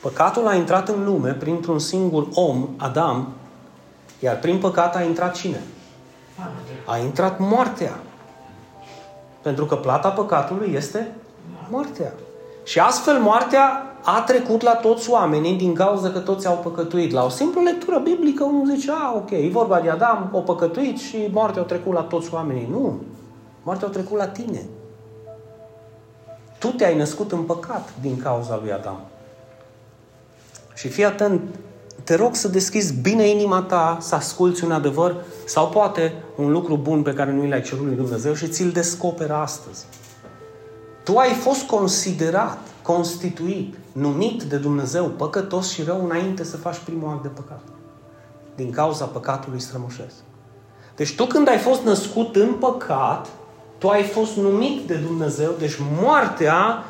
Păcatul 0.00 0.46
a 0.46 0.54
intrat 0.54 0.88
în 0.88 1.04
lume 1.04 1.32
printr-un 1.32 1.78
singur 1.78 2.26
om, 2.34 2.68
Adam, 2.76 3.32
iar 4.18 4.38
prin 4.38 4.58
păcat 4.58 4.96
a 4.96 5.02
intrat 5.02 5.34
cine? 5.34 5.62
A 6.86 6.98
intrat 6.98 7.38
moartea. 7.38 7.98
Pentru 9.42 9.66
că 9.66 9.76
plata 9.76 10.08
păcatului 10.08 10.72
este 10.74 11.14
moartea. 11.70 12.12
Și 12.64 12.78
astfel 12.78 13.18
moartea 13.18 13.82
a 14.04 14.20
trecut 14.20 14.62
la 14.62 14.74
toți 14.74 15.10
oamenii 15.10 15.56
din 15.56 15.74
cauza 15.74 16.10
că 16.10 16.18
toți 16.18 16.46
au 16.46 16.56
păcătuit. 16.56 17.12
La 17.12 17.24
o 17.24 17.28
simplă 17.28 17.60
lectură 17.60 17.98
biblică, 17.98 18.44
unul 18.44 18.66
zice, 18.74 18.90
a, 18.90 19.12
ok, 19.14 19.30
e 19.30 19.48
vorba 19.52 19.80
de 19.80 19.90
Adam, 19.90 20.30
o 20.32 20.40
păcătuit 20.40 20.98
și 20.98 21.28
moartea 21.32 21.62
a 21.62 21.64
trecut 21.64 21.92
la 21.92 22.00
toți 22.00 22.34
oamenii. 22.34 22.68
Nu. 22.70 23.00
Moartea 23.62 23.88
a 23.88 23.90
trecut 23.90 24.18
la 24.18 24.28
tine. 24.28 24.64
Tu 26.58 26.68
te-ai 26.68 26.96
născut 26.96 27.32
în 27.32 27.42
păcat 27.42 27.88
din 28.00 28.18
cauza 28.18 28.58
lui 28.62 28.72
Adam. 28.72 29.00
Și 30.78 30.88
fii 30.88 31.04
atent, 31.04 31.40
te 32.04 32.14
rog 32.14 32.34
să 32.34 32.48
deschizi 32.48 32.94
bine 32.94 33.28
inima 33.28 33.62
ta, 33.62 33.98
să 34.00 34.14
asculți 34.14 34.64
un 34.64 34.72
adevăr 34.72 35.24
sau 35.44 35.68
poate 35.68 36.12
un 36.36 36.50
lucru 36.50 36.76
bun 36.76 37.02
pe 37.02 37.12
care 37.12 37.32
nu 37.32 37.48
l-ai 37.48 37.62
cerut 37.62 37.86
lui 37.86 37.96
Dumnezeu 37.96 38.34
și 38.34 38.48
ți-l 38.48 38.70
descoperă 38.70 39.34
astăzi. 39.34 39.84
Tu 41.04 41.16
ai 41.16 41.32
fost 41.32 41.62
considerat, 41.62 42.58
constituit, 42.82 43.74
numit 43.92 44.42
de 44.42 44.56
Dumnezeu 44.56 45.04
păcătos 45.04 45.70
și 45.70 45.82
rău 45.82 46.04
înainte 46.04 46.44
să 46.44 46.56
faci 46.56 46.78
primul 46.84 47.08
act 47.08 47.22
de 47.22 47.28
păcat. 47.28 47.62
Din 48.54 48.70
cauza 48.70 49.04
păcatului 49.04 49.60
strămoșesc. 49.60 50.14
Deci 50.96 51.14
tu 51.14 51.24
când 51.24 51.48
ai 51.48 51.58
fost 51.58 51.82
născut 51.82 52.36
în 52.36 52.52
păcat, 52.52 53.26
tu 53.78 53.88
ai 53.88 54.02
fost 54.02 54.36
numit 54.36 54.86
de 54.86 54.94
Dumnezeu, 54.94 55.50
deci 55.58 55.76
moartea 56.00 56.84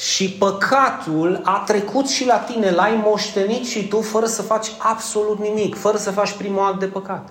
și 0.00 0.30
păcatul 0.30 1.40
a 1.44 1.62
trecut 1.66 2.08
și 2.08 2.26
la 2.26 2.36
tine, 2.36 2.70
l-ai 2.70 3.02
moștenit 3.04 3.64
și 3.64 3.88
tu 3.88 4.00
fără 4.00 4.26
să 4.26 4.42
faci 4.42 4.72
absolut 4.78 5.38
nimic, 5.38 5.76
fără 5.76 5.96
să 5.96 6.10
faci 6.10 6.32
primul 6.32 6.62
act 6.62 6.78
de 6.78 6.86
păcat. 6.86 7.28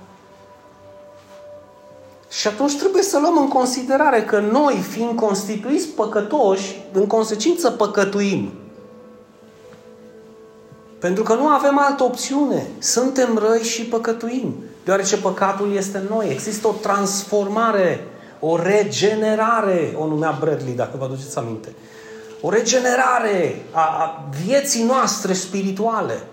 Și 2.29 2.47
atunci 2.47 2.77
trebuie 2.77 3.01
să 3.01 3.19
luăm 3.19 3.37
în 3.37 3.47
considerare 3.47 4.23
că 4.23 4.39
noi, 4.39 4.75
fiind 4.89 5.15
constituiți 5.15 5.87
păcătoși, 5.87 6.81
în 6.91 7.07
consecință 7.07 7.71
păcătuim. 7.71 8.51
Pentru 10.99 11.23
că 11.23 11.33
nu 11.33 11.47
avem 11.47 11.77
altă 11.79 12.03
opțiune. 12.03 12.67
Suntem 12.79 13.37
răi 13.37 13.63
și 13.63 13.85
păcătuim. 13.85 14.55
Deoarece 14.83 15.17
păcatul 15.17 15.73
este 15.75 15.97
în 15.97 16.05
noi. 16.09 16.27
Există 16.29 16.67
o 16.67 16.75
transformare, 16.81 18.07
o 18.39 18.57
regenerare, 18.61 19.95
o 19.97 20.05
numea 20.05 20.37
Bradley, 20.39 20.73
dacă 20.73 20.91
vă 20.97 21.03
aduceți 21.03 21.37
aminte. 21.37 21.73
O 22.41 22.49
regenerare 22.49 23.61
a, 23.71 23.79
a 23.79 24.29
vieții 24.45 24.83
noastre 24.83 25.33
spirituale. 25.33 26.23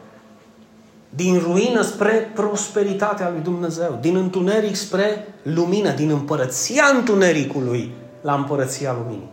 din 1.09 1.39
ruină 1.39 1.83
spre 1.83 2.31
prosperitatea 2.35 3.31
lui 3.31 3.41
Dumnezeu, 3.41 3.99
din 4.01 4.17
întuneric 4.17 4.75
spre 4.77 5.35
lumină, 5.43 5.91
din 5.91 6.11
împărăția 6.11 6.85
întunericului 6.95 7.95
la 8.21 8.35
împărăția 8.35 8.97
luminii. 9.03 9.31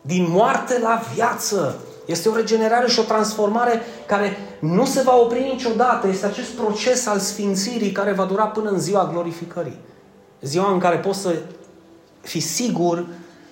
Din 0.00 0.26
moarte 0.28 0.78
la 0.78 1.02
viață. 1.14 1.76
Este 2.06 2.28
o 2.28 2.36
regenerare 2.36 2.88
și 2.88 2.98
o 2.98 3.02
transformare 3.02 3.80
care 4.06 4.36
nu 4.60 4.84
se 4.84 5.02
va 5.02 5.16
opri 5.16 5.48
niciodată. 5.52 6.08
Este 6.08 6.26
acest 6.26 6.50
proces 6.50 7.06
al 7.06 7.18
sfințirii 7.18 7.92
care 7.92 8.12
va 8.12 8.24
dura 8.24 8.46
până 8.46 8.70
în 8.70 8.78
ziua 8.78 9.08
glorificării. 9.12 9.78
Ziua 10.40 10.72
în 10.72 10.78
care 10.78 10.96
poți 10.96 11.20
să 11.20 11.34
fii 12.20 12.40
sigur 12.40 13.06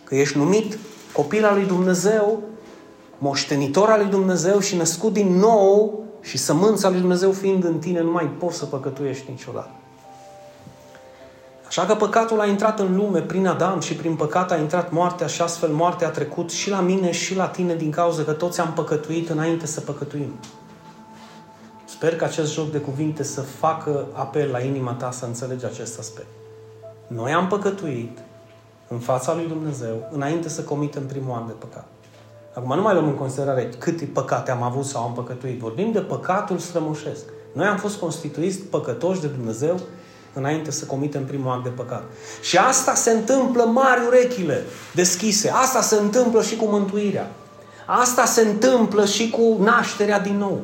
că 0.04 0.14
ești 0.14 0.38
numit 0.38 0.78
copil 1.12 1.44
al 1.44 1.54
lui 1.54 1.66
Dumnezeu, 1.66 2.42
moștenitor 3.18 3.88
al 3.88 4.00
lui 4.00 4.10
Dumnezeu 4.10 4.58
și 4.58 4.76
născut 4.76 5.12
din 5.12 5.36
nou 5.36 6.04
și 6.20 6.38
sămânța 6.38 6.90
lui 6.90 7.00
Dumnezeu 7.00 7.32
fiind 7.32 7.64
în 7.64 7.78
tine, 7.78 8.00
nu 8.00 8.10
mai 8.10 8.24
poți 8.24 8.56
să 8.56 8.64
păcătuiești 8.64 9.30
niciodată. 9.30 9.70
Așa 11.66 11.86
că 11.86 11.94
păcatul 11.94 12.40
a 12.40 12.46
intrat 12.46 12.80
în 12.80 12.96
lume 12.96 13.20
prin 13.20 13.46
Adam 13.46 13.80
și 13.80 13.94
prin 13.94 14.16
păcat 14.16 14.50
a 14.50 14.56
intrat 14.56 14.90
moartea 14.90 15.26
și 15.26 15.42
astfel 15.42 15.68
moartea 15.68 16.06
a 16.06 16.10
trecut 16.10 16.50
și 16.50 16.70
la 16.70 16.80
mine 16.80 17.10
și 17.10 17.36
la 17.36 17.46
tine 17.46 17.74
din 17.74 17.90
cauza 17.90 18.22
că 18.22 18.32
toți 18.32 18.60
am 18.60 18.72
păcătuit 18.72 19.28
înainte 19.28 19.66
să 19.66 19.80
păcătuim. 19.80 20.32
Sper 21.84 22.16
că 22.16 22.24
acest 22.24 22.52
joc 22.52 22.70
de 22.70 22.78
cuvinte 22.78 23.22
să 23.22 23.40
facă 23.40 24.06
apel 24.12 24.50
la 24.50 24.60
inima 24.60 24.92
ta 24.92 25.10
să 25.10 25.24
înțelegi 25.24 25.64
acest 25.64 25.98
aspect. 25.98 26.26
Noi 27.06 27.32
am 27.32 27.48
păcătuit 27.48 28.18
în 28.92 28.98
fața 28.98 29.34
lui 29.34 29.46
Dumnezeu 29.48 30.08
înainte 30.10 30.48
să 30.48 30.62
comitem 30.62 31.06
primul 31.06 31.34
an 31.34 31.46
de 31.46 31.52
păcat. 31.52 31.86
Acum 32.54 32.76
nu 32.76 32.82
mai 32.82 32.92
luăm 32.92 33.06
în 33.06 33.14
considerare 33.14 33.70
câte 33.78 34.04
păcate 34.04 34.50
am 34.50 34.62
avut 34.62 34.84
sau 34.84 35.02
am 35.02 35.12
păcătuit. 35.12 35.58
Vorbim 35.58 35.92
de 35.92 36.00
păcatul 36.00 36.58
strămoșesc. 36.58 37.24
Noi 37.52 37.66
am 37.66 37.76
fost 37.76 37.98
constituiți 37.98 38.58
păcătoși 38.58 39.20
de 39.20 39.26
Dumnezeu 39.26 39.80
înainte 40.32 40.70
să 40.70 40.84
comitem 40.84 41.24
primul 41.24 41.52
act 41.52 41.62
de 41.62 41.68
păcat. 41.68 42.02
Și 42.42 42.56
asta 42.56 42.94
se 42.94 43.10
întâmplă 43.10 43.62
mari 43.62 44.06
urechile 44.06 44.64
deschise. 44.94 45.50
Asta 45.50 45.80
se 45.80 45.96
întâmplă 45.96 46.42
și 46.42 46.56
cu 46.56 46.64
mântuirea. 46.64 47.30
Asta 47.86 48.24
se 48.24 48.40
întâmplă 48.40 49.04
și 49.04 49.30
cu 49.30 49.56
nașterea 49.62 50.20
din 50.20 50.36
nou. 50.36 50.60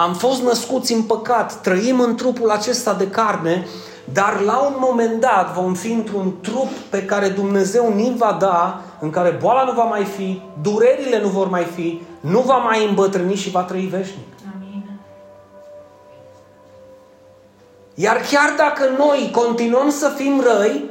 Am 0.00 0.14
fost 0.14 0.42
născuți 0.42 0.92
în 0.92 1.02
păcat, 1.02 1.60
trăim 1.60 2.00
în 2.00 2.14
trupul 2.14 2.50
acesta 2.50 2.94
de 2.94 3.08
carne, 3.08 3.66
dar 4.12 4.40
la 4.40 4.58
un 4.58 4.74
moment 4.78 5.20
dat 5.20 5.54
vom 5.54 5.74
fi 5.74 5.92
într-un 5.92 6.34
trup 6.40 6.68
pe 6.90 7.04
care 7.04 7.28
Dumnezeu 7.28 7.94
ni 7.94 8.14
va 8.16 8.36
da, 8.40 8.82
în 9.00 9.10
care 9.10 9.38
boala 9.40 9.64
nu 9.64 9.72
va 9.72 9.84
mai 9.84 10.04
fi, 10.04 10.42
durerile 10.62 11.20
nu 11.20 11.28
vor 11.28 11.48
mai 11.48 11.64
fi, 11.64 12.02
nu 12.20 12.40
va 12.40 12.56
mai 12.56 12.86
îmbătrâni 12.86 13.34
și 13.34 13.50
va 13.50 13.62
trăi 13.62 13.88
veșnic. 13.90 14.26
Iar 17.94 18.16
chiar 18.30 18.54
dacă 18.56 18.84
noi 18.98 19.30
continuăm 19.32 19.90
să 19.90 20.12
fim 20.16 20.40
răi, 20.40 20.90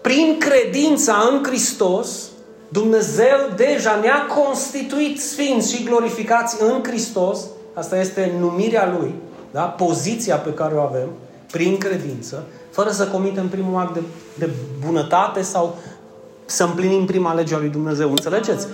prin 0.00 0.36
credința 0.38 1.28
în 1.30 1.44
Hristos, 1.44 2.28
Dumnezeu 2.68 3.36
deja 3.56 3.98
ne-a 4.02 4.26
constituit 4.26 5.20
sfinți 5.20 5.74
și 5.74 5.84
glorificați 5.84 6.62
în 6.62 6.82
Hristos, 6.82 7.40
asta 7.74 8.00
este 8.00 8.32
numirea 8.38 8.96
Lui, 8.98 9.14
da? 9.50 9.62
poziția 9.62 10.36
pe 10.36 10.54
care 10.54 10.74
o 10.74 10.80
avem, 10.80 11.08
prin 11.52 11.78
credință, 11.78 12.42
fără 12.70 12.90
să 12.90 13.06
comitem 13.06 13.48
primul 13.48 13.80
act 13.80 13.94
de, 13.94 14.02
de 14.38 14.50
bunătate 14.86 15.42
sau 15.42 15.76
să 16.46 16.64
împlinim 16.64 17.06
prima 17.06 17.34
lege 17.34 17.54
a 17.54 17.58
lui 17.58 17.68
Dumnezeu. 17.68 18.10
Înțelegeți? 18.10 18.66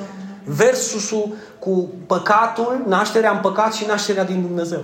Versusul 0.45 1.35
cu 1.59 1.89
păcatul, 2.07 2.83
nașterea 2.87 3.31
în 3.31 3.39
păcat 3.39 3.75
și 3.75 3.87
nașterea 3.87 4.25
din 4.25 4.41
Dumnezeu. 4.41 4.81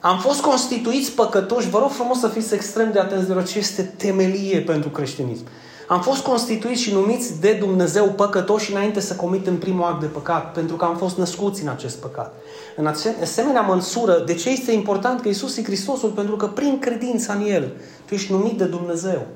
Am 0.00 0.18
fost 0.18 0.40
constituiți 0.40 1.12
păcătoși, 1.12 1.70
vă 1.70 1.78
rog 1.78 1.90
frumos 1.90 2.18
să 2.18 2.28
fiți 2.28 2.54
extrem 2.54 2.92
de 2.92 2.98
atenți, 2.98 3.26
deoarece 3.26 3.58
este 3.58 3.82
temelie 3.82 4.60
pentru 4.60 4.88
creștinism. 4.88 5.44
Am 5.88 6.00
fost 6.00 6.22
constituiți 6.22 6.82
și 6.82 6.92
numiți 6.92 7.40
de 7.40 7.52
Dumnezeu 7.52 8.04
păcătoși 8.04 8.72
înainte 8.72 9.00
să 9.00 9.14
comitem 9.14 9.58
primul 9.58 9.84
act 9.84 10.00
de 10.00 10.06
păcat, 10.06 10.52
pentru 10.52 10.76
că 10.76 10.84
am 10.84 10.96
fost 10.96 11.16
născuți 11.16 11.62
în 11.62 11.68
acest 11.68 11.96
păcat. 11.96 12.34
În 12.76 12.86
asemenea 13.22 13.60
măsură, 13.60 14.18
de 14.18 14.34
ce 14.34 14.50
este 14.50 14.72
important 14.72 15.20
că 15.20 15.28
Isus 15.28 15.56
e 15.56 15.62
Hristosul? 15.62 16.10
Pentru 16.10 16.36
că 16.36 16.46
prin 16.46 16.78
credința 16.78 17.32
în 17.32 17.44
El, 17.46 17.72
tu 18.04 18.14
ești 18.14 18.32
numit 18.32 18.58
de 18.58 18.64
Dumnezeu. 18.64 19.26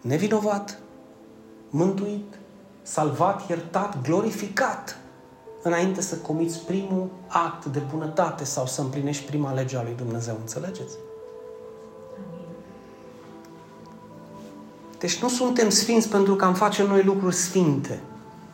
Nevinovat, 0.00 0.78
mântuit, 1.70 2.34
salvat, 2.82 3.48
iertat, 3.48 4.02
glorificat 4.02 4.96
înainte 5.62 6.00
să 6.00 6.16
comiți 6.16 6.64
primul 6.64 7.10
act 7.26 7.64
de 7.64 7.82
bunătate 7.90 8.44
sau 8.44 8.66
să 8.66 8.80
împlinești 8.80 9.24
prima 9.24 9.52
lege 9.52 9.76
a 9.76 9.82
lui 9.82 9.94
Dumnezeu. 9.96 10.36
Înțelegeți? 10.40 10.94
Deci 14.98 15.22
nu 15.22 15.28
suntem 15.28 15.68
sfinți 15.68 16.08
pentru 16.08 16.36
că 16.36 16.44
am 16.44 16.54
face 16.54 16.82
noi 16.82 17.02
lucruri 17.02 17.34
sfinte. 17.34 18.00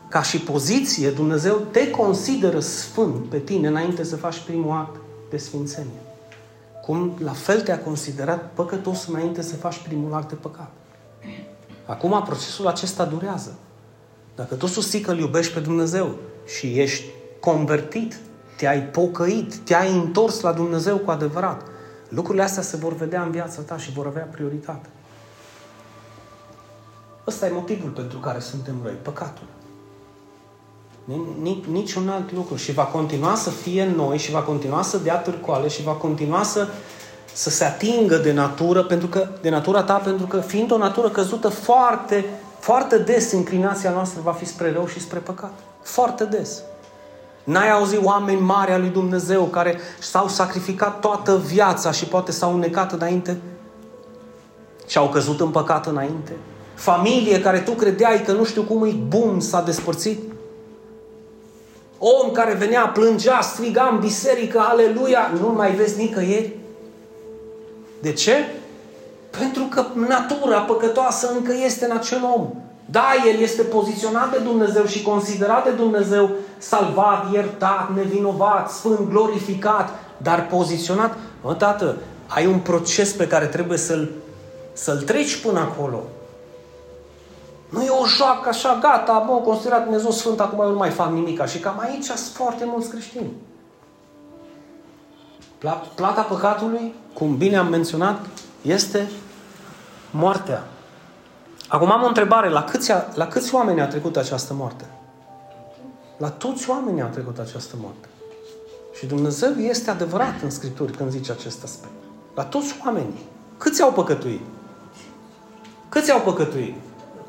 Ca 0.09 0.23
și 0.23 0.39
poziție, 0.41 1.11
Dumnezeu 1.11 1.57
te 1.57 1.91
consideră 1.91 2.61
sfânt 2.61 3.29
pe 3.29 3.39
tine 3.39 3.69
înainte 3.69 4.05
să 4.05 4.17
faci 4.17 4.39
primul 4.39 4.77
act 4.77 5.01
de 5.31 5.37
sfințenie. 5.37 6.01
Cum 6.83 7.17
la 7.19 7.33
fel 7.33 7.61
te-a 7.61 7.81
considerat 7.81 8.51
păcătos 8.55 9.07
înainte 9.07 9.43
să 9.43 9.57
faci 9.57 9.79
primul 9.79 10.15
act 10.15 10.29
de 10.29 10.35
păcat. 10.35 10.71
Acum 11.87 12.23
procesul 12.27 12.67
acesta 12.67 13.05
durează. 13.05 13.55
Dacă 14.35 14.55
tu 14.55 14.67
susții 14.67 15.01
că 15.01 15.11
îl 15.11 15.19
iubești 15.19 15.53
pe 15.53 15.61
Dumnezeu 15.61 16.15
și 16.47 16.81
ești 16.81 17.05
convertit, 17.41 18.17
te-ai 18.57 18.83
pocăit, 18.83 19.55
te-ai 19.55 19.95
întors 19.95 20.41
la 20.41 20.53
Dumnezeu 20.53 20.99
cu 20.99 21.11
adevărat, 21.11 21.63
lucrurile 22.09 22.43
astea 22.45 22.63
se 22.63 22.77
vor 22.77 22.95
vedea 22.95 23.23
în 23.23 23.31
viața 23.31 23.61
ta 23.61 23.79
și 23.79 23.93
vor 23.93 24.07
avea 24.07 24.23
prioritate. 24.23 24.89
Ăsta 27.27 27.47
e 27.47 27.51
motivul 27.51 27.91
pentru 27.91 28.19
care 28.19 28.39
suntem 28.39 28.75
răi, 28.83 28.99
păcatul. 29.03 29.47
Nici 31.71 31.95
un 31.95 32.09
alt 32.09 32.33
lucru. 32.33 32.57
Și 32.57 32.73
va 32.73 32.83
continua 32.83 33.35
să 33.35 33.51
fie 33.51 33.83
în 33.83 33.95
noi 33.95 34.19
și 34.19 34.31
va 34.31 34.41
continua 34.41 34.83
să 34.83 34.99
dea 34.99 35.17
târcoale 35.17 35.69
și 35.69 35.83
va 35.83 35.93
continua 35.93 36.43
să, 36.43 36.69
să 37.33 37.51
se 37.51 37.65
atingă 37.65 38.17
de 38.17 38.33
natură, 38.33 38.83
pentru 38.83 39.07
că, 39.07 39.29
de 39.41 39.51
natura 39.51 39.83
ta, 39.83 39.95
pentru 39.95 40.27
că 40.27 40.39
fiind 40.39 40.73
o 40.73 40.77
natură 40.77 41.09
căzută 41.09 41.49
foarte, 41.49 42.25
foarte 42.59 42.99
des, 42.99 43.33
inclinația 43.33 43.91
noastră 43.91 44.21
va 44.25 44.33
fi 44.33 44.45
spre 44.45 44.73
rău 44.73 44.87
și 44.87 45.01
spre 45.01 45.19
păcat. 45.19 45.53
Foarte 45.83 46.25
des. 46.25 46.63
N-ai 47.45 47.71
auzit 47.71 48.05
oameni 48.05 48.41
mari 48.41 48.73
al 48.73 48.81
lui 48.81 48.91
Dumnezeu 48.91 49.45
care 49.45 49.79
s-au 50.01 50.29
sacrificat 50.29 51.01
toată 51.01 51.37
viața 51.37 51.91
și 51.91 52.05
poate 52.05 52.33
s-au 52.33 52.55
unecat 52.55 52.93
înainte 52.93 53.41
și 54.87 54.99
au 54.99 55.09
căzut 55.09 55.41
în 55.41 55.51
păcat 55.51 55.87
înainte. 55.87 56.33
Familie 56.75 57.41
care 57.41 57.59
tu 57.59 57.71
credeai 57.71 58.23
că 58.23 58.33
nu 58.33 58.45
știu 58.45 58.63
cum 58.63 58.85
e 58.85 58.91
bun 59.09 59.41
s-a 59.41 59.63
despărțit. 59.63 60.19
Om 61.99 62.31
care 62.33 62.55
venea, 62.55 62.87
plângea, 62.87 63.41
striga 63.41 63.89
în 63.93 63.99
biserică, 63.99 64.61
aleluia, 64.61 65.31
nu 65.41 65.49
mai 65.49 65.71
vezi 65.71 66.01
nicăieri. 66.01 66.57
De 68.01 68.13
ce? 68.13 68.33
Pentru 69.39 69.63
că 69.63 69.85
natura 70.09 70.59
păcătoasă 70.61 71.31
încă 71.37 71.53
este 71.65 71.85
în 71.85 71.97
acel 71.97 72.21
om. 72.37 72.51
Da, 72.91 73.07
el 73.33 73.41
este 73.41 73.63
poziționat 73.63 74.31
de 74.31 74.39
Dumnezeu 74.39 74.85
și 74.85 75.03
considerat 75.03 75.65
de 75.65 75.71
Dumnezeu 75.71 76.31
salvat, 76.59 77.33
iertat, 77.33 77.91
nevinovat, 77.95 78.71
sfânt, 78.71 79.11
glorificat, 79.11 79.89
dar 80.17 80.47
poziționat, 80.47 81.17
mă, 81.43 81.55
tată, 81.55 81.97
ai 82.27 82.47
un 82.47 82.59
proces 82.59 83.13
pe 83.13 83.27
care 83.27 83.47
trebuie 83.47 83.79
să-l, 83.79 84.09
să-l 84.73 84.97
treci 84.97 85.37
până 85.37 85.59
acolo. 85.59 86.03
Nu 87.69 87.83
e 87.83 87.89
o 87.89 88.07
joacă 88.07 88.49
așa, 88.49 88.79
gata, 88.81 89.13
mă, 89.13 89.35
considerat 89.35 89.83
Dumnezeu 89.83 90.11
Sfânt, 90.11 90.41
acum 90.41 90.61
eu 90.61 90.71
nu 90.71 90.77
mai 90.77 90.91
fac 90.91 91.11
nimic. 91.11 91.47
Și 91.47 91.59
cam 91.59 91.79
aici 91.79 92.05
sunt 92.05 92.35
foarte 92.35 92.65
mulți 92.65 92.89
creștini. 92.89 93.33
Plata 95.95 96.23
păcatului, 96.23 96.95
cum 97.15 97.37
bine 97.37 97.57
am 97.57 97.69
menționat, 97.69 98.27
este 98.63 99.11
moartea. 100.11 100.65
Acum 101.69 101.91
am 101.91 102.03
o 102.03 102.07
întrebare. 102.07 102.49
La 102.49 102.65
câți, 102.65 102.93
la 103.15 103.27
câți 103.27 103.55
oameni 103.55 103.81
a 103.81 103.87
trecut 103.87 104.17
această 104.17 104.55
moarte? 104.55 104.85
La 106.17 106.31
toți 106.31 106.71
oamenii 106.71 107.03
a 107.03 107.07
trecut 107.07 107.39
această 107.39 107.75
moarte. 107.81 108.09
Și 108.99 109.07
Dumnezeu 109.07 109.51
este 109.51 109.91
adevărat 109.91 110.35
în 110.43 110.51
Scripturi 110.51 110.93
când 110.93 111.11
zice 111.11 111.33
acest 111.33 111.63
aspect. 111.65 111.93
La 112.35 112.45
toți 112.45 112.77
oamenii. 112.85 113.27
Câți 113.59 113.83
au 113.83 113.93
păcătuit? 113.93 114.41
Câți 115.89 116.11
au 116.11 116.21
păcătuit? 116.21 116.75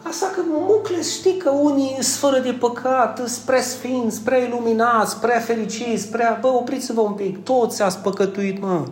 Asta 0.04 0.32
că 0.36 0.42
mucle 0.46 1.02
știi 1.02 1.38
că 1.38 1.50
unii 1.50 1.98
sunt 2.00 2.06
fără 2.06 2.40
de 2.40 2.52
păcat, 2.52 3.22
spre 3.26 3.62
sfinți, 3.62 4.16
spre 4.16 4.44
iluminați, 4.44 5.12
spre 5.12 5.44
fericiți, 5.46 6.02
spre... 6.02 6.38
Bă, 6.42 6.48
opriți-vă 6.48 7.02
un 7.02 7.14
pic. 7.14 7.44
Toți 7.44 7.82
ați 7.82 7.98
păcătuit, 7.98 8.62
mă. 8.62 8.86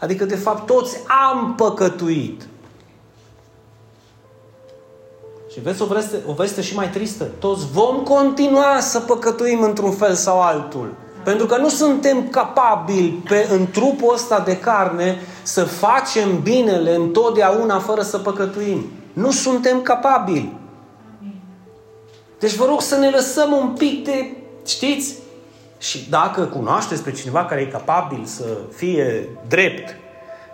Adică, 0.00 0.24
de 0.24 0.36
fapt, 0.36 0.66
toți 0.66 0.96
am 1.30 1.54
păcătuit. 1.54 2.46
Și 5.52 5.60
vezi 5.60 5.82
o 5.82 5.86
veste, 5.86 6.16
o 6.26 6.32
veste 6.32 6.62
și 6.62 6.74
mai 6.74 6.90
tristă. 6.90 7.24
Toți 7.24 7.66
vom 7.72 8.02
continua 8.02 8.80
să 8.80 9.00
păcătuim 9.00 9.62
într-un 9.62 9.92
fel 9.92 10.14
sau 10.14 10.40
altul. 10.40 10.94
Pentru 11.24 11.46
că 11.46 11.56
nu 11.56 11.68
suntem 11.68 12.28
capabili 12.28 13.22
pe, 13.28 13.48
în 13.50 13.70
trupul 13.70 14.14
ăsta 14.14 14.40
de 14.40 14.58
carne 14.58 15.20
să 15.42 15.64
facem 15.64 16.40
binele 16.42 16.94
întotdeauna 16.94 17.78
fără 17.78 18.02
să 18.02 18.18
păcătuim. 18.18 18.84
Nu 19.12 19.30
suntem 19.30 19.82
capabili. 19.82 20.56
Deci 22.38 22.54
vă 22.54 22.64
rog 22.64 22.80
să 22.80 22.96
ne 22.96 23.10
lăsăm 23.10 23.52
un 23.52 23.68
pic 23.68 24.04
de, 24.04 24.36
știți, 24.66 25.14
și 25.78 26.08
dacă 26.10 26.42
cunoașteți 26.42 27.02
pe 27.02 27.12
cineva 27.12 27.44
care 27.44 27.60
e 27.60 27.66
capabil 27.66 28.24
să 28.24 28.44
fie 28.76 29.28
drept 29.48 29.96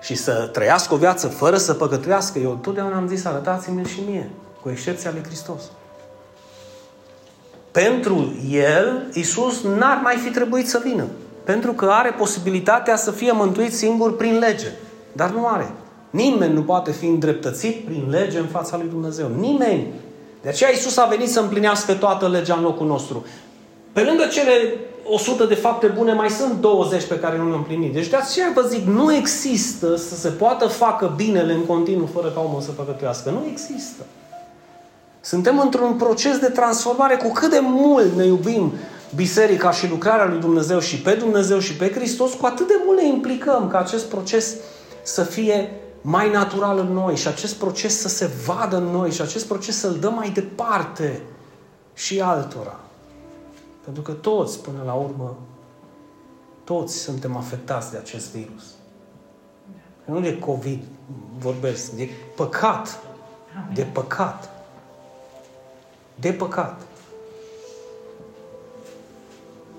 și 0.02 0.14
să 0.14 0.48
trăiască 0.52 0.94
o 0.94 0.96
viață 0.96 1.26
fără 1.26 1.56
să 1.56 1.74
păcătuiască, 1.74 2.38
eu 2.38 2.58
totdeauna 2.62 2.96
am 2.96 3.08
zis, 3.08 3.24
arătați-mi 3.24 3.86
și 3.86 4.00
mie, 4.08 4.30
cu 4.62 4.70
excepția 4.70 5.10
lui 5.10 5.22
Hristos. 5.22 5.62
Pentru 7.70 8.34
el, 8.50 9.06
Isus 9.12 9.62
n-ar 9.62 10.00
mai 10.02 10.16
fi 10.16 10.30
trebuit 10.30 10.68
să 10.68 10.80
vină. 10.84 11.04
Pentru 11.44 11.72
că 11.72 11.86
are 11.90 12.10
posibilitatea 12.10 12.96
să 12.96 13.10
fie 13.10 13.32
mântuit 13.32 13.72
singur 13.72 14.16
prin 14.16 14.38
lege. 14.38 14.66
Dar 15.12 15.30
nu 15.30 15.46
are. 15.46 15.70
Nimeni 16.10 16.54
nu 16.54 16.62
poate 16.62 16.90
fi 16.90 17.06
îndreptățit 17.06 17.84
prin 17.84 18.06
lege 18.08 18.38
în 18.38 18.46
fața 18.46 18.76
lui 18.76 18.88
Dumnezeu. 18.88 19.28
Nimeni. 19.38 19.86
De 20.42 20.48
aceea 20.48 20.70
Isus 20.70 20.96
a 20.96 21.04
venit 21.04 21.30
să 21.30 21.40
împlinească 21.40 21.92
toată 21.92 22.28
legea 22.28 22.54
în 22.54 22.62
locul 22.62 22.86
nostru. 22.86 23.26
Pe 23.92 24.00
lângă 24.00 24.24
cele 24.30 24.52
100 25.04 25.44
de 25.44 25.54
fapte 25.54 25.86
bune, 25.86 26.12
mai 26.12 26.30
sunt 26.30 26.60
20 26.60 27.04
pe 27.04 27.18
care 27.18 27.36
nu 27.36 27.44
le-am 27.44 27.56
împlinit. 27.56 27.92
Deci 27.92 28.08
de 28.08 28.16
aceea 28.16 28.52
vă 28.54 28.60
zic, 28.60 28.86
nu 28.86 29.14
există 29.14 29.96
să 29.96 30.14
se 30.14 30.28
poată 30.28 30.66
facă 30.66 31.12
binele 31.16 31.52
în 31.52 31.64
continuu 31.66 32.08
fără 32.12 32.28
ca 32.28 32.40
omul 32.40 32.60
să 32.60 32.70
păcătuiască. 32.70 33.30
Nu 33.30 33.46
există. 33.50 34.02
Suntem 35.20 35.58
într-un 35.58 35.96
proces 35.96 36.38
de 36.38 36.48
transformare 36.48 37.16
cu 37.16 37.32
cât 37.32 37.50
de 37.50 37.60
mult 37.62 38.16
ne 38.16 38.24
iubim 38.24 38.72
biserica 39.14 39.70
și 39.70 39.88
lucrarea 39.88 40.26
lui 40.26 40.40
Dumnezeu 40.40 40.78
și 40.78 41.00
pe 41.00 41.14
Dumnezeu 41.14 41.58
și 41.58 41.76
pe 41.76 41.90
Hristos, 41.90 42.32
cu 42.34 42.46
atât 42.46 42.66
de 42.66 42.74
mult 42.84 42.98
ne 42.98 43.06
implicăm 43.06 43.68
ca 43.68 43.78
acest 43.78 44.04
proces 44.04 44.56
să 45.02 45.22
fie 45.22 45.70
mai 46.00 46.30
natural 46.30 46.78
în 46.78 46.92
noi 46.92 47.16
și 47.16 47.28
acest 47.28 47.54
proces 47.54 48.00
să 48.00 48.08
se 48.08 48.30
vadă 48.46 48.76
în 48.76 48.84
noi 48.84 49.10
și 49.10 49.20
acest 49.20 49.46
proces 49.46 49.78
să-l 49.78 49.96
dăm 50.00 50.14
mai 50.14 50.30
departe 50.30 51.22
și 51.94 52.20
altora. 52.20 52.80
Pentru 53.84 54.02
că 54.02 54.12
toți, 54.12 54.62
până 54.62 54.82
la 54.84 54.92
urmă, 54.92 55.36
toți 56.64 56.96
suntem 56.96 57.36
afectați 57.36 57.90
de 57.90 57.96
acest 57.96 58.32
virus. 58.32 58.64
Nu 60.04 60.20
de 60.20 60.38
COVID 60.38 60.82
vorbesc, 61.38 61.90
de 61.90 62.08
păcat. 62.36 62.98
De 63.74 63.82
păcat. 63.82 64.59
De 66.20 66.32
păcat. 66.32 66.80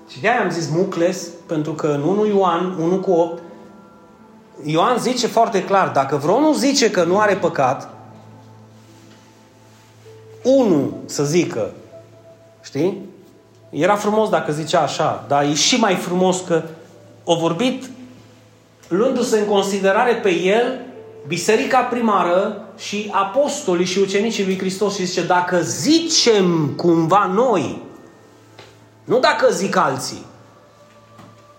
Și 0.08 0.20
de-aia 0.20 0.40
am 0.40 0.50
zis 0.50 0.68
Mucles, 0.68 1.28
pentru 1.46 1.72
că 1.72 1.86
în 1.86 2.02
1 2.02 2.26
Ioan, 2.26 2.76
1 2.80 2.98
cu 2.98 3.10
8, 3.10 3.42
Ioan 4.64 4.98
zice 4.98 5.26
foarte 5.26 5.64
clar, 5.64 5.88
dacă 5.88 6.16
vreunul 6.16 6.54
zice 6.54 6.90
că 6.90 7.04
nu 7.04 7.18
are 7.18 7.36
păcat, 7.36 7.88
unul 10.42 10.94
să 11.04 11.24
zică, 11.24 11.70
știi? 12.62 13.08
Era 13.70 13.96
frumos 13.96 14.28
dacă 14.28 14.52
zicea 14.52 14.80
așa, 14.80 15.24
dar 15.28 15.44
e 15.44 15.54
și 15.54 15.76
mai 15.76 15.94
frumos 15.94 16.40
că 16.40 16.62
o 17.24 17.36
vorbit 17.36 17.90
luându-se 18.88 19.38
în 19.38 19.46
considerare 19.46 20.14
pe 20.14 20.30
el 20.34 20.80
biserica 21.26 21.78
primară 21.78 22.68
și 22.78 23.10
apostolii 23.12 23.86
și 23.86 23.98
ucenicii 23.98 24.44
lui 24.44 24.58
Hristos 24.58 24.94
și 24.96 25.04
zice, 25.04 25.26
dacă 25.26 25.60
zicem 25.60 26.72
cumva 26.76 27.30
noi, 27.34 27.82
nu 29.04 29.18
dacă 29.18 29.50
zic 29.50 29.76
alții, 29.76 30.24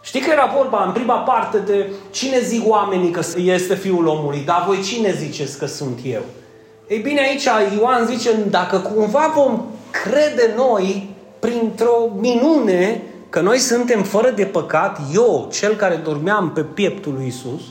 Știi 0.05 0.21
că 0.21 0.31
era 0.31 0.53
vorba 0.57 0.83
în 0.85 0.91
prima 0.91 1.15
parte 1.15 1.57
de 1.57 1.91
cine 2.11 2.39
zic 2.39 2.69
oamenii 2.69 3.11
că 3.11 3.21
este 3.35 3.75
Fiul 3.75 4.07
omului, 4.07 4.41
dar 4.45 4.63
voi 4.67 4.81
cine 4.81 5.13
ziceți 5.17 5.57
că 5.57 5.65
sunt 5.65 5.99
eu? 6.05 6.21
Ei 6.87 6.99
bine, 6.99 7.21
aici 7.21 7.47
Ioan 7.77 8.05
zice, 8.05 8.29
dacă 8.49 8.77
cumva 8.77 9.31
vom 9.35 9.65
crede 9.91 10.53
noi 10.55 11.09
printr-o 11.39 12.09
minune 12.19 13.01
că 13.29 13.41
noi 13.41 13.57
suntem 13.57 14.03
fără 14.03 14.29
de 14.29 14.45
păcat, 14.45 14.99
eu, 15.13 15.49
cel 15.51 15.75
care 15.75 15.95
dormeam 15.95 16.51
pe 16.51 16.61
pieptul 16.61 17.13
lui 17.13 17.27
Isus, 17.27 17.61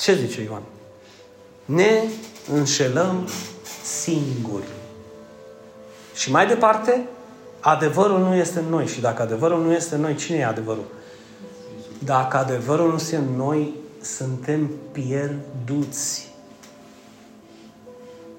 ce 0.00 0.14
zice 0.14 0.42
Ioan? 0.42 0.62
Ne 1.64 2.02
înșelăm 2.52 3.28
singuri. 3.84 4.68
Și 6.14 6.30
mai 6.30 6.46
departe, 6.46 7.06
adevărul 7.60 8.18
nu 8.18 8.34
este 8.34 8.58
în 8.58 8.68
noi. 8.68 8.86
Și 8.86 9.00
dacă 9.00 9.22
adevărul 9.22 9.62
nu 9.62 9.72
este 9.72 9.94
în 9.94 10.00
noi, 10.00 10.14
cine 10.14 10.36
e 10.36 10.44
adevărul? 10.44 10.84
Dacă 12.04 12.36
adevărul 12.36 12.88
nu 12.88 12.94
este 12.94 13.16
în 13.16 13.36
noi, 13.36 13.74
suntem 14.00 14.70
pierduți. 14.92 16.32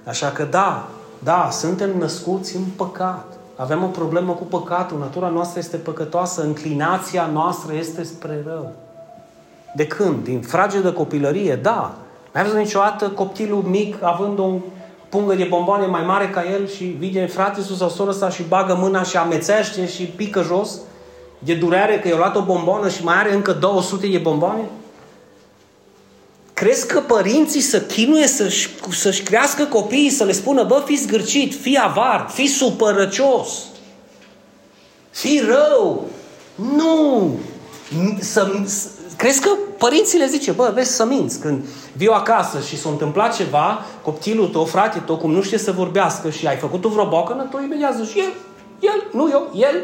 Așa 0.06 0.32
că 0.32 0.44
da, 0.44 0.90
da, 1.20 1.50
suntem 1.52 1.98
născuți 1.98 2.56
în 2.56 2.64
păcat. 2.76 3.38
Avem 3.56 3.84
o 3.84 3.88
problemă 3.88 4.34
cu 4.34 4.44
păcatul. 4.44 5.00
Natura 5.00 5.28
noastră 5.28 5.60
este 5.60 5.78
păcătoasă. 5.78 6.44
Înclinația 6.44 7.26
noastră 7.26 7.74
este 7.74 8.04
spre 8.04 8.44
rău. 8.46 8.76
De 9.76 9.88
când? 9.88 10.24
Din 10.24 10.42
fragedă 10.42 10.92
copilărie? 10.92 11.56
Da. 11.56 11.96
N-ai 12.32 12.44
văzut 12.44 12.58
niciodată 12.58 13.10
copilul 13.10 13.62
mic 13.62 14.04
având 14.04 14.40
o 14.40 14.52
pungă 15.10 15.36
de 15.36 15.44
bomboane 15.44 15.86
mai 15.86 16.04
mare 16.04 16.30
ca 16.30 16.44
el 16.52 16.68
și 16.68 16.84
vine 16.84 17.28
frate 17.28 17.62
sau 17.62 17.90
soră 17.90 18.12
sa 18.12 18.30
și 18.30 18.44
bagă 18.44 18.76
mâna 18.80 19.04
și 19.04 19.18
amețește 19.18 19.88
și 19.88 20.04
pică 20.04 20.42
jos 20.42 20.80
de 21.40 21.54
durere 21.54 22.00
că 22.00 22.08
i-a 22.08 22.16
luat 22.16 22.36
o 22.36 22.42
bombonă 22.42 22.90
și 22.90 23.04
mai 23.04 23.16
are 23.16 23.34
încă 23.34 23.52
200 23.52 24.08
de 24.08 24.18
bomboane? 24.18 24.62
Crezi 26.54 26.88
că 26.88 27.00
părinții 27.00 27.62
să 27.62 27.82
chinuie 27.82 28.28
să-și, 28.28 28.70
să-și 28.90 29.24
crească 29.24 29.64
copiii, 29.64 30.10
să 30.10 30.24
le 30.24 30.32
spună, 30.32 30.64
bă, 30.64 30.82
fii 30.86 30.96
zgârcit, 30.96 31.54
fii 31.62 31.78
avar, 31.78 32.30
fii 32.34 32.48
supărăcios, 32.48 33.50
fii 35.10 35.44
rău. 35.48 36.06
Nu! 36.56 37.30
Să, 38.20 38.52
crezi 39.22 39.42
că 39.42 39.50
părinții 39.78 40.18
le 40.18 40.26
zice, 40.26 40.52
bă, 40.52 40.72
vezi 40.74 40.92
să 40.92 41.06
minți. 41.06 41.40
Când 41.40 41.66
viu 41.98 42.12
acasă 42.12 42.60
și 42.60 42.78
s-a 42.78 42.90
întâmplat 42.90 43.36
ceva, 43.36 43.86
copilul 44.04 44.48
tău, 44.48 44.66
frate 44.66 45.00
tău, 45.06 45.18
cum 45.18 45.32
nu 45.32 45.42
știe 45.42 45.58
să 45.58 45.72
vorbească 45.72 46.30
și 46.30 46.48
ai 46.48 46.56
făcut 46.56 46.86
o 46.86 46.90
vreo 46.90 47.08
bocănă, 47.08 47.44
tu 47.44 47.62
imediat 47.64 47.96
zici, 47.96 48.16
el, 48.16 48.34
el, 48.80 49.04
nu 49.12 49.30
eu, 49.32 49.50
el, 49.56 49.76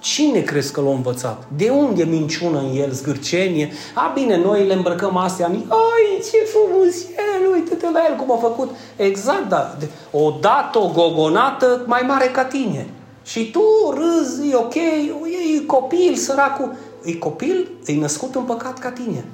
Cine 0.00 0.40
crezi 0.40 0.72
că 0.72 0.80
l-a 0.80 0.90
învățat? 0.90 1.42
De 1.56 1.68
unde 1.68 2.04
minciună 2.04 2.58
în 2.58 2.76
el, 2.76 2.90
zgârcenie? 2.90 3.72
A, 3.94 4.10
bine, 4.14 4.36
noi 4.36 4.66
le 4.66 4.74
îmbrăcăm 4.74 5.16
astea. 5.16 5.46
Ai, 5.46 6.22
ce 6.30 6.36
frumos 6.52 6.94
el, 7.34 7.52
uite-te 7.52 7.90
la 7.90 8.00
el 8.08 8.16
cum 8.16 8.32
a 8.32 8.36
făcut. 8.36 8.70
Exact, 8.96 9.48
da. 9.48 9.76
O 10.10 10.32
dată, 10.40 10.78
o 10.78 10.90
gogonată 10.94 11.82
mai 11.86 12.04
mare 12.06 12.26
ca 12.26 12.44
tine. 12.44 12.86
Și 13.24 13.50
tu 13.50 13.62
râzi, 13.94 14.50
e 14.50 14.54
ok, 14.54 14.74
e 14.74 15.64
copil, 15.66 16.14
săracul. 16.14 16.76
E 17.04 17.14
copil, 17.14 17.68
e 17.86 17.94
născut 17.94 18.34
în 18.34 18.42
păcat 18.42 18.78
ca 18.78 18.90
tine. 18.90 19.24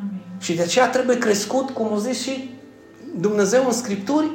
Amin. 0.00 0.22
Și 0.38 0.54
de 0.54 0.62
aceea 0.62 0.90
trebuie 0.90 1.18
crescut, 1.18 1.70
cum 1.70 1.92
o 1.92 1.98
zis 1.98 2.22
și 2.22 2.50
Dumnezeu 3.16 3.66
în 3.66 3.72
Scripturi, 3.72 4.30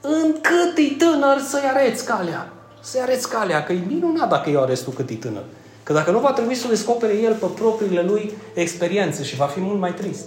încât 0.00 0.76
e 0.76 0.94
tânăr 0.98 1.38
să-i 1.38 1.70
areți 1.74 2.04
calea 2.04 2.52
să-i 2.80 3.00
arăți 3.00 3.28
calea, 3.28 3.64
că 3.64 3.72
e 3.72 3.82
minunat 3.86 4.28
dacă 4.28 4.50
eu 4.50 4.62
arăți 4.62 4.84
tu 4.84 4.90
cât 4.90 5.10
e 5.10 5.14
tânăr. 5.14 5.42
Că 5.82 5.92
dacă 5.92 6.10
nu 6.10 6.18
va 6.18 6.32
trebui 6.32 6.54
să 6.54 6.68
descopere 6.68 7.16
el 7.16 7.34
pe 7.34 7.46
propriile 7.54 8.02
lui 8.02 8.32
experiențe 8.54 9.24
și 9.24 9.36
va 9.36 9.44
fi 9.44 9.60
mult 9.60 9.78
mai 9.78 9.94
trist. 9.94 10.26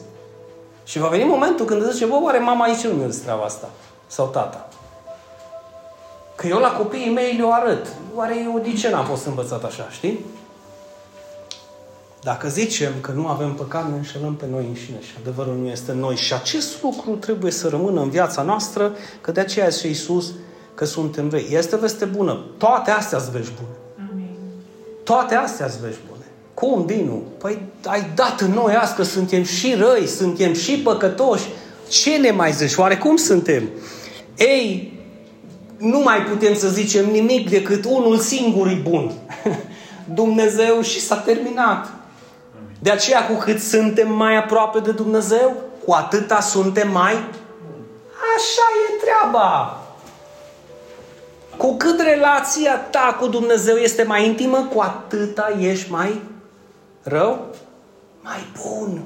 Și 0.84 1.00
va 1.00 1.08
veni 1.08 1.24
momentul 1.24 1.66
când 1.66 1.92
zice, 1.92 2.06
bă, 2.06 2.20
oare 2.22 2.38
mama 2.38 2.66
aici 2.66 2.86
nu 2.86 2.94
mi 2.94 3.14
treaba 3.24 3.44
asta? 3.44 3.70
Sau 4.08 4.28
tata? 4.28 4.70
Că 6.36 6.48
eu 6.48 6.58
la 6.58 6.72
copiii 6.72 7.14
mei 7.14 7.36
le-o 7.38 7.52
arăt. 7.52 7.88
Oare 8.16 8.36
eu 8.44 8.60
de 8.60 8.74
ce 8.74 8.90
n-am 8.90 9.06
fost 9.06 9.26
învățat 9.26 9.64
așa, 9.64 9.88
știi? 9.90 10.26
Dacă 12.24 12.48
zicem 12.48 12.92
că 13.02 13.12
nu 13.12 13.28
avem 13.28 13.54
păcat, 13.54 13.90
ne 13.90 13.96
înșelăm 13.96 14.36
pe 14.36 14.46
noi 14.52 14.66
înșine 14.68 14.98
și 15.02 15.12
adevărul 15.22 15.58
nu 15.62 15.68
este 15.68 15.92
în 15.92 16.00
noi. 16.00 16.16
Și 16.16 16.34
acest 16.34 16.82
lucru 16.82 17.12
trebuie 17.12 17.52
să 17.52 17.68
rămână 17.68 18.02
în 18.02 18.10
viața 18.10 18.42
noastră, 18.42 18.96
că 19.22 19.32
de 19.32 19.40
aceea 19.40 19.70
și 19.70 19.88
Iisus 19.88 20.32
că 20.74 20.86
suntem 20.86 21.30
răi. 21.30 21.48
Este 21.52 21.76
veste 21.76 22.06
bună. 22.06 22.46
Toate 22.58 22.92
astea 22.92 23.20
sunt 23.20 23.32
vești 23.32 23.52
bune. 23.56 24.08
Amin. 24.12 24.30
Toate 25.04 25.36
astea 25.36 25.70
sunt 25.70 25.82
vești 25.82 26.00
bune. 26.10 26.26
Cum, 26.54 26.86
Dinu? 26.86 27.22
Păi 27.38 27.62
ai 27.86 28.12
dat 28.16 28.40
în 28.40 28.52
noi 28.52 28.76
azi 28.76 28.96
că 28.96 29.04
suntem 29.04 29.44
și 29.44 29.74
răi, 29.74 30.08
suntem 30.08 30.54
și 30.54 30.80
păcătoși. 30.80 31.46
Ce 31.90 32.18
ne 32.18 32.32
mai 32.32 32.52
zici? 32.52 32.76
Oare 32.76 32.98
cum 32.98 33.16
suntem? 33.16 33.70
Ei, 34.38 34.94
nu 35.78 36.00
mai 36.00 36.22
putem 36.22 36.56
să 36.56 36.68
zicem 36.70 37.12
nimic 37.12 37.50
decât 37.50 37.86
unul 37.86 38.18
singur 38.18 38.68
e 38.68 38.82
bun. 38.90 39.12
Dumnezeu 40.22 40.82
și 40.82 41.00
s-a 41.00 41.16
terminat. 41.16 42.01
De 42.82 42.90
aceea, 42.90 43.28
cu 43.28 43.34
cât 43.34 43.60
suntem 43.60 44.14
mai 44.14 44.36
aproape 44.36 44.80
de 44.80 44.92
Dumnezeu, 44.92 45.54
cu 45.86 45.92
atâta 45.92 46.40
suntem 46.40 46.92
mai... 46.92 47.14
Așa 48.36 48.68
e 48.90 49.04
treaba. 49.04 49.78
Cu 51.58 51.74
cât 51.78 52.00
relația 52.00 52.76
ta 52.78 53.18
cu 53.20 53.28
Dumnezeu 53.28 53.76
este 53.76 54.04
mai 54.04 54.26
intimă, 54.26 54.70
cu 54.74 54.80
atâta 54.80 55.58
ești 55.60 55.92
mai 55.92 56.22
rău, 57.04 57.46
mai 58.22 58.46
bun. 58.62 59.02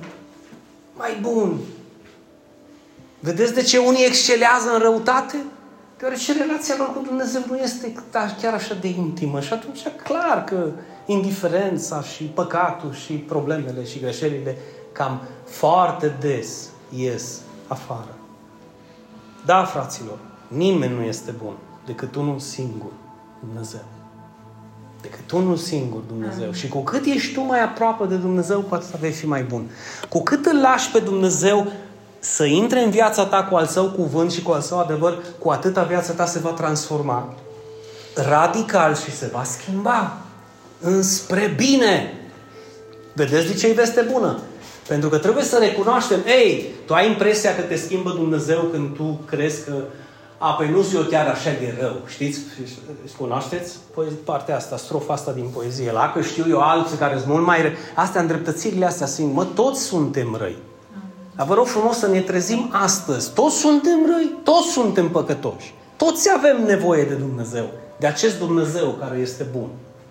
Mai 0.94 1.18
bun. 1.22 1.60
Vedeți 3.20 3.54
de 3.54 3.62
ce 3.62 3.78
unii 3.78 4.06
excelează 4.06 4.74
în 4.74 4.80
răutate? 4.80 5.38
Deoarece 5.98 6.34
relația 6.34 6.76
lor 6.78 6.94
cu 6.94 7.02
Dumnezeu 7.06 7.42
nu 7.50 7.58
este 7.58 7.94
chiar 8.42 8.54
așa 8.54 8.74
de 8.82 8.88
intimă. 8.88 9.40
Și 9.40 9.54
atunci, 9.54 9.80
clar 10.04 10.44
că 10.44 10.70
indiferența 11.06 12.01
și 12.01 12.24
păcatul 12.24 12.93
și 12.93 13.14
problemele 13.14 13.86
și 13.86 13.99
greșelile 13.99 14.58
cam 14.91 15.22
foarte 15.45 16.16
des 16.20 16.70
ies 16.95 17.39
afară. 17.68 18.16
Da, 19.45 19.64
fraților, 19.64 20.18
nimeni 20.47 20.93
nu 20.93 21.01
este 21.01 21.32
bun 21.43 21.53
decât 21.86 22.16
unul 22.16 22.39
singur, 22.39 22.91
Dumnezeu. 23.39 23.84
Decât 25.01 25.32
unul 25.32 25.56
singur, 25.56 26.01
Dumnezeu. 26.08 26.43
Amin. 26.43 26.53
Și 26.53 26.68
cu 26.68 26.80
cât 26.80 27.06
ești 27.06 27.34
tu 27.34 27.41
mai 27.41 27.64
aproape 27.64 28.06
de 28.06 28.16
Dumnezeu, 28.16 28.62
cu 28.62 28.76
atât 28.76 28.99
vei 28.99 29.12
fi 29.12 29.28
mai 29.28 29.43
bun. 29.43 29.70
Cu 30.10 30.24
cât 30.24 30.45
îl 30.45 30.60
lași 30.62 30.91
pe 30.91 30.99
Dumnezeu 30.99 31.68
să 32.20 32.45
intre 32.45 32.84
în 32.84 32.89
viața 32.89 33.26
ta 33.26 33.43
cu 33.43 33.56
al 33.56 33.66
său 33.66 33.89
cuvânt 33.89 34.32
și 34.32 34.41
cu 34.41 34.51
al 34.51 34.62
său 34.62 34.80
adevăr, 34.80 35.24
cu 35.39 35.49
atâta 35.49 35.84
viața 35.84 36.14
ta 36.14 36.26
se 36.26 36.39
va 36.39 36.49
transforma 36.49 37.34
radical 38.16 38.95
și 38.95 39.12
se 39.12 39.30
va 39.34 39.43
schimba 39.43 40.18
înspre 40.86 41.54
bine. 41.56 42.14
Vedeți 43.14 43.48
de 43.48 43.54
ce 43.54 43.68
e 43.68 43.74
veste 43.74 44.02
bună? 44.12 44.40
Pentru 44.88 45.10
că 45.10 45.18
trebuie 45.18 45.44
să 45.44 45.58
recunoaștem, 45.58 46.20
ei, 46.26 46.66
tu 46.86 46.94
ai 46.94 47.08
impresia 47.08 47.56
că 47.56 47.62
te 47.62 47.76
schimbă 47.76 48.10
Dumnezeu 48.10 48.60
când 48.62 48.96
tu 48.96 49.20
crezi 49.26 49.64
că 49.64 49.74
a, 50.38 50.52
păi 50.52 50.70
nu 50.70 50.86
eu 50.94 51.02
chiar 51.02 51.28
așa 51.28 51.50
de 51.60 51.78
rău. 51.80 51.96
Știți? 52.08 52.40
Cunoașteți 53.18 53.78
partea 54.24 54.56
asta, 54.56 54.78
strofa 54.78 55.14
asta 55.14 55.32
din 55.32 55.50
poezie. 55.54 55.92
La 55.92 56.12
că 56.16 56.22
știu 56.22 56.46
eu 56.50 56.60
alții 56.60 56.98
care 56.98 57.18
sunt 57.18 57.28
mult 57.28 57.46
mai 57.46 57.62
răi. 57.62 57.76
Astea, 57.96 58.22
îndreptățirile 58.22 58.86
astea 58.86 59.08
sunt, 59.08 59.34
mă, 59.34 59.46
toți 59.46 59.82
suntem 59.82 60.36
răi. 60.40 60.58
Dar 61.36 61.48
vă 61.48 61.54
rog 61.54 61.66
frumos 61.66 61.98
să 61.98 62.08
ne 62.08 62.20
trezim 62.20 62.70
astăzi. 62.74 63.34
Toți 63.34 63.56
suntem 63.56 64.00
răi, 64.06 64.38
toți 64.44 64.72
suntem 64.72 65.10
păcătoși. 65.10 65.74
Toți 65.98 66.30
avem 66.38 66.66
nevoie 66.66 67.04
de 67.04 67.14
Dumnezeu. 67.14 67.66
De 68.00 68.08
acest 68.08 68.38
Dumnezeu 68.40 68.96
care 69.00 69.18
este 69.18 69.46
bun. 69.52 69.68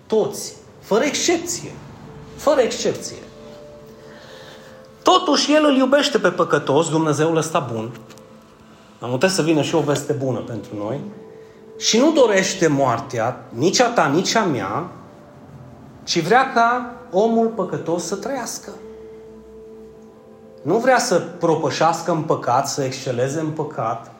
Toți. 0.07 0.53
Fără 0.85 1.03
excepție. 1.03 1.71
Fără 2.35 2.61
excepție. 2.61 3.17
Totuși, 5.03 5.53
El 5.53 5.65
îl 5.65 5.75
iubește 5.75 6.17
pe 6.17 6.29
păcătos, 6.29 6.89
Dumnezeul 6.89 7.37
ăsta 7.37 7.69
bun. 7.73 7.91
Am 8.99 9.09
putea 9.09 9.29
să 9.29 9.41
vină 9.41 9.61
și 9.61 9.75
o 9.75 9.79
veste 9.79 10.13
bună 10.13 10.39
pentru 10.39 10.75
noi. 10.77 10.99
Și 11.77 11.97
nu 11.97 12.11
dorește 12.11 12.67
moartea, 12.67 13.45
nici 13.49 13.79
a 13.79 13.89
ta, 13.89 14.05
nici 14.05 14.35
a 14.35 14.43
mea, 14.43 14.91
ci 16.03 16.21
vrea 16.21 16.51
ca 16.53 16.93
omul 17.11 17.47
păcătos 17.47 18.03
să 18.03 18.15
trăiască. 18.15 18.69
Nu 20.61 20.77
vrea 20.77 20.99
să 20.99 21.19
propășească 21.19 22.11
în 22.11 22.21
păcat, 22.21 22.67
să 22.67 22.83
exceleze 22.83 23.39
în 23.39 23.49
păcat. 23.49 24.11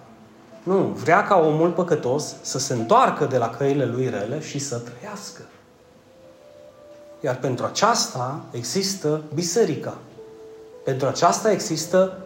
Nu, 0.63 0.77
vrea 0.77 1.23
ca 1.23 1.35
omul 1.35 1.69
păcătos 1.69 2.35
să 2.41 2.59
se 2.59 2.73
întoarcă 2.73 3.25
de 3.25 3.37
la 3.37 3.49
căile 3.49 3.85
lui 3.85 4.09
rele 4.09 4.41
și 4.41 4.59
să 4.59 4.77
trăiască. 4.77 5.41
Iar 7.25 7.37
pentru 7.37 7.65
aceasta 7.65 8.45
există 8.51 9.21
biserica. 9.33 9.97
Pentru 10.83 11.07
aceasta 11.07 11.51
există 11.51 12.17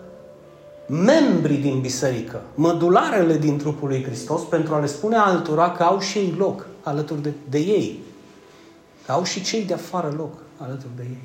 membrii 0.88 1.58
din 1.58 1.80
biserică, 1.80 2.42
mădularele 2.56 3.38
din 3.38 3.58
trupul 3.58 3.88
lui 3.88 4.04
Hristos, 4.04 4.42
pentru 4.42 4.74
a 4.74 4.80
le 4.80 4.86
spune 4.86 5.16
altora 5.16 5.72
că 5.72 5.84
au 5.84 6.00
și 6.00 6.18
ei 6.18 6.34
loc 6.38 6.66
alături 6.84 7.22
de, 7.22 7.32
de 7.50 7.58
ei. 7.58 8.00
Că 9.06 9.12
au 9.12 9.24
și 9.24 9.44
cei 9.44 9.64
de 9.64 9.74
afară 9.74 10.14
loc 10.18 10.34
alături 10.58 10.96
de 10.96 11.04
ei. 11.04 11.24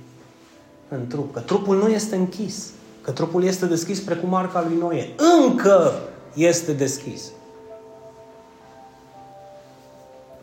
În 0.88 1.06
trup. 1.06 1.34
Că 1.34 1.40
trupul 1.40 1.76
nu 1.76 1.88
este 1.88 2.16
închis. 2.16 2.70
Că 3.02 3.10
trupul 3.10 3.44
este 3.44 3.66
deschis 3.66 4.00
precum 4.00 4.34
arca 4.34 4.64
lui 4.68 4.78
Noe. 4.78 5.14
Încă 5.42 5.92
este 6.34 6.72
deschis. 6.72 7.22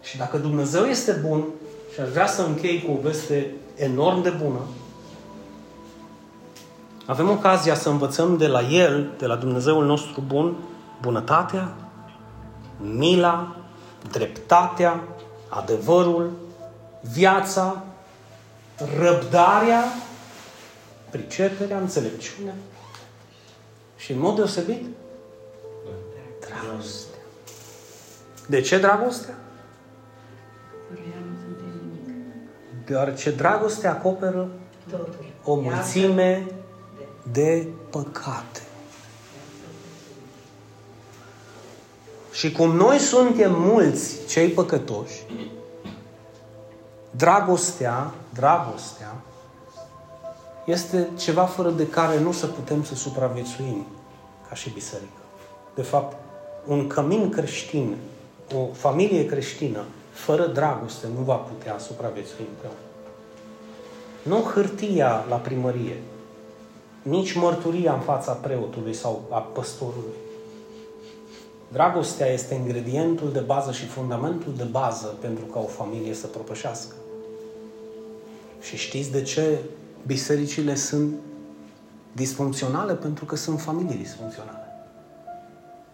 Și 0.01 0.17
dacă 0.17 0.37
Dumnezeu 0.37 0.83
este 0.83 1.11
bun, 1.27 1.43
și 1.93 1.99
aș 1.99 2.09
vrea 2.09 2.27
să 2.27 2.41
închei 2.41 2.83
cu 2.83 2.91
o 2.91 3.01
veste 3.01 3.51
enorm 3.75 4.21
de 4.21 4.29
bună, 4.29 4.59
avem 7.05 7.29
ocazia 7.29 7.75
să 7.75 7.89
învățăm 7.89 8.37
de 8.37 8.47
la 8.47 8.61
El, 8.61 9.09
de 9.17 9.25
la 9.25 9.35
Dumnezeul 9.35 9.85
nostru 9.85 10.23
bun, 10.27 10.55
bunătatea, 11.01 11.73
mila, 12.77 13.55
dreptatea, 14.11 15.03
adevărul, 15.49 16.31
viața, 17.13 17.83
răbdarea, 18.99 19.83
priceperea, 21.09 21.77
înțelepciunea 21.77 22.53
și 23.97 24.11
în 24.11 24.19
mod 24.19 24.35
deosebit 24.35 24.85
dragostea. 26.39 27.19
De 28.47 28.61
ce 28.61 28.79
dragostea? 28.79 29.35
Deoarece 32.85 33.31
dragostea 33.31 33.91
acoperă 33.91 34.47
o 35.43 35.55
mulțime 35.55 36.45
de 37.31 37.67
păcate. 37.89 38.61
Și 42.31 42.51
cum 42.51 42.75
noi 42.75 42.97
suntem 42.97 43.61
mulți 43.61 44.27
cei 44.27 44.49
păcătoși, 44.49 45.25
dragostea, 47.11 48.13
dragostea, 48.33 49.15
este 50.65 51.07
ceva 51.17 51.45
fără 51.45 51.69
de 51.69 51.87
care 51.87 52.19
nu 52.19 52.31
să 52.31 52.47
putem 52.47 52.83
să 52.83 52.95
supraviețuim 52.95 53.85
ca 54.49 54.55
și 54.55 54.69
biserică. 54.69 55.21
De 55.75 55.81
fapt, 55.81 56.17
un 56.65 56.87
cămin 56.87 57.29
creștin, 57.29 57.95
o 58.55 58.65
familie 58.73 59.25
creștină, 59.25 59.83
fără 60.11 60.45
dragoste, 60.45 61.07
nu 61.15 61.21
va 61.23 61.35
putea 61.35 61.77
supraviețui 61.77 62.45
împreună. 62.49 62.79
Nu 64.23 64.49
hârtia 64.49 65.25
la 65.29 65.35
primărie, 65.35 66.01
nici 67.01 67.33
mărturia 67.33 67.93
în 67.93 67.99
fața 67.99 68.31
preotului 68.31 68.93
sau 68.93 69.23
a 69.29 69.39
păstorului. 69.39 70.15
Dragostea 71.71 72.27
este 72.27 72.53
ingredientul 72.53 73.31
de 73.31 73.39
bază 73.39 73.71
și 73.71 73.85
fundamentul 73.85 74.53
de 74.57 74.63
bază 74.63 75.15
pentru 75.19 75.45
ca 75.45 75.59
o 75.59 75.65
familie 75.65 76.13
să 76.13 76.27
propășească. 76.27 76.95
Și 78.61 78.77
știți 78.77 79.11
de 79.11 79.21
ce 79.21 79.59
bisericile 80.05 80.75
sunt 80.75 81.13
disfuncționale? 82.11 82.93
Pentru 82.93 83.25
că 83.25 83.35
sunt 83.35 83.61
familii 83.61 83.97
disfuncționale. 83.97 84.60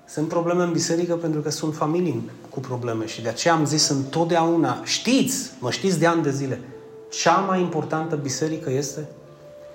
Sunt 0.10 0.28
probleme 0.28 0.64
în 0.64 0.72
biserică 0.72 1.16
pentru 1.16 1.42
că 1.42 1.50
sunt 1.50 1.76
familii 1.76 2.30
cu 2.50 2.60
probleme 2.60 3.06
și 3.06 3.22
de 3.22 3.30
aceea 3.30 3.54
am 3.54 3.66
zis 3.66 3.88
întotdeauna, 3.90 4.82
știți, 4.84 5.52
mă 5.60 5.72
știți 5.72 6.00
de 6.00 6.06
ani 6.06 6.24
de 6.24 6.32
zile, 6.32 6.62
cea 7.12 7.38
mai 7.38 7.62
importantă 7.62 8.16
biserică 8.16 8.72
este 8.72 9.08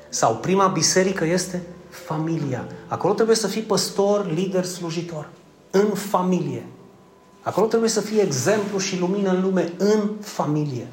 sau 0.09 0.35
prima 0.35 0.67
biserică 0.67 1.25
este 1.25 1.63
familia. 1.89 2.67
Acolo 2.89 3.15
trebuie 3.15 3.37
să 3.37 3.47
fii 3.47 3.63
păstor, 3.63 4.33
lider, 4.33 4.65
slujitor. 4.65 5.29
În 5.71 5.87
familie. 5.87 6.67
Acolo 7.43 7.67
trebuie 7.67 7.91
să 7.91 8.01
fii 8.01 8.21
exemplu 8.21 8.79
și 8.79 8.99
lumină 8.99 9.31
în 9.31 9.43
lume 9.43 9.73
în 9.79 10.11
familie. 10.21 10.87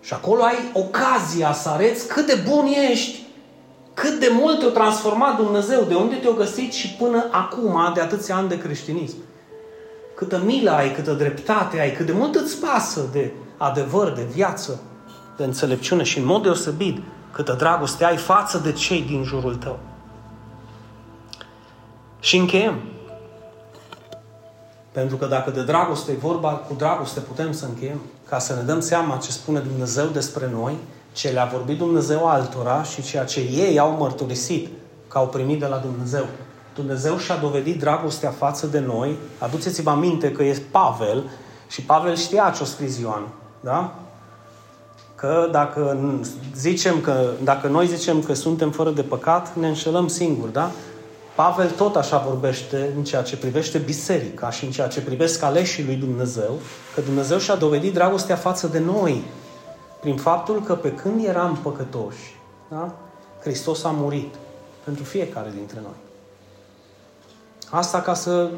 Și 0.00 0.12
acolo 0.14 0.42
ai 0.42 0.70
ocazia 0.72 1.52
să 1.52 1.68
arăți 1.68 2.08
cât 2.08 2.26
de 2.26 2.44
bun 2.48 2.66
ești, 2.90 3.25
cât 3.96 4.20
de 4.20 4.30
mult 4.32 4.58
te-a 4.58 4.68
transformat 4.68 5.36
Dumnezeu, 5.36 5.82
de 5.82 5.94
unde 5.94 6.14
te-a 6.14 6.30
găsit 6.30 6.72
și 6.72 6.94
până 6.94 7.24
acum, 7.30 7.90
de 7.94 8.00
atâția 8.00 8.36
ani 8.36 8.48
de 8.48 8.58
creștinism. 8.58 9.16
Câtă 10.14 10.42
milă 10.44 10.70
ai, 10.70 10.94
câtă 10.94 11.12
dreptate 11.12 11.80
ai, 11.80 11.92
cât 11.92 12.06
de 12.06 12.12
mult 12.12 12.34
îți 12.34 12.56
pasă 12.60 13.08
de 13.12 13.32
adevăr, 13.56 14.12
de 14.12 14.26
viață, 14.32 14.80
de 15.36 15.44
înțelepciune 15.44 16.02
și 16.02 16.18
în 16.18 16.24
mod 16.24 16.42
deosebit 16.42 17.02
câtă 17.32 17.52
dragoste 17.52 18.04
ai 18.04 18.16
față 18.16 18.58
de 18.58 18.72
cei 18.72 19.02
din 19.02 19.22
jurul 19.24 19.54
tău. 19.54 19.78
Și 22.20 22.36
încheiem. 22.36 22.80
Pentru 24.92 25.16
că 25.16 25.26
dacă 25.26 25.50
de 25.50 25.62
dragoste 25.62 26.12
e 26.12 26.16
vorba, 26.16 26.50
cu 26.50 26.74
dragoste 26.74 27.20
putem 27.20 27.52
să 27.52 27.64
încheiem, 27.64 28.00
ca 28.28 28.38
să 28.38 28.54
ne 28.54 28.62
dăm 28.62 28.80
seama 28.80 29.16
ce 29.16 29.30
spune 29.30 29.58
Dumnezeu 29.58 30.06
despre 30.06 30.50
noi, 30.52 30.74
ce 31.16 31.28
le-a 31.28 31.48
vorbit 31.52 31.78
Dumnezeu 31.78 32.26
altora 32.26 32.82
și 32.82 33.02
ceea 33.02 33.24
ce 33.24 33.40
ei 33.40 33.78
au 33.78 33.90
mărturisit 33.90 34.68
că 35.08 35.18
au 35.18 35.26
primit 35.26 35.60
de 35.60 35.66
la 35.66 35.76
Dumnezeu. 35.76 36.24
Dumnezeu 36.74 37.18
și-a 37.18 37.36
dovedit 37.36 37.78
dragostea 37.78 38.30
față 38.30 38.66
de 38.66 38.78
noi. 38.78 39.16
Aduceți-vă 39.38 39.90
aminte 39.90 40.32
că 40.32 40.42
e 40.42 40.62
Pavel 40.70 41.24
și 41.68 41.82
Pavel 41.82 42.16
știa 42.16 42.52
ce-o 42.56 42.64
scris 42.64 42.98
Ioan. 42.98 43.28
Da? 43.60 43.94
că 45.16 45.48
dacă 45.52 45.98
zicem 46.56 47.00
că, 47.00 47.30
dacă 47.44 47.68
noi 47.68 47.86
zicem 47.86 48.22
că 48.22 48.34
suntem 48.34 48.70
fără 48.70 48.90
de 48.90 49.02
păcat, 49.02 49.56
ne 49.56 49.68
înșelăm 49.68 50.08
singuri, 50.08 50.52
da? 50.52 50.70
Pavel 51.34 51.70
tot 51.70 51.96
așa 51.96 52.24
vorbește 52.28 52.92
în 52.96 53.04
ceea 53.04 53.22
ce 53.22 53.36
privește 53.36 53.78
biserica 53.78 54.50
și 54.50 54.64
în 54.64 54.70
ceea 54.70 54.86
ce 54.86 55.00
privește 55.00 55.44
aleșii 55.44 55.84
lui 55.84 55.94
Dumnezeu, 55.94 56.58
că 56.94 57.00
Dumnezeu 57.00 57.38
și-a 57.38 57.54
dovedit 57.54 57.92
dragostea 57.92 58.36
față 58.36 58.66
de 58.66 58.78
noi 58.78 59.24
prin 60.06 60.18
faptul 60.18 60.62
că 60.62 60.74
pe 60.74 60.92
când 60.92 61.24
eram 61.24 61.56
păcătoși, 61.62 62.36
da? 62.68 62.92
Hristos 63.40 63.84
a 63.84 63.90
murit 63.90 64.34
pentru 64.84 65.04
fiecare 65.04 65.52
dintre 65.56 65.78
noi. 65.82 65.94
Asta 67.70 68.00
ca 68.00 68.14
să 68.14 68.50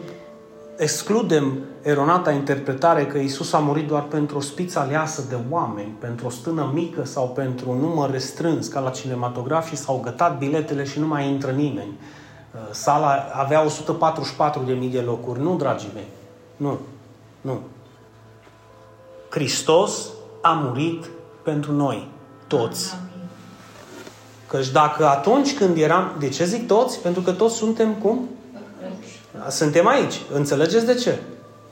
excludem 0.76 1.58
eronata 1.82 2.30
interpretare 2.30 3.06
că 3.06 3.18
Isus 3.18 3.52
a 3.52 3.58
murit 3.58 3.86
doar 3.86 4.02
pentru 4.02 4.36
o 4.36 4.40
spiță 4.40 4.78
aleasă 4.78 5.24
de 5.28 5.36
oameni, 5.50 5.96
pentru 5.98 6.26
o 6.26 6.30
stână 6.30 6.70
mică 6.74 7.04
sau 7.04 7.28
pentru 7.28 7.70
un 7.70 7.78
număr 7.78 8.10
restrâns, 8.10 8.66
ca 8.66 8.80
la 8.80 8.90
cinematograf 8.90 9.68
și 9.68 9.76
s-au 9.76 10.00
gătat 10.00 10.38
biletele 10.38 10.84
și 10.84 10.98
nu 10.98 11.06
mai 11.06 11.28
intră 11.28 11.50
nimeni. 11.50 11.98
Uh, 12.54 12.60
sala 12.70 13.26
avea 13.32 13.64
144.000 13.64 14.90
de 14.90 15.00
locuri. 15.00 15.40
Nu, 15.40 15.56
dragii 15.56 15.90
mei. 15.94 16.08
Nu. 16.56 16.78
Nu. 17.40 17.60
Hristos 19.28 20.08
a 20.42 20.52
murit 20.52 21.10
pentru 21.50 21.72
noi, 21.72 22.08
toți. 22.46 22.96
Căci 24.46 24.68
dacă 24.68 25.06
atunci 25.06 25.56
când 25.56 25.76
eram... 25.76 26.16
De 26.18 26.28
ce 26.28 26.44
zic 26.44 26.66
toți? 26.66 27.00
Pentru 27.00 27.22
că 27.22 27.30
toți 27.30 27.54
suntem 27.54 27.94
cum? 27.94 28.28
Suntem 29.48 29.86
aici. 29.86 30.20
Înțelegeți 30.32 30.86
de 30.86 30.94
ce? 30.94 31.18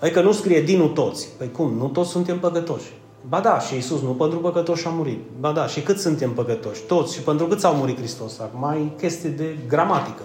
Adică 0.00 0.20
nu 0.20 0.32
scrie 0.32 0.60
dinul 0.62 0.88
toți. 0.88 1.28
Păi 1.38 1.50
cum? 1.50 1.74
Nu 1.74 1.86
toți 1.86 2.10
suntem 2.10 2.38
păcătoși. 2.38 2.92
Ba 3.28 3.40
da, 3.40 3.60
și 3.60 3.76
Isus 3.76 4.00
nu 4.02 4.10
pentru 4.10 4.38
păcătoși 4.38 4.86
a 4.86 4.90
murit. 4.90 5.20
Ba 5.40 5.52
da, 5.52 5.66
și 5.66 5.80
cât 5.80 5.98
suntem 5.98 6.32
păcătoși? 6.32 6.80
Toți. 6.80 7.14
Și 7.14 7.20
pentru 7.20 7.46
cât 7.46 7.60
s-au 7.60 7.74
murit 7.74 7.98
Hristos? 7.98 8.38
Acum 8.38 8.60
mai 8.60 8.92
chestie 8.98 9.28
de 9.30 9.56
gramatică. 9.68 10.22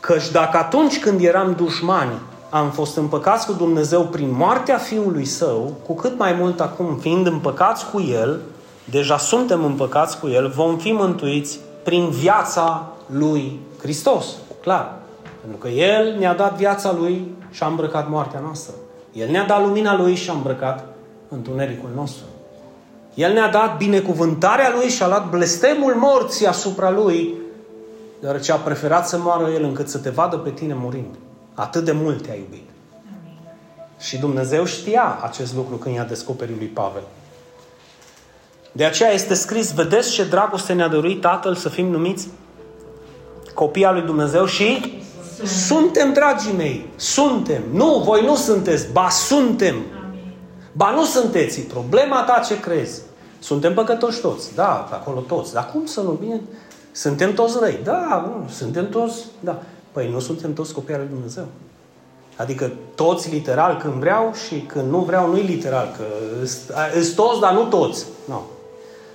Căci 0.00 0.30
dacă 0.30 0.56
atunci 0.56 1.00
când 1.00 1.20
eram 1.20 1.54
dușmani 1.54 2.20
am 2.56 2.70
fost 2.70 2.96
împăcați 2.96 3.46
cu 3.46 3.52
Dumnezeu 3.52 4.02
prin 4.02 4.34
moartea 4.36 4.76
Fiului 4.76 5.24
Său, 5.24 5.72
cu 5.86 5.94
cât 5.94 6.18
mai 6.18 6.32
mult 6.32 6.60
acum, 6.60 6.96
fiind 7.00 7.26
împăcați 7.26 7.90
cu 7.90 8.00
El, 8.00 8.40
deja 8.90 9.18
suntem 9.18 9.64
împăcați 9.64 10.18
cu 10.20 10.28
El, 10.28 10.48
vom 10.48 10.78
fi 10.78 10.92
mântuiți 10.92 11.58
prin 11.82 12.08
viața 12.08 12.86
Lui 13.06 13.60
Hristos. 13.80 14.26
Clar. 14.62 14.94
Pentru 15.40 15.58
că 15.58 15.68
El 15.68 16.18
ne-a 16.18 16.34
dat 16.34 16.56
viața 16.56 16.92
Lui 16.92 17.34
și 17.50 17.62
a 17.62 17.66
îmbrăcat 17.66 18.10
moartea 18.10 18.40
noastră. 18.40 18.74
El 19.12 19.30
ne-a 19.30 19.44
dat 19.44 19.62
lumina 19.62 19.96
Lui 19.96 20.14
și 20.14 20.30
a 20.30 20.32
îmbrăcat 20.32 20.84
întunericul 21.28 21.90
nostru. 21.94 22.24
El 23.14 23.32
ne-a 23.32 23.48
dat 23.48 23.76
binecuvântarea 23.76 24.72
Lui 24.74 24.88
și 24.88 25.02
a 25.02 25.06
luat 25.06 25.30
blestemul 25.30 25.94
morții 25.94 26.46
asupra 26.46 26.90
Lui, 26.90 27.34
deoarece 28.20 28.52
a 28.52 28.56
preferat 28.56 29.08
să 29.08 29.18
moară 29.18 29.50
El 29.50 29.62
încât 29.62 29.88
să 29.88 29.98
te 29.98 30.10
vadă 30.10 30.36
pe 30.36 30.50
tine 30.50 30.74
murind. 30.78 31.14
Atât 31.56 31.84
de 31.84 31.92
mult 31.92 32.22
te-a 32.22 32.34
iubit. 32.34 32.68
Și 34.00 34.16
Dumnezeu 34.16 34.64
știa 34.64 35.18
acest 35.22 35.54
lucru 35.54 35.76
când 35.76 35.94
i-a 35.94 36.04
descoperit 36.04 36.56
lui 36.56 36.66
Pavel. 36.66 37.02
De 38.72 38.84
aceea 38.84 39.10
este 39.10 39.34
scris, 39.34 39.72
vedeți 39.72 40.10
ce 40.10 40.24
dragoste 40.24 40.72
ne-a 40.72 40.88
dăruit 40.88 41.20
Tatăl 41.20 41.54
să 41.54 41.68
fim 41.68 41.86
numiți 41.86 42.28
copii 43.54 43.84
al 43.84 43.94
lui 43.94 44.02
Dumnezeu 44.02 44.46
și 44.46 45.00
suntem, 45.44 46.12
dragii 46.12 46.52
mei, 46.56 46.90
suntem. 46.96 47.62
Nu, 47.72 48.02
voi 48.04 48.24
nu 48.24 48.34
sunteți, 48.34 48.92
ba 48.92 49.08
suntem. 49.08 49.74
Ba 50.72 50.90
nu 50.90 51.04
sunteți, 51.04 51.60
problema 51.60 52.22
ta 52.22 52.42
ce 52.46 52.60
crezi. 52.60 53.00
Suntem 53.38 53.74
păcătoși 53.74 54.20
toți, 54.20 54.54
da, 54.54 54.88
acolo 54.92 55.20
toți. 55.20 55.52
Dar 55.52 55.70
cum 55.72 55.86
să 55.86 56.00
nu 56.00 56.10
bine? 56.10 56.40
Suntem 56.92 57.34
toți 57.34 57.56
răi. 57.60 57.78
Da, 57.84 58.24
nu, 58.26 58.48
suntem 58.48 58.88
toți, 58.88 59.24
da. 59.40 59.62
Păi 59.96 60.10
nu 60.10 60.20
suntem 60.20 60.52
toți 60.52 60.74
copii 60.74 60.94
al 60.94 61.00
lui 61.00 61.08
Dumnezeu. 61.08 61.44
Adică 62.36 62.72
toți 62.94 63.30
literal 63.30 63.76
când 63.76 63.94
vreau 63.94 64.32
și 64.46 64.60
când 64.60 64.90
nu 64.90 64.98
vreau 64.98 65.28
nu-i 65.28 65.42
literal, 65.42 65.94
că 65.96 66.04
sunt 66.92 67.14
toți, 67.14 67.40
dar 67.40 67.52
nu 67.52 67.64
toți. 67.64 68.06
Nu. 68.24 68.42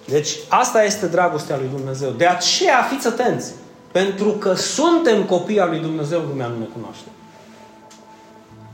Deci 0.07 0.37
asta 0.49 0.83
este 0.83 1.07
dragostea 1.07 1.57
lui 1.57 1.69
Dumnezeu. 1.75 2.09
De 2.09 2.25
aceea 2.25 2.81
fiți 2.89 3.07
atenți. 3.07 3.51
Pentru 3.91 4.29
că 4.29 4.53
suntem 4.53 5.23
copii 5.23 5.59
al 5.59 5.69
lui 5.69 5.79
Dumnezeu, 5.79 6.21
lumea 6.21 6.47
nu 6.47 6.57
ne 6.57 6.65
cunoaște. 6.65 7.07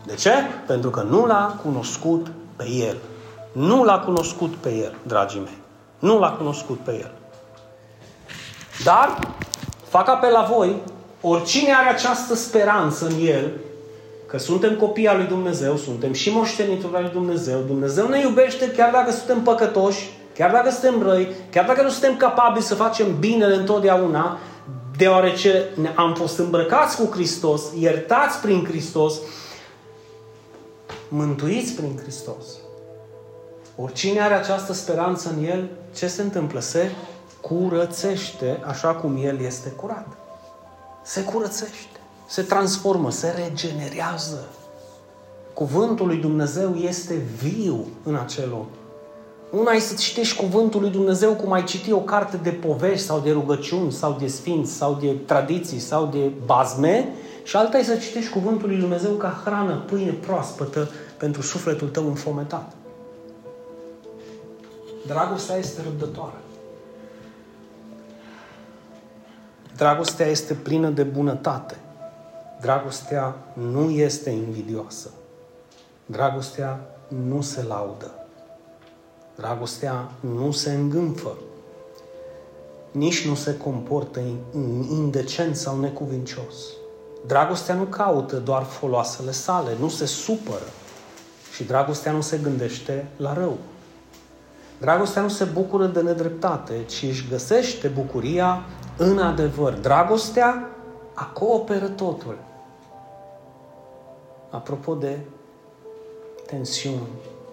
De 0.06 0.16
ce? 0.16 0.32
Pentru 0.68 0.90
că 0.90 1.02
nu 1.02 1.26
l-a 1.26 1.60
cunoscut 1.64 2.28
pe 2.56 2.70
El. 2.70 2.98
Nu 3.52 3.84
l-a 3.84 4.00
cunoscut 4.00 4.56
pe 4.56 4.74
El, 4.74 4.96
dragii 5.04 5.40
mei. 5.40 5.58
Nu 6.00 6.20
l-a 6.20 6.32
cunoscut 6.32 6.80
pe 6.80 6.92
El. 6.92 7.12
Dar 8.84 9.20
fac 9.88 10.08
apel 10.08 10.32
la 10.32 10.50
voi, 10.52 10.76
oricine 11.22 11.74
are 11.74 11.90
această 11.90 12.36
speranță 12.36 13.06
în 13.06 13.26
El, 13.26 13.52
că 14.26 14.38
suntem 14.38 14.76
copii 14.76 15.08
al 15.08 15.18
lui 15.18 15.26
Dumnezeu, 15.26 15.76
suntem 15.76 16.14
și 16.14 16.30
moștenitori 16.30 16.96
al 16.96 17.02
lui 17.02 17.12
Dumnezeu, 17.12 17.60
Dumnezeu 17.60 18.08
ne 18.08 18.20
iubește 18.20 18.72
chiar 18.72 18.92
dacă 18.92 19.12
suntem 19.12 19.42
păcătoși, 19.42 20.10
chiar 20.34 20.52
dacă 20.52 20.70
suntem 20.70 21.02
răi, 21.02 21.28
chiar 21.52 21.66
dacă 21.66 21.82
nu 21.82 21.90
suntem 21.90 22.18
capabili 22.18 22.66
să 22.66 22.76
facem 22.76 23.20
binele 23.20 23.56
întotdeauna, 23.56 24.38
deoarece 24.98 25.66
am 25.96 26.14
fost 26.14 26.38
îmbrăcați 26.38 26.98
cu 26.98 27.12
Hristos, 27.12 27.62
iertați 27.80 28.42
prin 28.42 28.66
Hristos, 28.66 29.14
mântuiți 31.08 31.74
prin 31.74 32.00
Hristos. 32.02 32.46
Oricine 33.76 34.22
are 34.22 34.34
această 34.34 34.74
speranță 34.74 35.34
în 35.38 35.46
El, 35.46 35.70
ce 35.96 36.08
se 36.08 36.22
întâmplă? 36.22 36.60
Se 36.60 36.92
curățește 37.42 38.64
așa 38.66 38.94
cum 38.94 39.18
El 39.24 39.40
este 39.42 39.70
curat. 39.70 40.27
Se 41.08 41.24
curățește, 41.24 42.00
se 42.28 42.42
transformă, 42.42 43.12
se 43.12 43.34
regenerează. 43.46 44.48
Cuvântul 45.54 46.08
lui 46.08 46.18
Dumnezeu 46.18 46.76
este 46.76 47.14
viu 47.14 47.86
în 48.04 48.16
acel 48.16 48.54
om. 48.54 48.66
Una 49.60 49.72
e 49.72 49.80
să 49.80 49.94
citești 49.96 50.38
cuvântul 50.38 50.82
lui 50.82 50.90
Dumnezeu 50.90 51.34
cum 51.34 51.52
ai 51.52 51.64
citi 51.64 51.92
o 51.92 52.00
carte 52.00 52.38
de 52.38 52.50
povești 52.50 53.06
sau 53.06 53.20
de 53.20 53.32
rugăciuni 53.32 53.92
sau 53.92 54.18
de 54.20 54.28
sfinți 54.28 54.72
sau 54.72 54.98
de 55.02 55.16
tradiții 55.26 55.80
sau 55.80 56.06
de 56.06 56.32
bazme 56.46 57.08
și 57.44 57.56
alta 57.56 57.78
e 57.78 57.84
să 57.84 57.96
citești 57.96 58.32
cuvântul 58.32 58.68
lui 58.68 58.78
Dumnezeu 58.78 59.12
ca 59.12 59.42
hrană, 59.46 59.84
pâine 59.88 60.12
proaspătă 60.12 60.90
pentru 61.18 61.42
sufletul 61.42 61.88
tău 61.88 62.08
înfometat. 62.08 62.72
Dragostea 65.06 65.58
este 65.58 65.82
răbdătoare. 65.84 66.36
Dragostea 69.78 70.26
este 70.26 70.54
plină 70.54 70.90
de 70.90 71.04
bunătate. 71.04 71.76
Dragostea 72.62 73.36
nu 73.54 73.90
este 73.90 74.30
invidioasă. 74.30 75.10
Dragostea 76.06 76.80
nu 77.08 77.42
se 77.42 77.64
laudă. 77.64 78.12
Dragostea 79.36 80.12
nu 80.20 80.52
se 80.52 80.72
îngânfă, 80.72 81.38
nici 82.92 83.28
nu 83.28 83.36
se 83.36 83.58
comportă 83.58 84.20
indecent 84.90 85.56
sau 85.56 85.80
necuvincios. 85.80 86.56
Dragostea 87.28 87.76
nu 87.76 87.84
caută 87.84 88.36
doar 88.36 88.64
foloasele 88.64 89.32
sale, 89.32 89.72
nu 89.80 89.90
se 89.90 90.06
supără 90.06 90.70
și 91.54 91.64
dragostea 91.64 92.12
nu 92.12 92.22
se 92.22 92.38
gândește 92.38 93.08
la 93.18 93.34
rău. 93.34 93.58
Dragostea 94.80 95.22
nu 95.22 95.30
se 95.30 95.44
bucură 95.44 95.86
de 95.86 96.02
nedreptate, 96.02 96.74
ci 96.86 97.04
își 97.04 97.28
găsește 97.30 97.88
bucuria 97.88 98.64
în 98.98 99.20
adevăr. 99.20 99.74
Dragostea 99.74 100.70
acoperă 101.14 101.88
totul. 101.88 102.38
Apropo 104.50 104.96
de 104.96 105.20
tensiuni, 106.46 107.08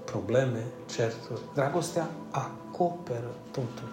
probleme, 0.05 0.65
certuri. 0.95 1.41
Dragostea 1.55 2.09
acoperă 2.31 3.31
totul. 3.51 3.89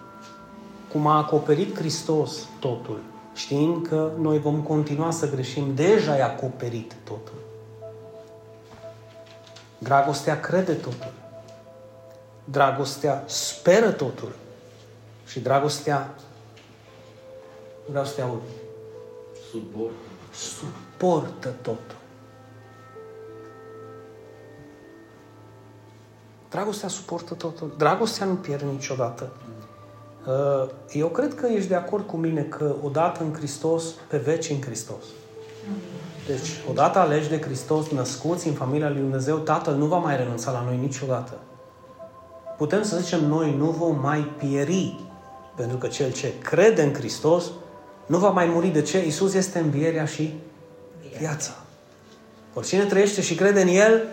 Cum 0.92 1.08
a 1.08 1.18
acoperit 1.18 1.78
Hristos 1.78 2.48
totul, 2.60 3.00
știind 3.34 3.88
că 3.88 4.12
noi 4.20 4.40
vom 4.40 4.62
continua 4.62 5.12
să 5.12 5.30
greșim, 5.30 5.76
deja 5.76 6.18
e 6.18 6.24
acoperit 6.24 6.96
totul. 7.04 7.40
Dragostea 9.78 10.40
crede 10.40 10.74
totul. 10.74 11.12
Dragostea 12.44 13.24
speră 13.26 13.92
totul. 13.92 14.36
Și 15.26 15.40
dragostea, 15.40 16.14
vreau 17.92 18.06
să 18.06 18.14
te 18.16 18.22
aud, 18.22 18.42
suportă. 19.52 19.94
suportă 20.34 21.50
totul. 21.62 22.00
Dragostea 26.50 26.90
suportă 26.90 27.34
totul. 27.34 27.74
Dragostea 27.78 28.26
nu 28.26 28.34
pierde 28.34 28.66
niciodată. 28.66 29.30
Uh, 30.28 30.70
eu 30.92 31.08
cred 31.08 31.36
că 31.36 31.48
ești 31.48 31.70
de 31.70 31.76
acord 31.76 32.08
cu 32.08 32.18
mine 32.18 32.42
că 32.42 32.76
odată 32.84 33.24
în 33.24 33.34
Hristos, 33.34 33.84
pe 34.08 34.18
veci 34.18 34.50
în 34.50 34.62
Hristos. 34.62 35.04
Deci, 36.28 36.62
odată 36.70 37.00
aleși 37.00 37.30
de 37.30 37.42
Hristos, 37.42 37.90
născuți 37.90 38.48
în 38.48 38.54
familia 38.54 38.90
lui 38.90 39.00
Dumnezeu, 39.00 39.38
Tatăl 39.38 39.76
nu 39.76 39.86
va 39.86 39.98
mai 39.98 40.18
renunța 40.18 40.52
la 40.52 40.64
noi 40.64 40.78
niciodată. 40.78 41.38
Putem 42.58 42.84
să 42.84 42.98
zicem, 42.98 43.26
noi 43.26 43.56
nu 43.58 43.66
vom 43.66 44.00
mai 44.00 44.20
pieri, 44.20 45.00
pentru 45.56 45.78
că 45.78 45.88
cel 45.88 46.12
ce 46.12 46.38
crede 46.40 46.84
în 46.84 46.94
Hristos 46.94 47.52
nu 48.12 48.18
va 48.18 48.30
mai 48.30 48.46
muri. 48.46 48.68
De 48.68 48.82
ce? 48.82 49.06
Isus 49.06 49.34
este 49.34 49.60
învierea 49.60 50.06
și 50.06 50.34
viața. 51.18 51.52
Oricine 52.54 52.84
trăiește 52.84 53.22
și 53.22 53.36
crede 53.36 53.62
în 53.62 53.68
El, 53.68 54.08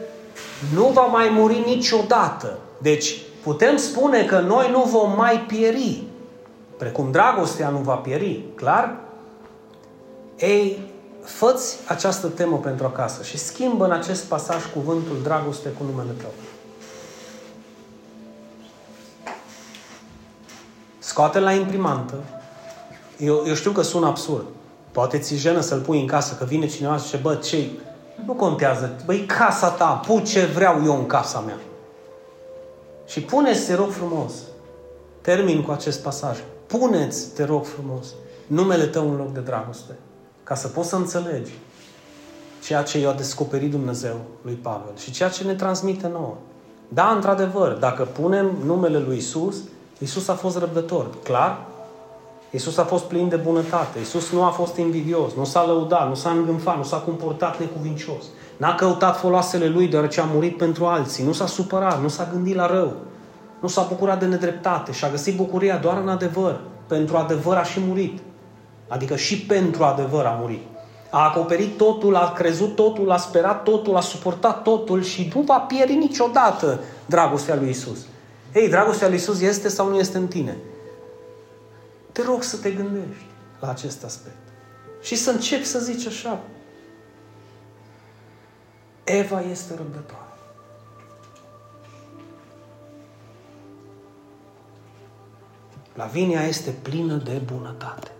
nu 0.74 0.86
va 0.86 1.02
mai 1.02 1.28
muri 1.28 1.62
niciodată. 1.66 2.58
Deci, 2.82 3.16
putem 3.42 3.76
spune 3.76 4.24
că 4.24 4.40
noi 4.40 4.70
nu 4.70 4.82
vom 4.82 5.16
mai 5.16 5.44
pieri, 5.46 6.02
precum 6.76 7.10
dragostea 7.10 7.68
nu 7.68 7.78
va 7.78 7.94
pieri, 7.94 8.44
clar? 8.54 8.96
Ei, 10.36 10.90
făți 11.24 11.78
această 11.86 12.26
temă 12.26 12.56
pentru 12.56 12.86
acasă 12.86 13.22
și 13.22 13.38
schimbă 13.38 13.84
în 13.84 13.90
acest 13.90 14.24
pasaj 14.24 14.72
cuvântul 14.72 15.16
dragoste 15.22 15.68
cu 15.68 15.84
numele 15.84 16.12
tău. 16.20 16.32
Scoate 20.98 21.38
la 21.38 21.52
imprimantă. 21.52 22.37
Eu, 23.18 23.42
eu 23.46 23.54
știu 23.54 23.70
că 23.70 23.82
sună 23.82 24.06
absurd. 24.06 24.44
Poate 24.90 25.18
ți 25.18 25.36
jenă 25.36 25.60
să-l 25.60 25.80
pui 25.80 26.00
în 26.00 26.06
casă, 26.06 26.34
că 26.34 26.44
vine 26.44 26.66
cineva 26.66 26.96
și 26.96 27.04
zice, 27.04 27.16
bă, 27.16 27.34
ce 27.34 27.66
Nu 28.26 28.32
contează. 28.32 28.96
Băi, 29.04 29.24
casa 29.26 29.68
ta, 29.68 30.02
pui 30.06 30.22
ce 30.22 30.44
vreau 30.44 30.84
eu 30.84 30.96
în 30.96 31.06
casa 31.06 31.40
mea. 31.40 31.58
Și 33.06 33.20
puneți, 33.20 33.66
te 33.66 33.74
rog 33.74 33.90
frumos, 33.90 34.32
termin 35.20 35.62
cu 35.62 35.70
acest 35.70 36.02
pasaj, 36.02 36.38
puneți, 36.66 37.28
te 37.34 37.44
rog 37.44 37.64
frumos, 37.64 38.06
numele 38.46 38.84
tău 38.84 39.10
în 39.10 39.16
loc 39.16 39.32
de 39.32 39.40
dragoste, 39.40 39.92
ca 40.42 40.54
să 40.54 40.68
poți 40.68 40.88
să 40.88 40.96
înțelegi 40.96 41.52
ceea 42.64 42.82
ce 42.82 42.98
i-a 42.98 43.12
descoperit 43.12 43.70
Dumnezeu 43.70 44.16
lui 44.42 44.54
Pavel 44.54 44.96
și 44.96 45.10
ceea 45.10 45.28
ce 45.28 45.44
ne 45.44 45.54
transmite 45.54 46.08
nouă. 46.08 46.36
Da, 46.88 47.10
într-adevăr, 47.10 47.72
dacă 47.72 48.04
punem 48.04 48.56
numele 48.64 48.98
lui 48.98 49.16
Isus, 49.16 49.56
Isus 49.98 50.28
a 50.28 50.34
fost 50.34 50.58
răbdător, 50.58 51.10
clar? 51.22 51.66
Isus 52.50 52.76
a 52.76 52.84
fost 52.84 53.04
plin 53.04 53.28
de 53.28 53.36
bunătate. 53.36 53.98
Isus 53.98 54.32
nu 54.32 54.42
a 54.42 54.48
fost 54.48 54.76
invidios, 54.76 55.32
nu 55.34 55.44
s-a 55.44 55.66
lăudat, 55.66 56.08
nu 56.08 56.14
s-a 56.14 56.30
îngânfat, 56.30 56.76
nu 56.76 56.82
s-a 56.82 56.96
comportat 56.96 57.58
necuvincios. 57.58 58.24
N-a 58.56 58.74
căutat 58.74 59.18
foloasele 59.18 59.66
lui 59.66 59.88
deoarece 59.88 60.20
a 60.20 60.24
murit 60.24 60.56
pentru 60.56 60.84
alții. 60.84 61.24
Nu 61.24 61.32
s-a 61.32 61.46
supărat, 61.46 62.02
nu 62.02 62.08
s-a 62.08 62.28
gândit 62.32 62.54
la 62.54 62.66
rău. 62.66 62.92
Nu 63.60 63.68
s-a 63.68 63.86
bucurat 63.88 64.18
de 64.18 64.26
nedreptate 64.26 64.92
și 64.92 65.04
a 65.04 65.10
găsit 65.10 65.36
bucuria 65.36 65.76
doar 65.76 65.96
în 65.96 66.08
adevăr. 66.08 66.60
Pentru 66.86 67.16
adevăr 67.16 67.56
a 67.56 67.62
și 67.62 67.80
murit. 67.86 68.18
Adică 68.88 69.16
și 69.16 69.40
pentru 69.40 69.84
adevăr 69.84 70.24
a 70.24 70.38
murit. 70.40 70.62
A 71.10 71.24
acoperit 71.24 71.76
totul, 71.76 72.16
a 72.16 72.32
crezut 72.32 72.74
totul, 72.74 73.10
a 73.10 73.16
sperat 73.16 73.62
totul, 73.62 73.96
a 73.96 74.00
suportat 74.00 74.62
totul 74.62 75.02
și 75.02 75.32
nu 75.34 75.40
va 75.40 75.58
pieri 75.58 75.94
niciodată 75.94 76.80
dragostea 77.06 77.54
lui 77.54 77.68
Isus. 77.68 77.98
Ei, 78.54 78.68
dragostea 78.68 79.08
lui 79.08 79.16
Isus 79.16 79.40
este 79.40 79.68
sau 79.68 79.88
nu 79.88 79.98
este 79.98 80.18
în 80.18 80.26
tine? 80.26 80.56
Te 82.18 82.24
rog 82.24 82.42
să 82.42 82.56
te 82.56 82.70
gândești 82.70 83.24
la 83.60 83.68
acest 83.68 84.04
aspect. 84.04 84.48
Și 85.02 85.16
să 85.16 85.30
începi 85.30 85.64
să 85.64 85.78
zici 85.78 86.06
așa. 86.06 86.40
Eva 89.04 89.40
este 89.40 89.74
răbdătoare. 89.74 90.32
Lavinia 95.94 96.42
este 96.42 96.70
plină 96.70 97.14
de 97.14 97.36
bunătate. 97.44 98.10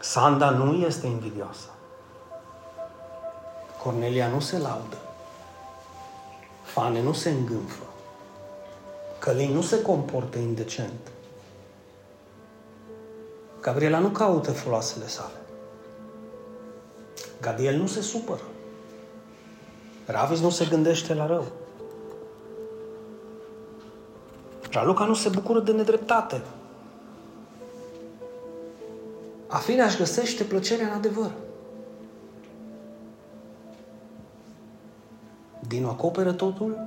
Sanda 0.00 0.50
nu 0.50 0.74
este 0.74 1.06
invidioasă. 1.06 1.68
Cornelia 3.82 4.28
nu 4.28 4.40
se 4.40 4.58
laudă. 4.58 4.98
Fane 6.62 7.02
nu 7.02 7.12
se 7.12 7.30
îngânfă. 7.30 7.87
Călin 9.28 9.52
nu 9.52 9.62
se 9.62 9.82
comportă 9.82 10.38
indecent. 10.38 11.10
Gabriela 13.60 13.98
nu 13.98 14.08
caută 14.08 14.52
foloasele 14.52 15.06
sale. 15.06 15.40
Gadiel 17.40 17.76
nu 17.76 17.86
se 17.86 18.00
supără. 18.00 18.42
Ravis 20.06 20.40
nu 20.40 20.50
se 20.50 20.64
gândește 20.64 21.14
la 21.14 21.26
rău. 21.26 21.44
Raluca 24.70 25.04
nu 25.04 25.14
se 25.14 25.28
bucură 25.28 25.60
de 25.60 25.72
nedreptate. 25.72 26.42
Afina 29.46 29.84
își 29.84 29.96
găsește 29.96 30.44
plăcerea 30.44 30.86
în 30.86 30.92
adevăr. 30.92 31.30
Dinu 35.66 35.88
acoperă 35.88 36.32
totul, 36.32 36.78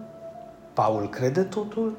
Paul 0.74 1.10
crede 1.10 1.44
totul, 1.44 1.94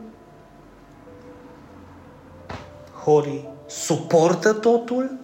Hori 3.05 3.49
suportă 3.67 4.53
totul, 4.53 5.19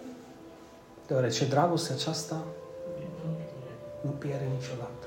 deoarece 1.06 1.44
dragostea 1.44 1.94
aceasta 1.94 2.44
nu 4.00 4.10
pierde 4.10 4.44
niciodată. 4.58 5.06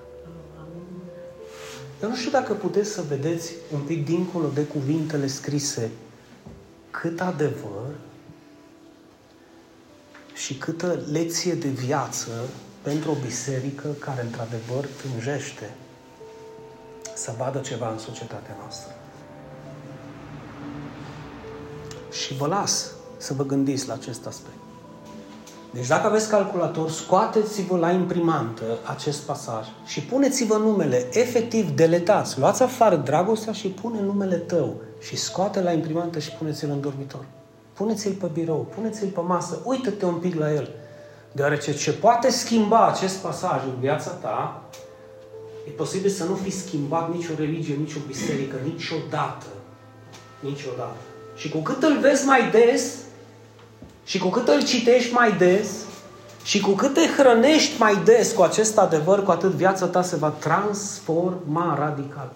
Eu 2.01 2.09
nu 2.09 2.15
știu 2.15 2.31
dacă 2.31 2.53
puteți 2.53 2.89
să 2.89 3.01
vedeți 3.01 3.53
un 3.73 3.79
pic 3.79 4.05
dincolo 4.05 4.47
de 4.53 4.63
cuvintele 4.63 5.27
scrise 5.27 5.91
cât 6.91 7.21
adevăr 7.21 7.95
și 10.33 10.57
câtă 10.57 10.99
lecție 11.11 11.53
de 11.53 11.67
viață 11.67 12.29
pentru 12.81 13.11
o 13.11 13.15
biserică 13.25 13.87
care 13.99 14.21
într-adevăr 14.21 14.87
tânjește 15.01 15.69
să 17.13 17.33
vadă 17.37 17.59
ceva 17.59 17.91
în 17.91 17.97
societatea 17.97 18.55
noastră. 18.59 18.95
Și 22.11 22.33
vă 22.33 22.47
las 22.47 22.91
să 23.17 23.33
vă 23.33 23.45
gândiți 23.45 23.87
la 23.87 23.93
acest 23.93 24.25
aspect. 24.27 24.55
Deci 25.73 25.87
dacă 25.87 26.07
aveți 26.07 26.29
calculator, 26.29 26.89
scoateți-vă 26.89 27.77
la 27.77 27.91
imprimantă 27.91 28.63
acest 28.83 29.19
pasaj 29.19 29.65
și 29.85 30.01
puneți-vă 30.01 30.57
numele, 30.57 31.07
efectiv 31.11 31.69
deletați, 31.69 32.39
luați 32.39 32.63
afară 32.63 32.95
dragostea 32.95 33.53
și 33.53 33.67
pune 33.67 34.01
numele 34.01 34.35
tău 34.35 34.75
și 34.99 35.15
scoate 35.15 35.61
la 35.61 35.71
imprimantă 35.71 36.19
și 36.19 36.31
puneți-l 36.31 36.69
în 36.69 36.81
dormitor. 36.81 37.25
Puneți-l 37.73 38.11
pe 38.11 38.29
birou, 38.33 38.67
puneți-l 38.75 39.07
pe 39.07 39.21
masă, 39.21 39.61
uită-te 39.63 40.05
un 40.05 40.15
pic 40.15 40.35
la 40.35 40.53
el. 40.53 40.69
Deoarece 41.31 41.75
ce 41.75 41.91
poate 41.91 42.29
schimba 42.29 42.87
acest 42.87 43.17
pasaj 43.17 43.63
în 43.63 43.79
viața 43.79 44.09
ta, 44.09 44.63
e 45.67 45.69
posibil 45.69 46.09
să 46.09 46.23
nu 46.23 46.35
fi 46.35 46.51
schimbat 46.51 47.13
nicio 47.13 47.31
religie, 47.37 47.75
nicio 47.75 47.99
biserică, 48.07 48.55
niciodată. 48.63 49.45
Niciodată. 50.39 51.10
Și 51.41 51.49
cu 51.49 51.57
cât 51.57 51.83
îl 51.83 51.97
vezi 51.97 52.25
mai 52.25 52.49
des, 52.49 52.93
și 54.05 54.17
cu 54.17 54.27
cât 54.27 54.47
îl 54.47 54.63
citești 54.63 55.13
mai 55.13 55.31
des, 55.31 55.69
și 56.43 56.59
cu 56.59 56.71
cât 56.71 56.93
te 56.93 57.07
hrănești 57.17 57.79
mai 57.79 58.01
des 58.03 58.31
cu 58.31 58.41
acest 58.41 58.77
adevăr, 58.77 59.23
cu 59.23 59.31
atât 59.31 59.49
viața 59.49 59.85
ta 59.85 60.01
se 60.01 60.15
va 60.15 60.27
transforma 60.27 61.75
radical. 61.79 62.31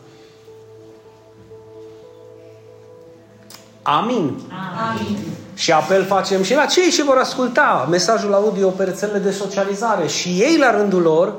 Amin. 3.81 4.41
Amin. 4.89 5.17
Și 5.53 5.71
apel 5.71 6.05
facem 6.05 6.43
și 6.43 6.53
la 6.53 6.65
cei 6.65 6.91
ce 6.91 7.03
vor 7.03 7.17
asculta 7.17 7.87
mesajul 7.89 8.33
audio 8.33 8.69
pe 8.69 8.83
rețelele 8.83 9.19
de 9.19 9.31
socializare 9.31 10.07
și 10.07 10.29
ei 10.29 10.57
la 10.57 10.77
rândul 10.77 11.01
lor, 11.01 11.33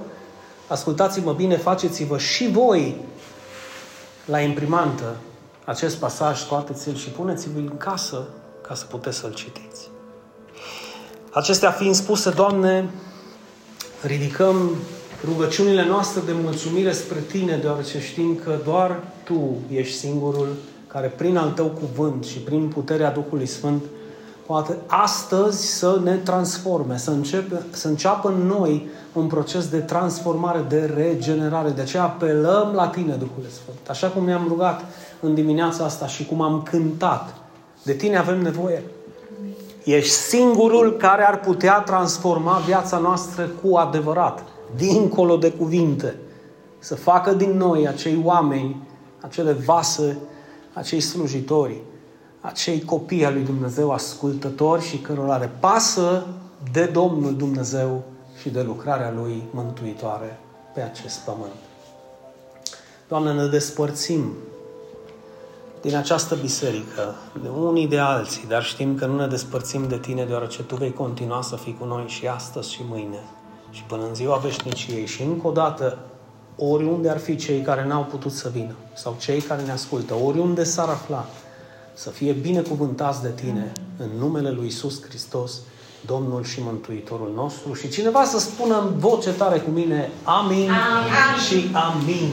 ascultați-mă 0.66 1.32
bine, 1.32 1.56
faceți-vă 1.56 2.18
și 2.18 2.48
voi 2.50 3.00
la 4.24 4.40
imprimantă 4.40 5.16
acest 5.66 5.96
pasaj, 5.96 6.40
scoateți-l 6.40 6.94
și 6.94 7.08
puneți-l 7.08 7.50
în 7.56 7.76
casă 7.76 8.22
ca 8.68 8.74
să 8.74 8.84
puteți 8.84 9.18
să-l 9.18 9.34
citiți. 9.34 9.90
Acestea 11.32 11.70
fiind 11.70 11.94
spuse, 11.94 12.30
Doamne, 12.30 12.90
ridicăm 14.02 14.70
rugăciunile 15.24 15.86
noastre 15.86 16.20
de 16.26 16.32
mulțumire 16.42 16.92
spre 16.92 17.18
Tine, 17.18 17.56
deoarece 17.56 18.00
știm 18.00 18.40
că 18.44 18.58
doar 18.64 19.02
Tu 19.24 19.56
ești 19.70 19.96
singurul 19.96 20.48
care 20.86 21.06
prin 21.06 21.36
al 21.36 21.50
Tău 21.50 21.66
cuvânt 21.66 22.24
și 22.24 22.38
prin 22.38 22.68
puterea 22.68 23.10
Duhului 23.10 23.46
Sfânt 23.46 23.82
poate 24.46 24.76
astăzi 24.86 25.66
să 25.66 26.00
ne 26.02 26.14
transforme, 26.16 26.96
să, 26.96 27.10
începe, 27.10 27.62
să 27.70 27.88
înceapă 27.88 28.28
în 28.28 28.46
noi 28.46 28.88
un 29.12 29.26
proces 29.26 29.68
de 29.68 29.78
transformare, 29.78 30.64
de 30.68 30.92
regenerare. 30.96 31.70
De 31.70 31.80
aceea 31.80 32.02
apelăm 32.02 32.72
la 32.74 32.88
Tine, 32.88 33.14
Duhul 33.14 33.44
Sfânt. 33.50 33.88
Așa 33.88 34.08
cum 34.08 34.24
ne-am 34.24 34.44
rugat 34.48 34.84
în 35.20 35.34
dimineața 35.34 35.84
asta 35.84 36.06
și 36.06 36.26
cum 36.26 36.40
am 36.40 36.62
cântat. 36.62 37.34
De 37.82 37.92
Tine 37.92 38.18
avem 38.18 38.40
nevoie. 38.40 38.82
Ești 39.84 40.12
singurul 40.12 40.96
care 40.96 41.26
ar 41.26 41.40
putea 41.40 41.80
transforma 41.80 42.62
viața 42.66 42.98
noastră 42.98 43.50
cu 43.62 43.76
adevărat, 43.76 44.44
dincolo 44.76 45.36
de 45.36 45.50
cuvinte. 45.50 46.16
Să 46.78 46.94
facă 46.94 47.32
din 47.32 47.50
noi 47.50 47.88
acei 47.88 48.20
oameni, 48.24 48.82
acele 49.20 49.52
vase, 49.52 50.18
acei 50.72 51.00
slujitori, 51.00 51.80
acei 52.40 52.84
copii 52.84 53.24
al 53.24 53.32
lui 53.32 53.42
Dumnezeu 53.42 53.92
ascultători 53.92 54.82
și 54.82 54.98
cărora 54.98 55.36
le 55.36 55.50
pasă 55.60 56.26
de 56.72 56.84
Domnul 56.84 57.36
Dumnezeu 57.36 58.02
și 58.40 58.50
de 58.50 58.62
lucrarea 58.62 59.12
Lui 59.16 59.42
mântuitoare 59.50 60.38
pe 60.74 60.80
acest 60.80 61.18
pământ. 61.18 61.52
Doamne, 63.08 63.32
ne 63.32 63.46
despărțim 63.46 64.32
din 65.83 65.97
această 65.97 66.35
biserică, 66.35 67.14
de 67.43 67.49
unii 67.49 67.89
de 67.89 67.99
alții, 67.99 68.45
dar 68.49 68.62
știm 68.62 68.95
că 68.95 69.07
nu 69.07 69.16
ne 69.16 69.27
despărțim 69.27 69.89
de 69.89 69.99
tine, 69.99 70.24
deoarece 70.24 70.62
tu 70.62 70.77
vei 70.77 70.93
continua 70.93 71.43
să 71.43 71.57
fii 71.57 71.77
cu 71.81 71.85
noi 71.85 72.05
și 72.07 72.27
astăzi 72.27 72.72
și 72.72 72.81
mâine 72.89 73.20
și 73.70 73.83
până 73.83 74.03
în 74.09 74.14
ziua 74.14 74.37
veșniciei. 74.37 75.07
Și 75.07 75.22
încă 75.22 75.47
o 75.47 75.51
dată, 75.51 75.99
oriunde 76.57 77.11
ar 77.11 77.18
fi 77.18 77.37
cei 77.37 77.61
care 77.61 77.87
n-au 77.87 78.03
putut 78.03 78.33
să 78.33 78.51
vină 78.53 78.74
sau 78.95 79.16
cei 79.20 79.41
care 79.41 79.62
ne 79.62 79.70
ascultă, 79.70 80.14
oriunde 80.14 80.64
s-ar 80.64 80.89
afla, 80.89 81.27
să 81.95 82.11
fie 82.11 82.33
binecuvântați 82.33 83.22
de 83.22 83.31
tine 83.35 83.72
în 83.99 84.09
numele 84.18 84.51
lui 84.51 84.66
Isus 84.66 85.03
Hristos, 85.03 85.61
Domnul 86.07 86.45
și 86.45 86.62
Mântuitorul 86.62 87.33
nostru. 87.35 87.74
Și 87.74 87.89
cineva 87.89 88.24
să 88.24 88.39
spună 88.39 88.81
în 88.81 88.99
voce 88.99 89.33
tare 89.33 89.59
cu 89.59 89.70
mine, 89.70 90.11
amin, 90.22 90.70
amin. 90.70 91.41
și 91.49 91.70
amin. 91.72 92.33